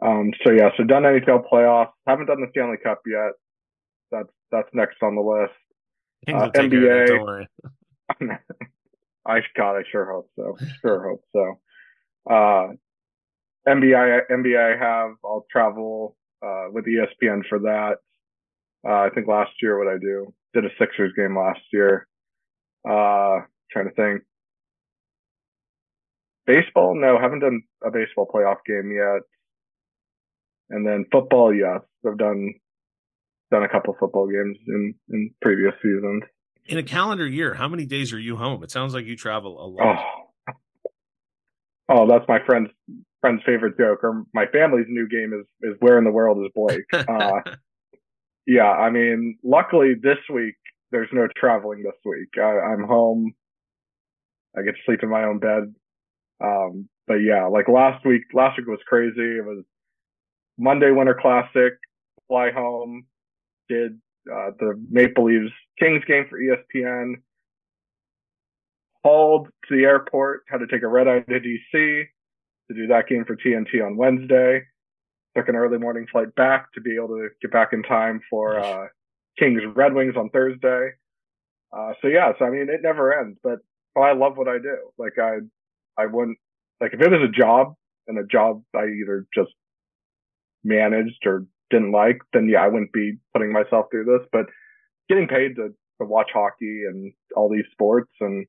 Um, 0.00 0.32
so 0.44 0.52
yeah, 0.52 0.70
so 0.76 0.84
done 0.84 1.02
NHL 1.02 1.44
playoffs. 1.52 1.90
Haven't 2.06 2.26
done 2.26 2.40
the 2.40 2.48
Stanley 2.50 2.76
Cup 2.82 3.00
yet 3.06 3.32
that's 4.12 4.28
that's 4.52 4.68
next 4.74 5.02
on 5.02 5.16
the 5.16 5.22
list. 5.22 5.54
Uh, 6.28 6.50
NBA. 6.54 7.46
I 9.26 9.40
God, 9.56 9.76
I 9.76 9.82
sure 9.90 10.12
hope 10.12 10.30
so. 10.36 10.56
Sure 10.82 11.08
hope 11.08 11.24
so. 11.32 12.32
Uh, 12.32 12.68
NBA, 13.68 14.20
NBA, 14.30 14.74
I 14.74 14.78
have. 14.78 15.12
I'll 15.24 15.46
travel 15.50 16.16
uh, 16.44 16.66
with 16.70 16.84
ESPN 16.86 17.42
for 17.48 17.60
that. 17.60 17.96
Uh, 18.86 19.06
I 19.06 19.10
think 19.14 19.26
last 19.26 19.50
year, 19.60 19.78
what 19.78 19.92
I 19.92 19.98
do 19.98 20.32
did 20.54 20.64
a 20.64 20.68
Sixers 20.78 21.12
game 21.16 21.36
last 21.36 21.60
year. 21.72 22.06
Uh, 22.88 23.40
trying 23.70 23.88
to 23.88 23.94
think. 23.96 24.22
Baseball, 26.46 26.96
no, 27.00 27.18
haven't 27.20 27.38
done 27.38 27.62
a 27.84 27.90
baseball 27.90 28.28
playoff 28.32 28.58
game 28.66 28.90
yet. 28.92 29.22
And 30.72 30.86
then 30.86 31.04
football, 31.12 31.54
yes, 31.54 31.80
I've 32.06 32.18
done 32.18 32.54
done 33.50 33.62
a 33.62 33.68
couple 33.68 33.94
football 34.00 34.26
games 34.26 34.56
in 34.66 34.94
in 35.10 35.30
previous 35.42 35.74
seasons. 35.82 36.22
In 36.66 36.78
a 36.78 36.82
calendar 36.82 37.26
year, 37.26 37.54
how 37.54 37.68
many 37.68 37.84
days 37.84 38.12
are 38.12 38.18
you 38.18 38.36
home? 38.36 38.64
It 38.64 38.70
sounds 38.70 38.94
like 38.94 39.04
you 39.04 39.14
travel 39.14 39.62
a 39.62 39.66
lot. 39.66 40.04
Oh, 40.48 40.52
oh 41.90 42.08
that's 42.08 42.26
my 42.26 42.38
friend's 42.46 42.70
friend's 43.20 43.42
favorite 43.44 43.76
joke. 43.76 44.02
Or 44.02 44.24
my 44.32 44.46
family's 44.46 44.86
new 44.88 45.06
game 45.06 45.34
is 45.34 45.46
is 45.70 45.76
where 45.80 45.98
in 45.98 46.04
the 46.04 46.10
world 46.10 46.38
is 46.44 46.50
Blake? 46.54 46.84
Uh, 47.08 47.40
yeah, 48.46 48.70
I 48.70 48.90
mean, 48.90 49.38
luckily 49.44 49.94
this 49.94 50.18
week 50.32 50.56
there's 50.90 51.08
no 51.12 51.28
traveling 51.36 51.82
this 51.82 51.94
week. 52.04 52.28
I, 52.38 52.72
I'm 52.72 52.84
home. 52.84 53.34
I 54.56 54.62
get 54.62 54.72
to 54.72 54.80
sleep 54.84 55.00
in 55.02 55.10
my 55.10 55.24
own 55.24 55.38
bed. 55.38 55.74
Um, 56.42 56.88
but 57.06 57.16
yeah, 57.16 57.46
like 57.46 57.68
last 57.68 58.04
week, 58.04 58.22
last 58.34 58.58
week 58.58 58.66
was 58.66 58.80
crazy. 58.86 59.38
It 59.38 59.44
was 59.44 59.64
Monday 60.62 60.92
Winter 60.92 61.18
Classic, 61.20 61.72
fly 62.28 62.52
home, 62.52 63.04
did 63.68 63.98
uh, 64.32 64.52
the 64.60 64.80
Maple 64.88 65.24
Leafs 65.24 65.52
Kings 65.78 66.04
game 66.06 66.26
for 66.30 66.38
ESPN, 66.38 67.14
hauled 69.04 69.48
to 69.68 69.76
the 69.76 69.82
airport, 69.82 70.44
had 70.48 70.58
to 70.58 70.68
take 70.68 70.84
a 70.84 70.88
red 70.88 71.08
eye 71.08 71.18
to 71.18 71.40
DC 71.40 72.04
to 72.68 72.74
do 72.74 72.86
that 72.86 73.08
game 73.08 73.24
for 73.24 73.36
TNT 73.36 73.84
on 73.84 73.96
Wednesday. 73.96 74.62
Took 75.36 75.48
an 75.48 75.56
early 75.56 75.78
morning 75.78 76.06
flight 76.12 76.32
back 76.36 76.72
to 76.74 76.80
be 76.80 76.94
able 76.94 77.08
to 77.08 77.28
get 77.40 77.50
back 77.50 77.72
in 77.72 77.82
time 77.82 78.20
for 78.30 78.60
uh, 78.60 78.86
Kings 79.38 79.62
Red 79.74 79.94
Wings 79.94 80.14
on 80.16 80.30
Thursday. 80.30 80.90
Uh, 81.76 81.94
so 82.00 82.06
yeah, 82.06 82.32
so 82.38 82.44
I 82.44 82.50
mean, 82.50 82.68
it 82.68 82.82
never 82.82 83.18
ends, 83.18 83.36
but 83.42 83.58
oh, 83.96 84.02
I 84.02 84.12
love 84.12 84.36
what 84.36 84.46
I 84.46 84.58
do. 84.58 84.76
Like 84.96 85.14
I, 85.18 85.38
I 85.98 86.06
wouldn't, 86.06 86.38
like 86.80 86.92
if 86.92 87.00
it 87.00 87.10
was 87.10 87.28
a 87.28 87.32
job 87.32 87.74
and 88.06 88.16
a 88.18 88.24
job 88.24 88.62
I 88.76 88.84
either 88.84 89.26
just 89.34 89.50
managed 90.64 91.26
or 91.26 91.46
didn't 91.70 91.92
like, 91.92 92.18
then 92.32 92.48
yeah, 92.48 92.62
I 92.62 92.68
wouldn't 92.68 92.92
be 92.92 93.18
putting 93.32 93.52
myself 93.52 93.86
through 93.90 94.04
this, 94.04 94.28
but 94.32 94.46
getting 95.08 95.28
paid 95.28 95.56
to, 95.56 95.68
to 95.68 96.06
watch 96.06 96.30
hockey 96.32 96.82
and 96.86 97.12
all 97.36 97.50
these 97.50 97.64
sports 97.72 98.10
and 98.20 98.46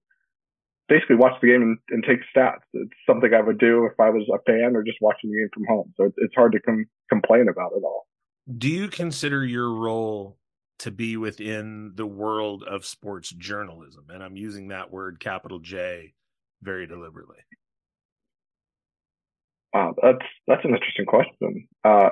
basically 0.90 1.16
watch 1.16 1.34
the 1.42 1.48
game 1.48 1.62
and, 1.62 1.78
and, 1.90 2.04
take 2.04 2.20
stats. 2.36 2.62
It's 2.74 2.92
something 3.08 3.34
I 3.34 3.42
would 3.42 3.58
do 3.58 3.86
if 3.86 4.00
I 4.00 4.10
was 4.10 4.28
a 4.30 4.40
fan 4.46 4.76
or 4.76 4.84
just 4.84 4.98
watching 5.02 5.32
the 5.32 5.38
game 5.38 5.50
from 5.54 5.64
home. 5.68 5.94
So 5.98 6.06
it's, 6.06 6.16
it's 6.18 6.36
hard 6.36 6.52
to 6.52 6.60
com- 6.60 6.86
complain 7.10 7.48
about 7.50 7.72
it 7.76 7.84
all. 7.84 8.08
Do 8.58 8.70
you 8.70 8.90
consider 8.90 9.46
your 9.46 9.74
role 9.74 10.38
to 10.80 10.92
be 10.92 11.16
within 11.16 11.94
the 11.96 12.06
world 12.06 12.64
of 12.64 12.86
sports 12.86 13.30
journalism? 13.30 14.08
And 14.10 14.22
I'm 14.22 14.36
using 14.36 14.68
that 14.68 14.92
word 14.92 15.20
capital 15.20 15.60
J 15.60 16.14
very 16.62 16.86
deliberately. 16.86 17.38
Wow, 19.74 19.96
that's 20.02 20.26
that's 20.48 20.64
an 20.66 20.76
interesting 20.76 21.06
question. 21.06 21.68
Uh, 21.84 22.10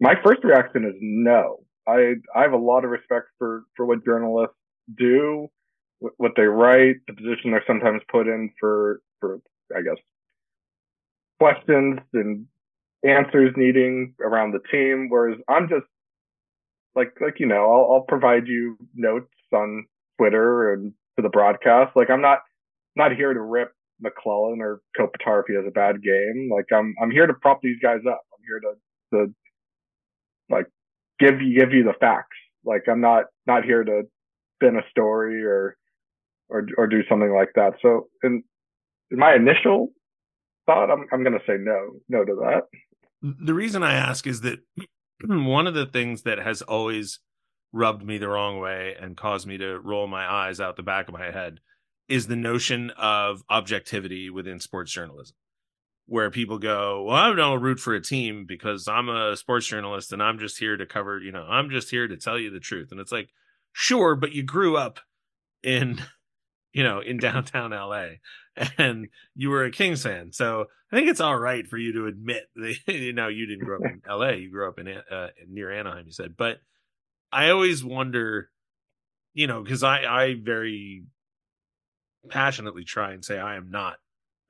my 0.00 0.14
first 0.24 0.42
reaction 0.42 0.84
is 0.84 0.94
no. 1.00 1.58
I 1.86 2.14
I 2.34 2.42
have 2.42 2.52
a 2.52 2.56
lot 2.58 2.84
of 2.84 2.90
respect 2.90 3.28
for 3.38 3.64
for 3.76 3.84
what 3.84 4.04
journalists 4.04 4.56
do, 4.96 5.48
what 5.98 6.32
they 6.36 6.44
write, 6.44 6.96
the 7.06 7.12
position 7.12 7.50
they're 7.50 7.64
sometimes 7.66 8.00
put 8.10 8.26
in 8.28 8.50
for 8.58 9.02
for 9.20 9.40
I 9.76 9.82
guess 9.82 9.98
questions 11.38 12.00
and 12.14 12.46
answers 13.04 13.52
needing 13.56 14.14
around 14.20 14.52
the 14.52 14.60
team. 14.70 15.08
Whereas 15.10 15.38
I'm 15.48 15.68
just 15.68 15.86
like 16.94 17.12
like 17.20 17.38
you 17.38 17.46
know 17.46 17.70
I'll, 17.70 17.92
I'll 17.94 18.04
provide 18.08 18.46
you 18.46 18.76
notes 18.94 19.32
on 19.52 19.84
Twitter 20.18 20.72
and 20.72 20.92
for 21.16 21.22
the 21.22 21.28
broadcast. 21.28 21.94
Like 21.94 22.08
I'm 22.08 22.22
not 22.22 22.38
not 22.96 23.14
here 23.14 23.34
to 23.34 23.40
rip 23.40 23.72
McLellan 24.04 24.60
or 24.60 24.80
Kopitar 24.98 25.40
if 25.40 25.46
he 25.48 25.54
has 25.54 25.64
a 25.66 25.70
bad 25.70 26.02
game. 26.02 26.50
Like 26.52 26.66
I'm 26.72 26.94
I'm 27.00 27.10
here 27.10 27.26
to 27.26 27.34
prop 27.34 27.60
these 27.62 27.78
guys 27.82 28.00
up. 28.08 28.22
I'm 28.32 28.44
here 28.46 28.60
to 28.60 29.26
to 29.26 29.34
like 30.48 30.66
give 31.18 31.40
you 31.40 31.58
give 31.58 31.72
you 31.72 31.84
the 31.84 31.94
facts. 32.00 32.36
Like 32.64 32.82
I'm 32.88 33.00
not 33.00 33.24
not 33.46 33.64
here 33.64 33.84
to 33.84 34.02
spin 34.56 34.76
a 34.76 34.90
story 34.90 35.44
or 35.44 35.76
or 36.48 36.66
or 36.76 36.86
do 36.86 37.02
something 37.08 37.32
like 37.32 37.50
that. 37.54 37.74
So 37.82 38.08
in, 38.22 38.42
in 39.10 39.18
my 39.18 39.34
initial 39.34 39.88
thought, 40.66 40.90
I'm 40.90 41.06
I'm 41.12 41.24
gonna 41.24 41.38
say 41.46 41.54
no 41.58 41.92
no 42.08 42.24
to 42.24 42.34
that. 42.42 42.62
The 43.22 43.54
reason 43.54 43.82
I 43.82 43.94
ask 43.94 44.26
is 44.26 44.40
that 44.42 44.60
one 45.24 45.66
of 45.66 45.74
the 45.74 45.86
things 45.86 46.22
that 46.22 46.38
has 46.38 46.62
always 46.62 47.20
rubbed 47.72 48.04
me 48.04 48.18
the 48.18 48.28
wrong 48.28 48.58
way 48.58 48.96
and 49.00 49.16
caused 49.16 49.46
me 49.46 49.56
to 49.58 49.78
roll 49.78 50.06
my 50.06 50.28
eyes 50.28 50.60
out 50.60 50.76
the 50.76 50.82
back 50.82 51.06
of 51.06 51.14
my 51.14 51.30
head 51.30 51.60
is 52.10 52.26
the 52.26 52.36
notion 52.36 52.90
of 52.98 53.42
objectivity 53.48 54.28
within 54.28 54.58
sports 54.58 54.92
journalism 54.92 55.36
where 56.06 56.28
people 56.28 56.58
go, 56.58 57.04
well, 57.04 57.14
I 57.14 57.32
don't 57.32 57.62
root 57.62 57.78
for 57.78 57.94
a 57.94 58.02
team 58.02 58.44
because 58.44 58.88
I'm 58.88 59.08
a 59.08 59.36
sports 59.36 59.68
journalist 59.68 60.12
and 60.12 60.20
I'm 60.20 60.40
just 60.40 60.58
here 60.58 60.76
to 60.76 60.84
cover, 60.84 61.20
you 61.20 61.30
know, 61.30 61.44
I'm 61.48 61.70
just 61.70 61.88
here 61.88 62.08
to 62.08 62.16
tell 62.16 62.36
you 62.36 62.50
the 62.50 62.58
truth. 62.58 62.88
And 62.90 62.98
it's 62.98 63.12
like, 63.12 63.28
sure, 63.72 64.16
but 64.16 64.32
you 64.32 64.42
grew 64.42 64.76
up 64.76 64.98
in, 65.62 66.02
you 66.72 66.82
know, 66.82 66.98
in 66.98 67.18
downtown 67.18 67.70
LA 67.70 68.06
and 68.76 69.06
you 69.36 69.50
were 69.50 69.64
a 69.64 69.70
Kings 69.70 70.02
fan. 70.02 70.32
So 70.32 70.64
I 70.90 70.96
think 70.96 71.08
it's 71.08 71.20
all 71.20 71.38
right 71.38 71.64
for 71.64 71.78
you 71.78 71.92
to 71.92 72.06
admit 72.06 72.42
that, 72.56 72.76
you 72.88 73.12
know, 73.12 73.28
you 73.28 73.46
didn't 73.46 73.66
grow 73.66 73.78
up 73.78 73.84
in 73.84 74.02
LA, 74.10 74.30
you 74.30 74.50
grew 74.50 74.68
up 74.68 74.80
in 74.80 74.88
uh, 74.88 75.28
near 75.48 75.70
Anaheim, 75.70 76.06
you 76.06 76.12
said. 76.12 76.36
But 76.36 76.56
I 77.30 77.50
always 77.50 77.84
wonder, 77.84 78.50
you 79.32 79.46
know, 79.46 79.62
because 79.62 79.84
I, 79.84 80.02
I 80.02 80.34
very 80.42 81.04
passionately 82.28 82.84
try 82.84 83.12
and 83.12 83.24
say 83.24 83.38
I 83.38 83.56
am 83.56 83.70
not 83.70 83.96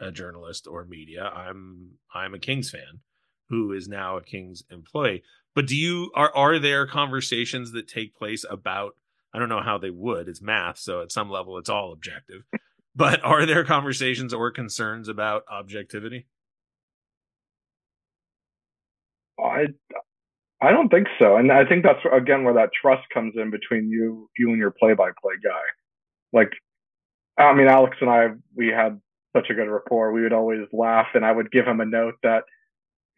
a 0.01 0.11
journalist 0.11 0.67
or 0.67 0.85
media. 0.85 1.25
I'm 1.25 1.93
I'm 2.15 2.35
a 2.35 2.39
Kings 2.39 2.71
fan 2.71 3.01
who 3.49 3.73
is 3.73 3.89
now 3.89 4.17
a 4.17 4.23
Kings 4.23 4.63
employee. 4.71 5.23
But 5.55 5.67
do 5.67 5.77
you 5.77 6.11
are 6.15 6.35
are 6.35 6.59
there 6.59 6.87
conversations 6.87 7.73
that 7.73 7.89
take 7.89 8.15
place 8.17 8.45
about 8.49 8.97
I 9.33 9.39
don't 9.39 9.49
know 9.49 9.63
how 9.63 9.79
they 9.79 9.91
would. 9.91 10.29
It's 10.29 10.43
math, 10.43 10.79
so 10.79 11.03
at 11.03 11.13
some 11.13 11.31
level 11.31 11.59
it's 11.59 11.71
all 11.71 11.93
objective. 11.93 12.43
But 12.93 13.23
are 13.23 13.47
there 13.47 13.65
conversations 13.65 14.35
or 14.35 14.51
concerns 14.51 15.07
about 15.07 15.45
objectivity? 15.49 16.27
I 19.39 19.67
I 20.61 20.73
don't 20.73 20.89
think 20.89 21.07
so. 21.19 21.37
And 21.37 21.51
I 21.51 21.65
think 21.65 21.85
that's 21.85 22.01
again 22.13 22.45
where 22.45 22.55
that 22.55 22.71
trust 22.79 23.03
comes 23.15 23.35
in 23.37 23.51
between 23.51 23.89
you 23.89 24.29
you 24.37 24.51
and 24.51 24.59
your 24.59 24.73
play 24.73 24.95
by 24.95 25.11
play 25.23 25.35
guy. 25.43 25.63
Like 26.33 26.51
I 27.45 27.55
mean 27.55 27.69
Alex 27.69 27.97
and 28.01 28.11
I 28.11 28.29
we 28.55 28.69
had 28.69 29.01
such 29.35 29.51
a 29.51 29.55
good 29.55 29.69
rapport. 29.69 30.13
We 30.13 30.23
would 30.23 30.33
always 30.33 30.67
laugh, 30.73 31.09
and 31.15 31.25
I 31.25 31.33
would 31.33 31.51
give 31.51 31.67
him 31.67 31.81
a 31.81 31.87
note 31.87 32.15
that 32.23 32.45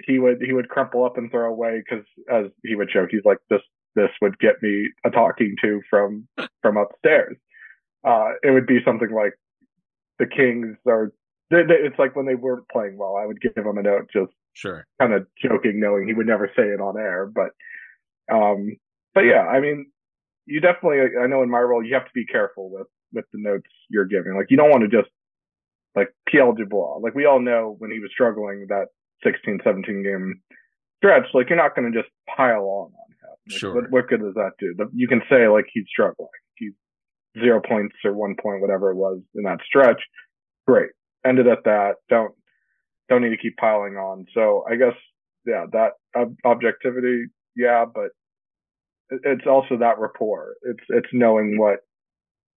he 0.04 0.18
would 0.18 0.42
he 0.42 0.52
would 0.52 0.68
crumple 0.68 1.04
up 1.04 1.16
and 1.16 1.30
throw 1.30 1.48
away 1.48 1.82
because 1.84 2.04
as 2.30 2.46
he 2.64 2.74
would 2.74 2.90
joke, 2.92 3.08
he's 3.10 3.24
like 3.24 3.38
this 3.50 3.62
this 3.94 4.10
would 4.20 4.38
get 4.38 4.62
me 4.62 4.90
a 5.04 5.10
talking 5.10 5.54
to 5.62 5.80
from 5.88 6.26
from 6.60 6.76
upstairs. 6.76 7.36
Uh, 8.04 8.30
it 8.42 8.50
would 8.50 8.66
be 8.66 8.80
something 8.84 9.10
like 9.10 9.34
the 10.18 10.26
Kings 10.26 10.76
are. 10.86 11.12
It's 11.50 11.98
like 11.98 12.16
when 12.16 12.26
they 12.26 12.34
weren't 12.34 12.68
playing 12.70 12.96
well, 12.96 13.16
I 13.16 13.26
would 13.26 13.40
give 13.40 13.54
him 13.54 13.76
a 13.76 13.82
note, 13.82 14.08
just 14.12 14.32
sure, 14.54 14.86
kind 14.98 15.12
of 15.12 15.26
joking, 15.40 15.78
knowing 15.78 16.08
he 16.08 16.14
would 16.14 16.26
never 16.26 16.50
say 16.56 16.62
it 16.62 16.80
on 16.80 16.96
air. 16.96 17.26
But, 17.26 17.50
um, 18.34 18.74
but 19.14 19.22
yeah, 19.22 19.42
I 19.42 19.60
mean, 19.60 19.92
you 20.46 20.60
definitely. 20.60 21.00
I 21.22 21.26
know 21.26 21.42
in 21.42 21.50
my 21.50 21.60
role, 21.60 21.84
you 21.84 21.92
have 21.92 22.06
to 22.06 22.10
be 22.14 22.24
careful 22.24 22.70
with 22.70 22.86
with 23.12 23.24
the 23.32 23.40
notes 23.40 23.68
you're 23.90 24.06
giving. 24.06 24.34
Like, 24.36 24.46
you 24.50 24.56
don't 24.56 24.70
want 24.70 24.82
to 24.82 24.88
just 24.88 25.10
like 25.94 26.08
PL 26.28 26.52
Dubois. 26.52 26.98
Like 27.02 27.14
we 27.14 27.26
all 27.26 27.40
know 27.40 27.76
when 27.78 27.90
he 27.90 27.98
was 27.98 28.10
struggling 28.12 28.66
that 28.68 28.86
16, 29.24 29.60
17 29.64 30.02
game 30.02 30.40
stretch, 30.98 31.26
like 31.34 31.48
you're 31.48 31.58
not 31.58 31.74
going 31.76 31.90
to 31.90 31.98
just 31.98 32.12
pile 32.36 32.64
on 32.64 32.92
on 32.92 33.10
him. 33.10 33.36
Like, 33.48 33.58
sure. 33.58 33.74
What, 33.74 33.90
what, 33.90 34.08
good 34.08 34.20
does 34.20 34.34
that 34.34 34.52
do? 34.58 34.74
You 34.94 35.08
can 35.08 35.22
say 35.28 35.48
like 35.48 35.66
he's 35.72 35.84
struggling. 35.88 36.28
He's 36.54 36.72
zero 37.38 37.60
points 37.60 37.96
or 38.04 38.14
one 38.14 38.36
point, 38.40 38.60
whatever 38.60 38.90
it 38.90 38.96
was 38.96 39.20
in 39.34 39.44
that 39.44 39.58
stretch. 39.66 40.00
Great. 40.66 40.90
Ended 41.26 41.48
at 41.48 41.64
that. 41.64 41.94
Don't, 42.08 42.32
don't 43.08 43.22
need 43.22 43.30
to 43.30 43.42
keep 43.42 43.56
piling 43.56 43.94
on. 43.94 44.26
So 44.34 44.64
I 44.70 44.76
guess, 44.76 44.94
yeah, 45.46 45.66
that 45.72 45.92
ob- 46.16 46.36
objectivity. 46.44 47.26
Yeah, 47.54 47.84
but 47.92 48.10
it's 49.10 49.46
also 49.46 49.76
that 49.78 49.98
rapport. 49.98 50.54
It's, 50.62 50.84
it's 50.88 51.08
knowing 51.12 51.58
what, 51.58 51.80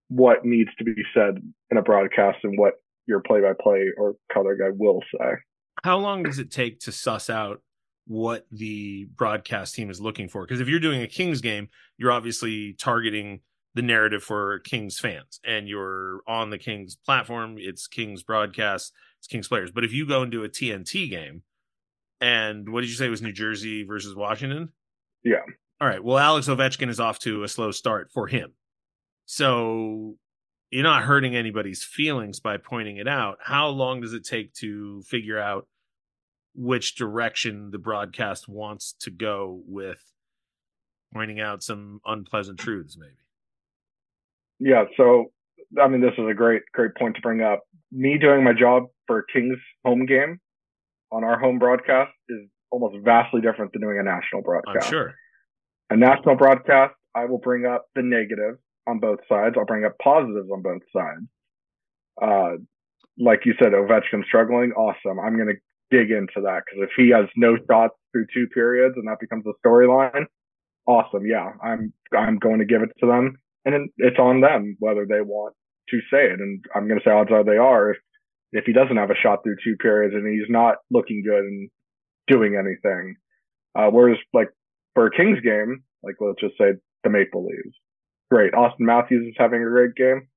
what 0.09 0.45
needs 0.45 0.69
to 0.77 0.83
be 0.83 1.03
said 1.13 1.41
in 1.71 1.77
a 1.77 1.81
broadcast 1.81 2.39
and 2.43 2.57
what 2.57 2.75
your 3.07 3.21
play 3.21 3.41
by 3.41 3.53
play 3.59 3.87
or 3.97 4.15
color 4.31 4.55
guy 4.55 4.69
will 4.75 5.01
say. 5.11 5.31
How 5.83 5.97
long 5.97 6.23
does 6.23 6.39
it 6.39 6.51
take 6.51 6.79
to 6.81 6.91
suss 6.91 7.29
out 7.29 7.61
what 8.07 8.45
the 8.51 9.05
broadcast 9.15 9.75
team 9.75 9.89
is 9.89 10.01
looking 10.01 10.27
for? 10.27 10.43
Because 10.43 10.61
if 10.61 10.67
you're 10.67 10.79
doing 10.79 11.01
a 11.01 11.07
Kings 11.07 11.41
game, 11.41 11.69
you're 11.97 12.11
obviously 12.11 12.73
targeting 12.73 13.41
the 13.73 13.81
narrative 13.81 14.23
for 14.23 14.59
Kings 14.59 14.97
fans 14.97 15.39
and 15.45 15.67
you're 15.67 16.21
on 16.27 16.49
the 16.49 16.57
Kings 16.57 16.95
platform, 16.95 17.57
it's 17.59 17.87
Kings 17.87 18.23
broadcast, 18.23 18.93
it's 19.19 19.27
Kings 19.27 19.47
players. 19.47 19.71
But 19.71 19.83
if 19.83 19.91
you 19.91 20.07
go 20.07 20.21
and 20.21 20.31
do 20.31 20.43
a 20.43 20.49
TNT 20.49 21.09
game, 21.09 21.43
and 22.21 22.69
what 22.69 22.81
did 22.81 22.89
you 22.89 22.95
say 22.95 23.09
was 23.09 23.21
New 23.21 23.33
Jersey 23.33 23.83
versus 23.83 24.15
Washington? 24.15 24.69
Yeah. 25.23 25.41
All 25.81 25.87
right. 25.87 26.03
Well, 26.03 26.17
Alex 26.17 26.47
Ovechkin 26.47 26.89
is 26.89 27.01
off 27.01 27.19
to 27.19 27.43
a 27.43 27.47
slow 27.49 27.71
start 27.71 28.09
for 28.13 28.27
him. 28.27 28.53
So 29.25 30.15
you're 30.69 30.83
not 30.83 31.03
hurting 31.03 31.35
anybody's 31.35 31.83
feelings 31.83 32.39
by 32.39 32.57
pointing 32.57 32.97
it 32.97 33.07
out. 33.07 33.37
How 33.41 33.67
long 33.69 34.01
does 34.01 34.13
it 34.13 34.25
take 34.25 34.53
to 34.55 35.01
figure 35.03 35.39
out 35.39 35.67
which 36.53 36.95
direction 36.95 37.71
the 37.71 37.77
broadcast 37.77 38.47
wants 38.47 38.93
to 39.01 39.11
go 39.11 39.61
with 39.67 40.01
pointing 41.13 41.39
out 41.39 41.63
some 41.63 42.01
unpleasant 42.05 42.59
truths, 42.59 42.97
maybe? 42.97 43.13
Yeah. 44.59 44.85
So, 44.97 45.31
I 45.81 45.87
mean, 45.87 46.01
this 46.01 46.13
is 46.17 46.25
a 46.29 46.33
great, 46.33 46.63
great 46.73 46.95
point 46.95 47.15
to 47.15 47.21
bring 47.21 47.41
up. 47.41 47.61
Me 47.91 48.17
doing 48.17 48.43
my 48.43 48.53
job 48.53 48.83
for 49.07 49.23
Kings 49.33 49.57
home 49.83 50.05
game 50.05 50.39
on 51.11 51.23
our 51.23 51.39
home 51.39 51.59
broadcast 51.59 52.11
is 52.29 52.41
almost 52.71 52.97
vastly 53.03 53.41
different 53.41 53.71
than 53.71 53.81
doing 53.81 53.99
a 53.99 54.03
national 54.03 54.41
broadcast. 54.41 54.87
I'm 54.87 54.91
sure. 54.91 55.15
A 55.89 55.95
national 55.95 56.35
broadcast, 56.35 56.93
I 57.13 57.25
will 57.25 57.37
bring 57.37 57.65
up 57.65 57.85
the 57.95 58.01
negative 58.01 58.57
on 58.87 58.99
both 58.99 59.19
sides. 59.27 59.55
I'll 59.57 59.65
bring 59.65 59.85
up 59.85 59.97
positives 60.01 60.49
on 60.51 60.61
both 60.61 60.81
sides. 60.93 61.25
Uh, 62.21 62.57
like 63.17 63.45
you 63.45 63.53
said, 63.59 63.73
Ovechkin 63.73 64.25
struggling. 64.25 64.71
Awesome. 64.73 65.19
I'm 65.19 65.35
going 65.35 65.49
to 65.49 65.59
dig 65.91 66.11
into 66.11 66.41
that 66.43 66.63
because 66.65 66.83
if 66.83 66.89
he 66.97 67.11
has 67.11 67.25
no 67.35 67.57
shots 67.69 67.95
through 68.11 68.27
two 68.33 68.47
periods 68.53 68.95
and 68.97 69.07
that 69.07 69.19
becomes 69.19 69.45
a 69.45 69.67
storyline, 69.67 70.25
awesome. 70.87 71.25
Yeah, 71.25 71.51
I'm 71.63 71.93
I'm 72.15 72.37
going 72.37 72.59
to 72.59 72.65
give 72.65 72.81
it 72.81 72.89
to 72.99 73.07
them, 73.07 73.37
and 73.65 73.89
it's 73.97 74.19
on 74.19 74.41
them 74.41 74.75
whether 74.79 75.05
they 75.05 75.21
want 75.21 75.55
to 75.89 75.99
say 76.11 76.25
it. 76.25 76.39
And 76.39 76.63
I'm 76.75 76.87
going 76.87 76.99
to 76.99 77.03
say 77.05 77.11
odds 77.11 77.31
are 77.31 77.43
they 77.43 77.57
are. 77.57 77.91
If 77.91 77.97
if 78.51 78.65
he 78.65 78.73
doesn't 78.73 78.97
have 78.97 79.11
a 79.11 79.21
shot 79.21 79.43
through 79.43 79.57
two 79.63 79.75
periods 79.77 80.15
and 80.15 80.27
he's 80.27 80.49
not 80.49 80.75
looking 80.89 81.23
good 81.25 81.43
and 81.43 81.69
doing 82.27 82.55
anything, 82.55 83.15
uh, 83.77 83.87
whereas 83.91 84.17
like 84.33 84.49
for 84.93 85.07
a 85.07 85.11
Kings 85.11 85.39
game, 85.41 85.83
like 86.03 86.15
let's 86.19 86.39
just 86.39 86.57
say 86.57 86.73
the 87.03 87.09
Maple 87.09 87.45
Leafs, 87.45 87.77
great. 88.29 88.53
Auston 88.53 88.79
Matthews 88.79 89.27
is 89.27 89.35
having 89.37 89.61
a 89.61 89.65
great 89.65 89.95
game. 89.95 90.27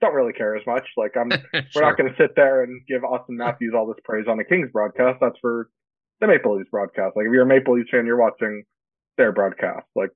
Don't 0.00 0.14
really 0.14 0.32
care 0.32 0.56
as 0.56 0.66
much. 0.66 0.86
Like 0.96 1.12
I'm, 1.16 1.30
sure. 1.30 1.62
we're 1.74 1.82
not 1.82 1.98
going 1.98 2.10
to 2.10 2.16
sit 2.16 2.34
there 2.36 2.62
and 2.62 2.80
give 2.86 3.02
Auston 3.02 3.36
Matthews 3.36 3.74
all 3.76 3.86
this 3.86 4.02
praise 4.04 4.26
on 4.28 4.38
the 4.38 4.44
Kings 4.44 4.70
broadcast. 4.72 5.18
That's 5.20 5.38
for 5.40 5.68
the 6.20 6.26
Maple 6.26 6.56
Leafs 6.56 6.70
broadcast. 6.70 7.16
Like 7.16 7.26
if 7.26 7.32
you're 7.32 7.42
a 7.42 7.46
Maple 7.46 7.74
Leafs 7.74 7.90
fan, 7.90 8.06
you're 8.06 8.20
watching 8.20 8.64
their 9.16 9.32
broadcast. 9.32 9.86
Like 9.94 10.10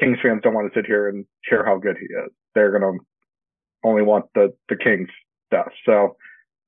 Kings 0.00 0.18
fans 0.22 0.40
don't 0.42 0.54
want 0.54 0.72
to 0.72 0.78
sit 0.78 0.86
here 0.86 1.08
and 1.08 1.24
share 1.44 1.64
how 1.64 1.78
good 1.78 1.96
he 1.98 2.06
is. 2.06 2.30
They're 2.54 2.72
gonna 2.72 2.98
only 3.84 4.02
want 4.02 4.26
the 4.34 4.54
the 4.68 4.76
Kings 4.76 5.08
stuff. 5.46 5.68
So 5.84 6.16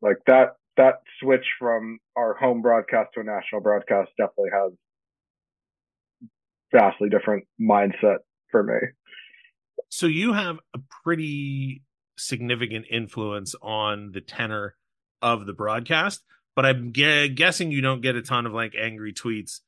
like 0.00 0.18
that 0.26 0.56
that 0.76 0.96
switch 1.20 1.46
from 1.58 1.98
our 2.16 2.34
home 2.34 2.62
broadcast 2.62 3.10
to 3.14 3.20
a 3.20 3.24
national 3.24 3.62
broadcast 3.62 4.10
definitely 4.18 4.50
has 4.52 4.72
vastly 6.72 7.08
different 7.08 7.44
mindset 7.60 8.18
for 8.52 8.62
me. 8.62 8.88
So 9.88 10.06
you 10.06 10.32
have 10.32 10.58
a 10.74 10.78
pretty 11.04 11.82
significant 12.16 12.86
influence 12.90 13.54
on 13.60 14.12
the 14.12 14.20
tenor 14.20 14.76
of 15.20 15.46
the 15.46 15.52
broadcast, 15.52 16.22
but 16.54 16.64
I'm 16.64 16.92
guessing 16.92 17.72
you 17.72 17.80
don't 17.80 18.00
get 18.00 18.16
a 18.16 18.22
ton 18.22 18.46
of 18.46 18.52
like 18.52 18.74
angry 18.80 19.12
tweets 19.12 19.60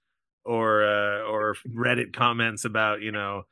or 0.44 0.84
uh, 0.84 1.22
or 1.22 1.56
Reddit 1.68 2.12
comments 2.14 2.64
about 2.64 3.00
you 3.00 3.12
know, 3.12 3.42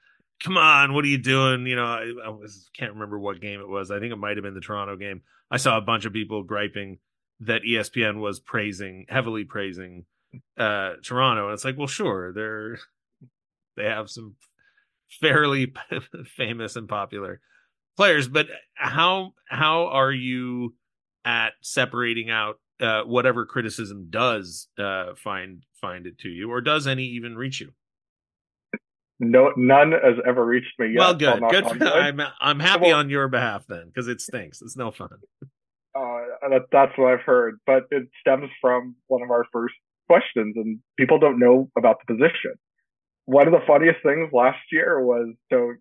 come 0.42 0.56
on, 0.56 0.94
what 0.94 1.04
are 1.04 1.08
you 1.08 1.18
doing? 1.18 1.66
You 1.66 1.76
know, 1.76 1.84
I, 1.84 2.12
I 2.26 2.28
was, 2.30 2.70
can't 2.76 2.92
remember 2.92 3.18
what 3.18 3.40
game 3.40 3.60
it 3.60 3.68
was. 3.68 3.90
I 3.90 3.98
think 3.98 4.12
it 4.12 4.16
might 4.16 4.36
have 4.36 4.44
been 4.44 4.54
the 4.54 4.60
Toronto 4.60 4.96
game. 4.96 5.22
I 5.50 5.56
saw 5.56 5.76
a 5.76 5.82
bunch 5.82 6.04
of 6.04 6.12
people 6.12 6.42
griping 6.42 6.98
that 7.40 7.62
ESPN 7.62 8.20
was 8.20 8.40
praising 8.40 9.06
heavily 9.08 9.44
praising 9.44 10.04
uh, 10.56 10.92
Toronto, 11.02 11.46
and 11.46 11.54
it's 11.54 11.64
like, 11.64 11.76
well, 11.76 11.86
sure, 11.86 12.32
they're 12.32 12.78
they 13.76 13.84
have 13.84 14.10
some 14.10 14.36
fairly 15.20 15.72
famous 16.36 16.76
and 16.76 16.88
popular 16.88 17.40
players, 17.96 18.28
but 18.28 18.46
how 18.74 19.32
how 19.48 19.86
are 19.88 20.12
you 20.12 20.74
at 21.24 21.52
separating 21.60 22.30
out 22.30 22.58
uh, 22.80 23.02
whatever 23.02 23.46
criticism 23.46 24.08
does 24.10 24.68
uh, 24.78 25.14
find 25.16 25.62
find 25.80 26.06
it 26.06 26.18
to 26.18 26.28
you, 26.28 26.50
or 26.50 26.60
does 26.60 26.86
any 26.86 27.04
even 27.04 27.36
reach 27.36 27.60
you? 27.60 27.72
No, 29.20 29.52
none 29.56 29.92
has 29.92 30.16
ever 30.26 30.44
reached 30.44 30.78
me 30.78 30.88
yet. 30.88 30.98
Well, 30.98 31.14
good, 31.14 31.42
good. 31.50 31.66
For, 31.66 31.84
I'm 31.86 32.20
I'm 32.40 32.58
happy 32.58 32.86
well, 32.86 32.98
on 32.98 33.08
your 33.08 33.28
behalf 33.28 33.66
then, 33.68 33.86
because 33.86 34.08
it 34.08 34.20
stinks. 34.20 34.60
It's 34.62 34.76
no 34.76 34.90
fun. 34.90 35.10
Uh, 35.94 36.48
that, 36.48 36.62
that's 36.72 36.92
what 36.96 37.12
I've 37.12 37.20
heard, 37.20 37.58
but 37.66 37.82
it 37.90 38.08
stems 38.18 38.48
from 38.62 38.96
one 39.08 39.20
of 39.20 39.30
our 39.30 39.44
first 39.52 39.74
questions, 40.08 40.54
and 40.56 40.78
people 40.98 41.18
don't 41.18 41.38
know 41.38 41.68
about 41.76 41.98
the 42.00 42.14
position. 42.14 42.54
One 43.26 43.46
of 43.46 43.52
the 43.52 43.66
funniest 43.66 43.98
things 44.02 44.30
last 44.32 44.60
year 44.70 45.00
was 45.00 45.34
so 45.52 45.72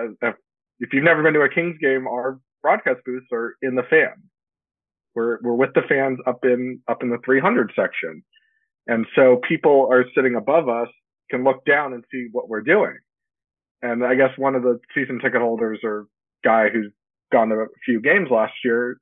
uh, 0.00 0.32
if 0.80 0.92
you've 0.92 1.04
never 1.04 1.22
been 1.22 1.34
to 1.34 1.40
a 1.40 1.48
Kings 1.48 1.76
game, 1.80 2.06
our 2.06 2.38
broadcast 2.62 3.00
booths 3.04 3.26
are 3.32 3.56
in 3.62 3.74
the 3.74 3.82
fans. 3.88 4.22
We're 5.14 5.38
we're 5.42 5.54
with 5.54 5.74
the 5.74 5.82
fans 5.88 6.18
up 6.26 6.40
in 6.44 6.80
up 6.88 7.02
in 7.02 7.10
the 7.10 7.18
300 7.24 7.72
section, 7.74 8.22
and 8.86 9.06
so 9.14 9.40
people 9.48 9.88
are 9.90 10.04
sitting 10.14 10.36
above 10.36 10.68
us 10.68 10.88
can 11.30 11.44
look 11.44 11.64
down 11.64 11.92
and 11.92 12.04
see 12.12 12.28
what 12.32 12.48
we're 12.48 12.60
doing. 12.60 12.96
And 13.82 14.04
I 14.04 14.14
guess 14.14 14.30
one 14.36 14.54
of 14.54 14.62
the 14.62 14.78
season 14.94 15.18
ticket 15.18 15.40
holders 15.40 15.80
or 15.82 16.06
guy 16.44 16.68
who's 16.72 16.92
gone 17.32 17.48
to 17.48 17.56
a 17.56 17.66
few 17.84 18.00
games 18.00 18.28
last 18.30 18.54
year, 18.64 18.98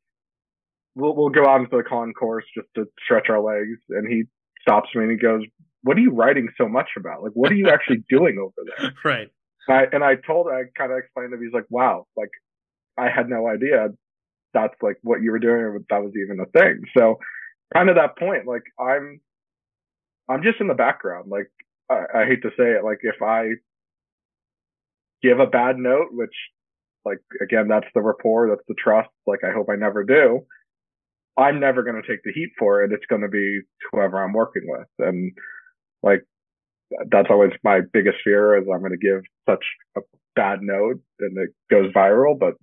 we'll 0.95 1.15
we'll 1.15 1.31
go 1.31 1.47
out 1.47 1.61
into 1.61 1.77
the 1.77 1.83
concourse 1.83 2.45
just 2.57 2.69
to 2.77 2.87
stretch 3.05 3.29
our 3.29 3.41
legs, 3.41 3.79
and 3.91 4.07
he 4.11 4.25
stops 4.63 4.89
me 4.95 5.03
and 5.03 5.11
he 5.11 5.19
goes, 5.19 5.43
"What 5.85 5.97
are 5.97 6.01
you 6.01 6.11
writing 6.11 6.49
so 6.59 6.69
much 6.69 6.89
about? 6.97 7.23
Like, 7.23 7.33
what 7.35 7.53
are 7.53 7.57
you 7.57 7.71
actually 7.71 8.05
doing 8.11 8.39
over 8.39 8.69
there?" 8.77 8.93
Right. 9.05 9.31
And 9.69 9.77
I, 9.77 9.87
and 9.93 10.05
I 10.05 10.17
told, 10.17 10.49
I 10.49 10.65
kind 10.77 10.93
of 10.93 10.99
explained 10.99 11.31
to 11.31 11.37
him, 11.37 11.43
he's 11.43 11.55
like, 11.55 11.67
wow, 11.71 12.07
like 12.17 12.31
I 12.99 13.09
had 13.09 13.29
no 13.29 13.49
idea 13.49 13.89
that's 14.53 14.75
like 14.83 14.97
what 15.03 15.23
you 15.23 15.33
were 15.33 15.39
doing 15.39 15.61
or 15.61 15.81
that 15.91 16.03
was 16.03 16.13
even 16.17 16.39
a 16.39 16.47
thing. 16.47 16.83
So 16.97 17.19
kind 17.73 17.89
of 17.89 17.97
that 17.97 18.17
point, 18.17 18.47
like 18.47 18.63
I'm, 18.79 19.21
I'm 20.29 20.43
just 20.43 20.61
in 20.61 20.69
the 20.69 20.75
background. 20.75 21.31
Like 21.31 21.51
I, 21.91 22.23
I 22.23 22.27
hate 22.27 22.43
to 22.43 22.51
say 22.51 22.73
it, 22.73 22.85
like 22.85 22.99
if 23.03 23.21
I 23.23 23.51
give 25.23 25.41
a 25.41 25.47
bad 25.47 25.77
note, 25.77 26.09
which 26.13 26.35
like 27.05 27.19
again, 27.43 27.69
that's 27.69 27.89
the 27.95 28.03
rapport, 28.03 28.49
that's 28.49 28.67
the 28.69 28.75
trust. 28.75 29.11
Like 29.27 29.41
I 29.45 29.53
hope 29.53 29.69
I 29.71 29.77
never 29.77 30.05
do. 30.05 30.47
I'm 31.37 31.59
never 31.59 31.83
going 31.83 32.01
to 32.01 32.09
take 32.09 32.23
the 32.23 32.33
heat 32.33 32.51
for 32.59 32.85
it. 32.85 32.93
It's 32.93 33.07
going 33.07 33.23
to 33.23 33.29
be 33.29 33.61
whoever 33.91 34.23
I'm 34.23 34.33
working 34.33 34.63
with. 34.67 34.87
And 35.01 35.33
like 36.05 36.25
that's 37.11 37.29
always 37.31 37.51
my 37.65 37.81
biggest 37.93 38.19
fear 38.23 38.57
is 38.57 38.69
I'm 38.73 38.81
going 38.81 38.93
to 38.93 38.99
give 38.99 39.23
such 39.49 39.65
a 39.97 40.01
bad 40.37 40.61
note 40.63 41.01
and 41.21 41.37
it 41.39 41.51
goes 41.71 41.93
viral, 41.93 42.39
but 42.39 42.55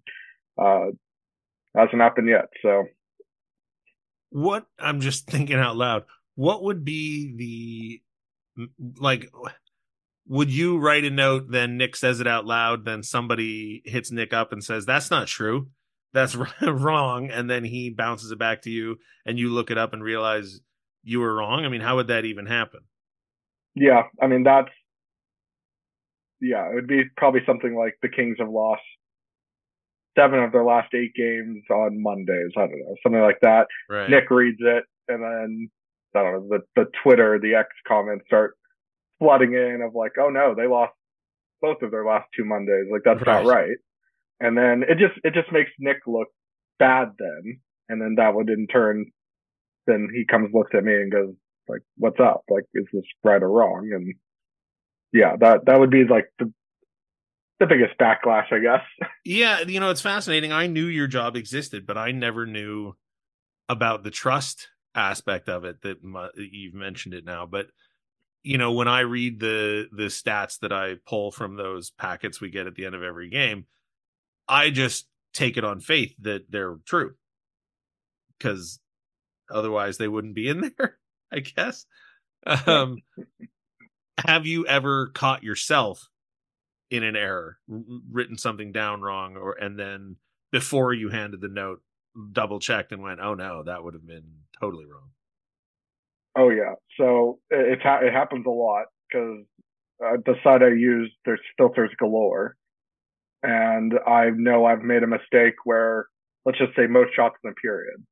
uh, 0.62 0.92
hasn't 1.76 2.02
happened 2.02 2.30
yet. 2.30 2.46
So, 2.62 2.86
what 4.30 4.66
I'm 4.80 5.02
just 5.02 5.28
thinking 5.28 5.58
out 5.58 5.76
loud, 5.76 6.04
what 6.36 6.64
would 6.64 6.86
be 6.86 8.02
the 8.58 8.68
like? 9.00 9.30
Would 10.28 10.52
you 10.52 10.78
write 10.78 11.04
a 11.04 11.10
note, 11.10 11.48
then 11.50 11.78
Nick 11.78 11.96
says 11.96 12.22
it 12.22 12.28
out 12.28 12.46
loud, 12.46 12.86
then 12.86 13.04
somebody 13.04 13.82
hits 13.86 14.12
Nick 14.12 14.34
up 14.34 14.54
and 14.54 14.64
says, 14.64 14.86
That's 14.86 15.12
not 15.12 15.28
true. 15.28 15.68
That's 16.14 16.38
wrong. 16.62 17.30
And 17.30 17.50
then 17.50 17.64
he 17.64 17.90
bounces 17.90 18.32
it 18.32 18.40
back 18.40 18.62
to 18.64 18.70
you 18.70 18.98
and 19.26 19.40
you 19.40 19.50
look 19.50 19.72
it 19.72 19.78
up 19.78 19.94
and 19.94 20.04
realize 20.04 20.62
you 21.04 21.20
were 21.20 21.36
wrong. 21.36 21.66
I 21.66 21.70
mean, 21.70 21.82
how 21.82 21.96
would 21.96 22.08
that 22.08 22.26
even 22.26 22.46
happen? 22.46 22.82
Yeah, 23.76 24.04
I 24.22 24.28
mean 24.28 24.44
that's 24.44 24.70
yeah, 26.42 26.70
it 26.70 26.76
would 26.76 26.88
be 26.88 27.04
probably 27.18 27.42
something 27.46 27.76
like 27.76 27.96
the 28.02 28.10
Kings 28.10 28.38
have 28.40 28.50
lost 28.50 28.82
seven 30.18 30.40
of 30.40 30.52
their 30.52 30.66
last 30.66 30.94
eight 30.94 31.14
games 31.16 31.64
on 31.70 32.02
Mondays. 32.02 32.52
I 32.58 32.62
don't 32.62 32.80
know, 32.80 32.96
something 33.04 33.22
like 33.22 33.40
that. 33.42 33.68
Right. 33.90 34.10
Nick 34.10 34.30
reads 34.30 34.60
it, 34.60 34.84
and 35.08 35.24
then 35.24 35.70
I 36.16 36.24
don't 36.24 36.34
know 36.34 36.48
the 36.50 36.84
the 36.84 36.90
Twitter, 37.04 37.40
the 37.40 37.56
X 37.56 37.70
comments 37.88 38.26
start 38.28 38.56
flooding 39.20 39.54
in 39.54 39.82
of 39.86 39.94
like, 39.94 40.14
oh 40.20 40.30
no, 40.30 40.56
they 40.56 40.68
lost 40.68 40.94
both 41.62 41.82
of 41.82 41.92
their 41.92 42.06
last 42.06 42.28
two 42.36 42.44
Mondays. 42.44 42.88
Like 42.92 43.04
that's 43.06 43.26
right. 43.26 43.44
not 43.44 43.52
right. 43.52 43.78
And 44.40 44.58
then 44.58 44.84
it 44.88 44.98
just 44.98 45.20
it 45.24 45.34
just 45.34 45.52
makes 45.52 45.70
Nick 45.80 45.98
look 46.08 46.28
bad 46.80 47.10
then, 47.20 47.62
and 47.88 48.02
then 48.02 48.16
that 48.18 48.34
would 48.34 48.50
in 48.50 48.68
turn, 48.68 49.06
then 49.86 50.10
he 50.14 50.26
comes 50.26 50.50
looks 50.54 50.72
at 50.76 50.84
me 50.84 50.94
and 50.94 51.12
goes, 51.12 51.34
like, 51.72 51.82
what's 51.98 52.20
up? 52.20 52.44
Like, 52.50 52.66
is 52.74 52.86
this 52.92 53.04
right 53.24 53.42
or 53.42 53.50
wrong? 53.50 53.90
And 53.94 54.16
yeah, 55.14 55.36
that, 55.40 55.66
that 55.66 55.80
would 55.80 55.90
be 55.90 56.04
like 56.06 56.32
the, 56.40 56.52
the 57.60 57.66
biggest 57.66 57.98
backlash, 58.00 58.52
I 58.52 58.60
guess. 58.60 59.10
Yeah. 59.24 59.62
You 59.62 59.80
know, 59.80 59.92
it's 59.92 60.02
fascinating. 60.02 60.52
I 60.52 60.68
knew 60.68 60.86
your 60.86 61.08
job 61.08 61.36
existed, 61.36 61.86
but 61.86 61.98
I 61.98 62.12
never 62.12 62.46
knew 62.46 62.94
about 63.70 64.04
the 64.04 64.12
trust 64.12 64.70
aspect 64.96 65.48
of 65.48 65.64
it 65.64 65.82
that 65.84 65.98
you've 66.36 66.74
mentioned 66.74 67.14
it 67.14 67.24
now. 67.24 67.46
But, 67.46 67.68
you 68.44 68.58
know, 68.58 68.74
when 68.74 68.88
I 68.88 69.02
read 69.02 69.40
the, 69.40 69.88
the 69.92 70.08
stats 70.08 70.60
that 70.60 70.74
I 70.74 70.96
pull 71.06 71.32
from 71.32 71.56
those 71.56 71.92
packets 71.92 72.42
we 72.42 72.50
get 72.50 72.68
at 72.68 72.76
the 72.76 72.86
end 72.86 72.96
of 72.96 73.04
every 73.04 73.30
game, 73.30 73.66
I 74.48 74.70
just 74.72 75.08
take 75.34 75.56
it 75.56 75.64
on 75.64 75.80
faith 75.80 76.14
that 76.22 76.50
they're 76.50 76.78
true 76.86 77.14
because 78.38 78.80
otherwise 79.50 79.98
they 79.98 80.08
wouldn't 80.08 80.36
be 80.36 80.50
in 80.50 80.62
there. 80.78 80.98
I 81.32 81.40
guess. 81.40 81.86
Um, 82.66 82.98
have 84.28 84.46
you 84.46 84.66
ever 84.66 85.08
caught 85.08 85.44
yourself 85.44 86.10
in 86.90 87.04
an 87.04 87.16
error, 87.16 87.58
written 87.68 88.38
something 88.38 88.72
down 88.72 89.02
wrong, 89.02 89.38
or 89.38 89.54
and 89.54 89.80
then 89.80 90.18
before 90.52 90.94
you 90.94 91.10
handed 91.10 91.42
the 91.42 91.48
note, 91.48 91.82
double 92.32 92.60
checked 92.60 92.92
and 92.92 93.02
went, 93.02 93.20
"Oh 93.22 93.34
no, 93.34 93.64
that 93.64 93.84
would 93.84 93.94
have 93.94 94.06
been 94.06 94.26
totally 94.60 94.86
wrong." 94.86 95.10
Oh 96.36 96.50
yeah, 96.50 96.76
so 96.98 97.40
it 97.50 97.80
it 97.84 98.14
happens 98.14 98.46
a 98.46 98.50
lot 98.50 98.86
because 99.10 99.46
uh, 100.04 100.18
the 100.26 100.36
site 100.44 100.64
I 100.64 100.70
use 100.70 101.12
there's 101.26 101.40
filters 101.58 101.92
galore, 101.98 102.56
and 103.44 103.94
I 104.06 104.30
know 104.36 104.66
I've 104.66 104.82
made 104.82 105.04
a 105.04 105.08
mistake 105.08 105.56
where 105.64 106.08
let's 106.46 106.58
just 106.58 106.76
say 106.76 106.88
most 106.88 107.16
shots 107.16 107.36
in 107.44 107.52
a 107.52 107.54
period 107.54 108.04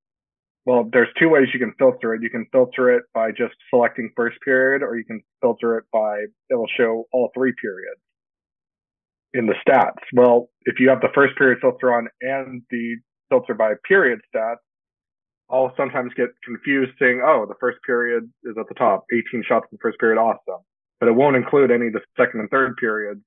well, 0.65 0.89
there's 0.91 1.07
two 1.19 1.29
ways 1.29 1.47
you 1.53 1.59
can 1.59 1.73
filter 1.79 2.13
it. 2.13 2.21
You 2.23 2.29
can 2.29 2.45
filter 2.51 2.91
it 2.95 3.03
by 3.13 3.31
just 3.31 3.55
selecting 3.69 4.11
first 4.15 4.37
period, 4.45 4.83
or 4.83 4.97
you 4.97 5.05
can 5.05 5.21
filter 5.41 5.77
it 5.77 5.85
by 5.91 6.25
it'll 6.51 6.67
show 6.77 7.05
all 7.13 7.31
three 7.35 7.53
periods. 7.61 8.01
in 9.33 9.45
the 9.45 9.55
stats. 9.67 10.01
Well, 10.13 10.49
if 10.63 10.79
you 10.79 10.89
have 10.89 11.01
the 11.01 11.09
first 11.13 11.37
period 11.37 11.59
filter 11.61 11.93
on 11.93 12.07
and 12.21 12.63
the 12.71 12.97
filter 13.29 13.53
by 13.53 13.73
period 13.87 14.19
stats, 14.33 14.57
I'll 15.51 15.73
sometimes 15.77 16.13
get 16.15 16.29
confused 16.43 16.93
saying, 16.99 17.21
oh, 17.23 17.45
the 17.47 17.55
first 17.59 17.79
period 17.85 18.23
is 18.43 18.55
at 18.59 18.67
the 18.67 18.75
top, 18.75 19.05
18 19.13 19.43
shots 19.47 19.67
in 19.71 19.77
the 19.77 19.81
first 19.81 19.99
period, 19.99 20.19
awesome. 20.19 20.63
But 20.99 21.09
it 21.09 21.15
won't 21.15 21.35
include 21.35 21.71
any 21.71 21.87
of 21.87 21.93
the 21.93 22.01
second 22.17 22.41
and 22.41 22.49
third 22.49 22.77
periods 22.77 23.21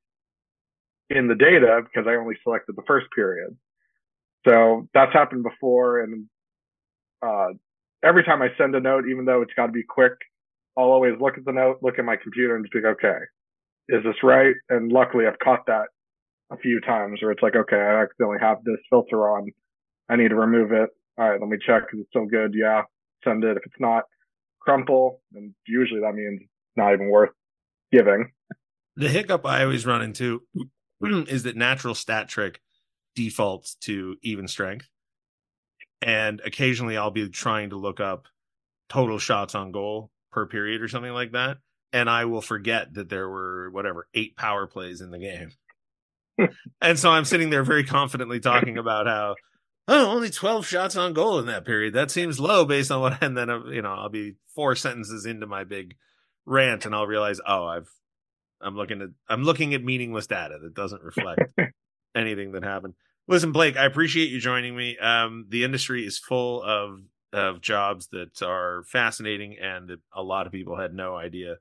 in 1.11 1.29
the 1.29 1.35
data 1.35 1.83
because 1.85 2.07
I 2.09 2.15
only 2.17 2.37
selected 2.43 2.77
the 2.77 2.85
first 2.87 3.07
period. 3.15 3.57
So 4.47 4.89
that's 4.95 5.13
happened 5.13 5.45
before. 5.45 6.01
And 6.03 6.29
uh, 7.23 7.49
every 8.05 8.25
time 8.25 8.43
I 8.43 8.49
send 8.59 8.75
a 8.75 8.81
note, 8.81 9.05
even 9.11 9.25
though 9.25 9.43
it's 9.43 9.55
got 9.55 9.67
to 9.67 9.73
be 9.73 9.83
quick, 9.83 10.13
I'll 10.77 10.85
always 10.85 11.15
look 11.21 11.39
at 11.39 11.45
the 11.45 11.53
note, 11.53 11.79
look 11.83 11.99
at 11.99 12.05
my 12.05 12.17
computer, 12.17 12.57
and 12.57 12.65
just 12.65 12.73
be 12.73 12.81
like, 12.81 12.97
okay, 12.97 13.19
is 13.89 14.03
this 14.05 14.23
right? 14.23 14.55
And 14.69 14.91
luckily, 14.91 15.27
I've 15.27 15.39
caught 15.39 15.67
that 15.67 15.87
a 16.51 16.57
few 16.57 16.81
times 16.81 17.21
where 17.23 17.31
it's 17.31 17.43
like, 17.43 17.57
okay, 17.57 17.77
I 17.77 18.03
accidentally 18.03 18.39
have 18.41 18.59
this 18.65 18.79
filter 18.91 19.29
on. 19.29 19.51
I 20.09 20.17
need 20.17 20.29
to 20.29 20.35
remove 20.35 20.73
it. 20.73 20.91
All 21.19 21.29
right, 21.29 21.41
let 21.41 21.49
me 21.49 21.59
check 21.65 21.83
because 21.87 22.01
it's 22.01 22.09
still 22.11 22.27
good. 22.27 22.55
Yeah, 22.55 22.83
send 23.25 23.45
it. 23.45 23.57
If 23.57 23.65
it's 23.67 23.81
not, 23.81 24.05
crumple. 24.61 25.21
And 25.35 25.55
usually 25.67 26.01
that 26.01 26.15
means 26.15 26.41
not 26.77 26.95
even 26.95 27.11
worth 27.11 27.31
giving. 27.93 28.31
The 28.97 29.09
hiccup 29.09 29.47
I 29.47 29.63
always 29.63 29.87
run 29.87 30.03
into 30.03 30.43
is 31.03 31.43
that 31.43 31.57
natural 31.57 31.95
stat 31.95 32.29
trick 32.29 32.61
defaults 33.15 33.75
to 33.83 34.17
even 34.23 34.49
strength. 34.49 34.89
And 36.03 36.41
occasionally 36.45 36.97
I'll 36.97 37.11
be 37.11 37.29
trying 37.29 37.71
to 37.71 37.77
look 37.77 38.01
up 38.01 38.27
total 38.89 39.19
shots 39.19 39.55
on 39.55 39.73
goal 39.73 40.11
per 40.33 40.47
period 40.47 40.83
or 40.83 40.89
something 40.89 41.13
like 41.13 41.33
that. 41.33 41.59
And 41.93 42.11
I 42.11 42.25
will 42.25 42.41
forget 42.41 42.95
that 42.95 43.09
there 43.09 43.29
were 43.29 43.71
whatever 43.71 44.09
eight 44.15 44.37
power 44.37 44.67
plays 44.67 45.01
in 45.01 45.11
the 45.11 45.19
game. 45.19 45.53
and 46.81 46.99
so 46.99 47.11
I'm 47.11 47.25
sitting 47.25 47.51
there 47.51 47.65
very 47.65 47.85
confidently 47.85 48.41
talking 48.41 48.79
about 48.79 49.07
how, 49.07 49.35
oh, 49.89 50.11
only 50.11 50.31
12 50.31 50.67
shots 50.67 50.97
on 50.97 51.13
goal 51.13 51.39
in 51.39 51.47
that 51.47 51.65
period. 51.65 51.95
That 51.95 52.11
seems 52.11 52.41
low 52.41 52.65
based 52.65 52.91
on 52.91 53.01
what, 53.01 53.23
and 53.23 53.37
then, 53.37 53.51
uh, 53.51 53.65
you 53.67 53.83
know, 53.83 53.93
I'll 53.93 54.09
be 54.09 54.35
four 54.55 54.75
sentences 54.75 55.27
into 55.27 55.47
my 55.47 55.65
big 55.65 55.97
rant 56.47 56.87
and 56.87 56.95
I'll 56.95 57.07
realize, 57.07 57.41
oh, 57.47 57.65
I've, 57.67 57.89
I'm 58.61 58.77
looking 58.77 59.03
at, 59.03 59.09
I'm 59.29 59.43
looking 59.43 59.75
at 59.75 59.85
meaningless 59.85 60.27
data 60.27 60.59
that 60.63 60.75
doesn't 60.75 61.03
reflect 61.03 61.43
anything 62.15 62.53
that 62.53 62.65
happened. 62.65 62.95
Listen, 63.29 63.53
Blake, 63.53 63.77
I 63.77 63.85
appreciate 63.85 64.31
you 64.31 64.41
joining 64.41 64.77
me. 64.77 64.99
Um, 64.99 65.47
the 65.49 65.65
industry 65.65 66.07
is 66.07 66.19
full 66.19 66.63
of 66.63 67.01
of 67.33 67.63
jobs 67.63 68.09
that 68.09 68.43
are 68.43 68.85
fascinating 68.87 69.57
and 69.59 69.89
that 69.89 70.01
a 70.15 70.23
lot 70.23 70.47
of 70.47 70.53
people 70.53 70.77
had 70.77 70.93
no 70.93 71.17
idea 71.17 71.57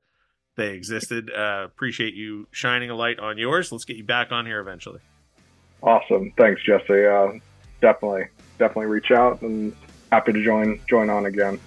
they 0.58 0.74
existed. 0.74 1.32
Uh, 1.32 1.64
appreciate 1.66 2.14
you 2.14 2.48
shining 2.52 2.90
a 2.90 2.96
light 2.96 3.20
on 3.20 3.38
yours. 3.38 3.72
Let's 3.72 3.86
get 3.86 3.96
you 3.96 4.04
back 4.04 4.32
on 4.32 4.46
here 4.46 4.60
eventually. 4.60 5.00
Awesome, 5.82 6.34
thanks, 6.38 6.62
Jesse. 6.64 7.06
Uh, 7.06 7.32
definitely, 7.80 8.28
definitely 8.60 8.88
reach 8.88 9.12
out 9.12 9.42
and 9.42 9.74
happy 10.12 10.34
to 10.34 10.44
join 10.44 10.80
join 10.90 11.10
on 11.10 11.26
again. 11.26 11.60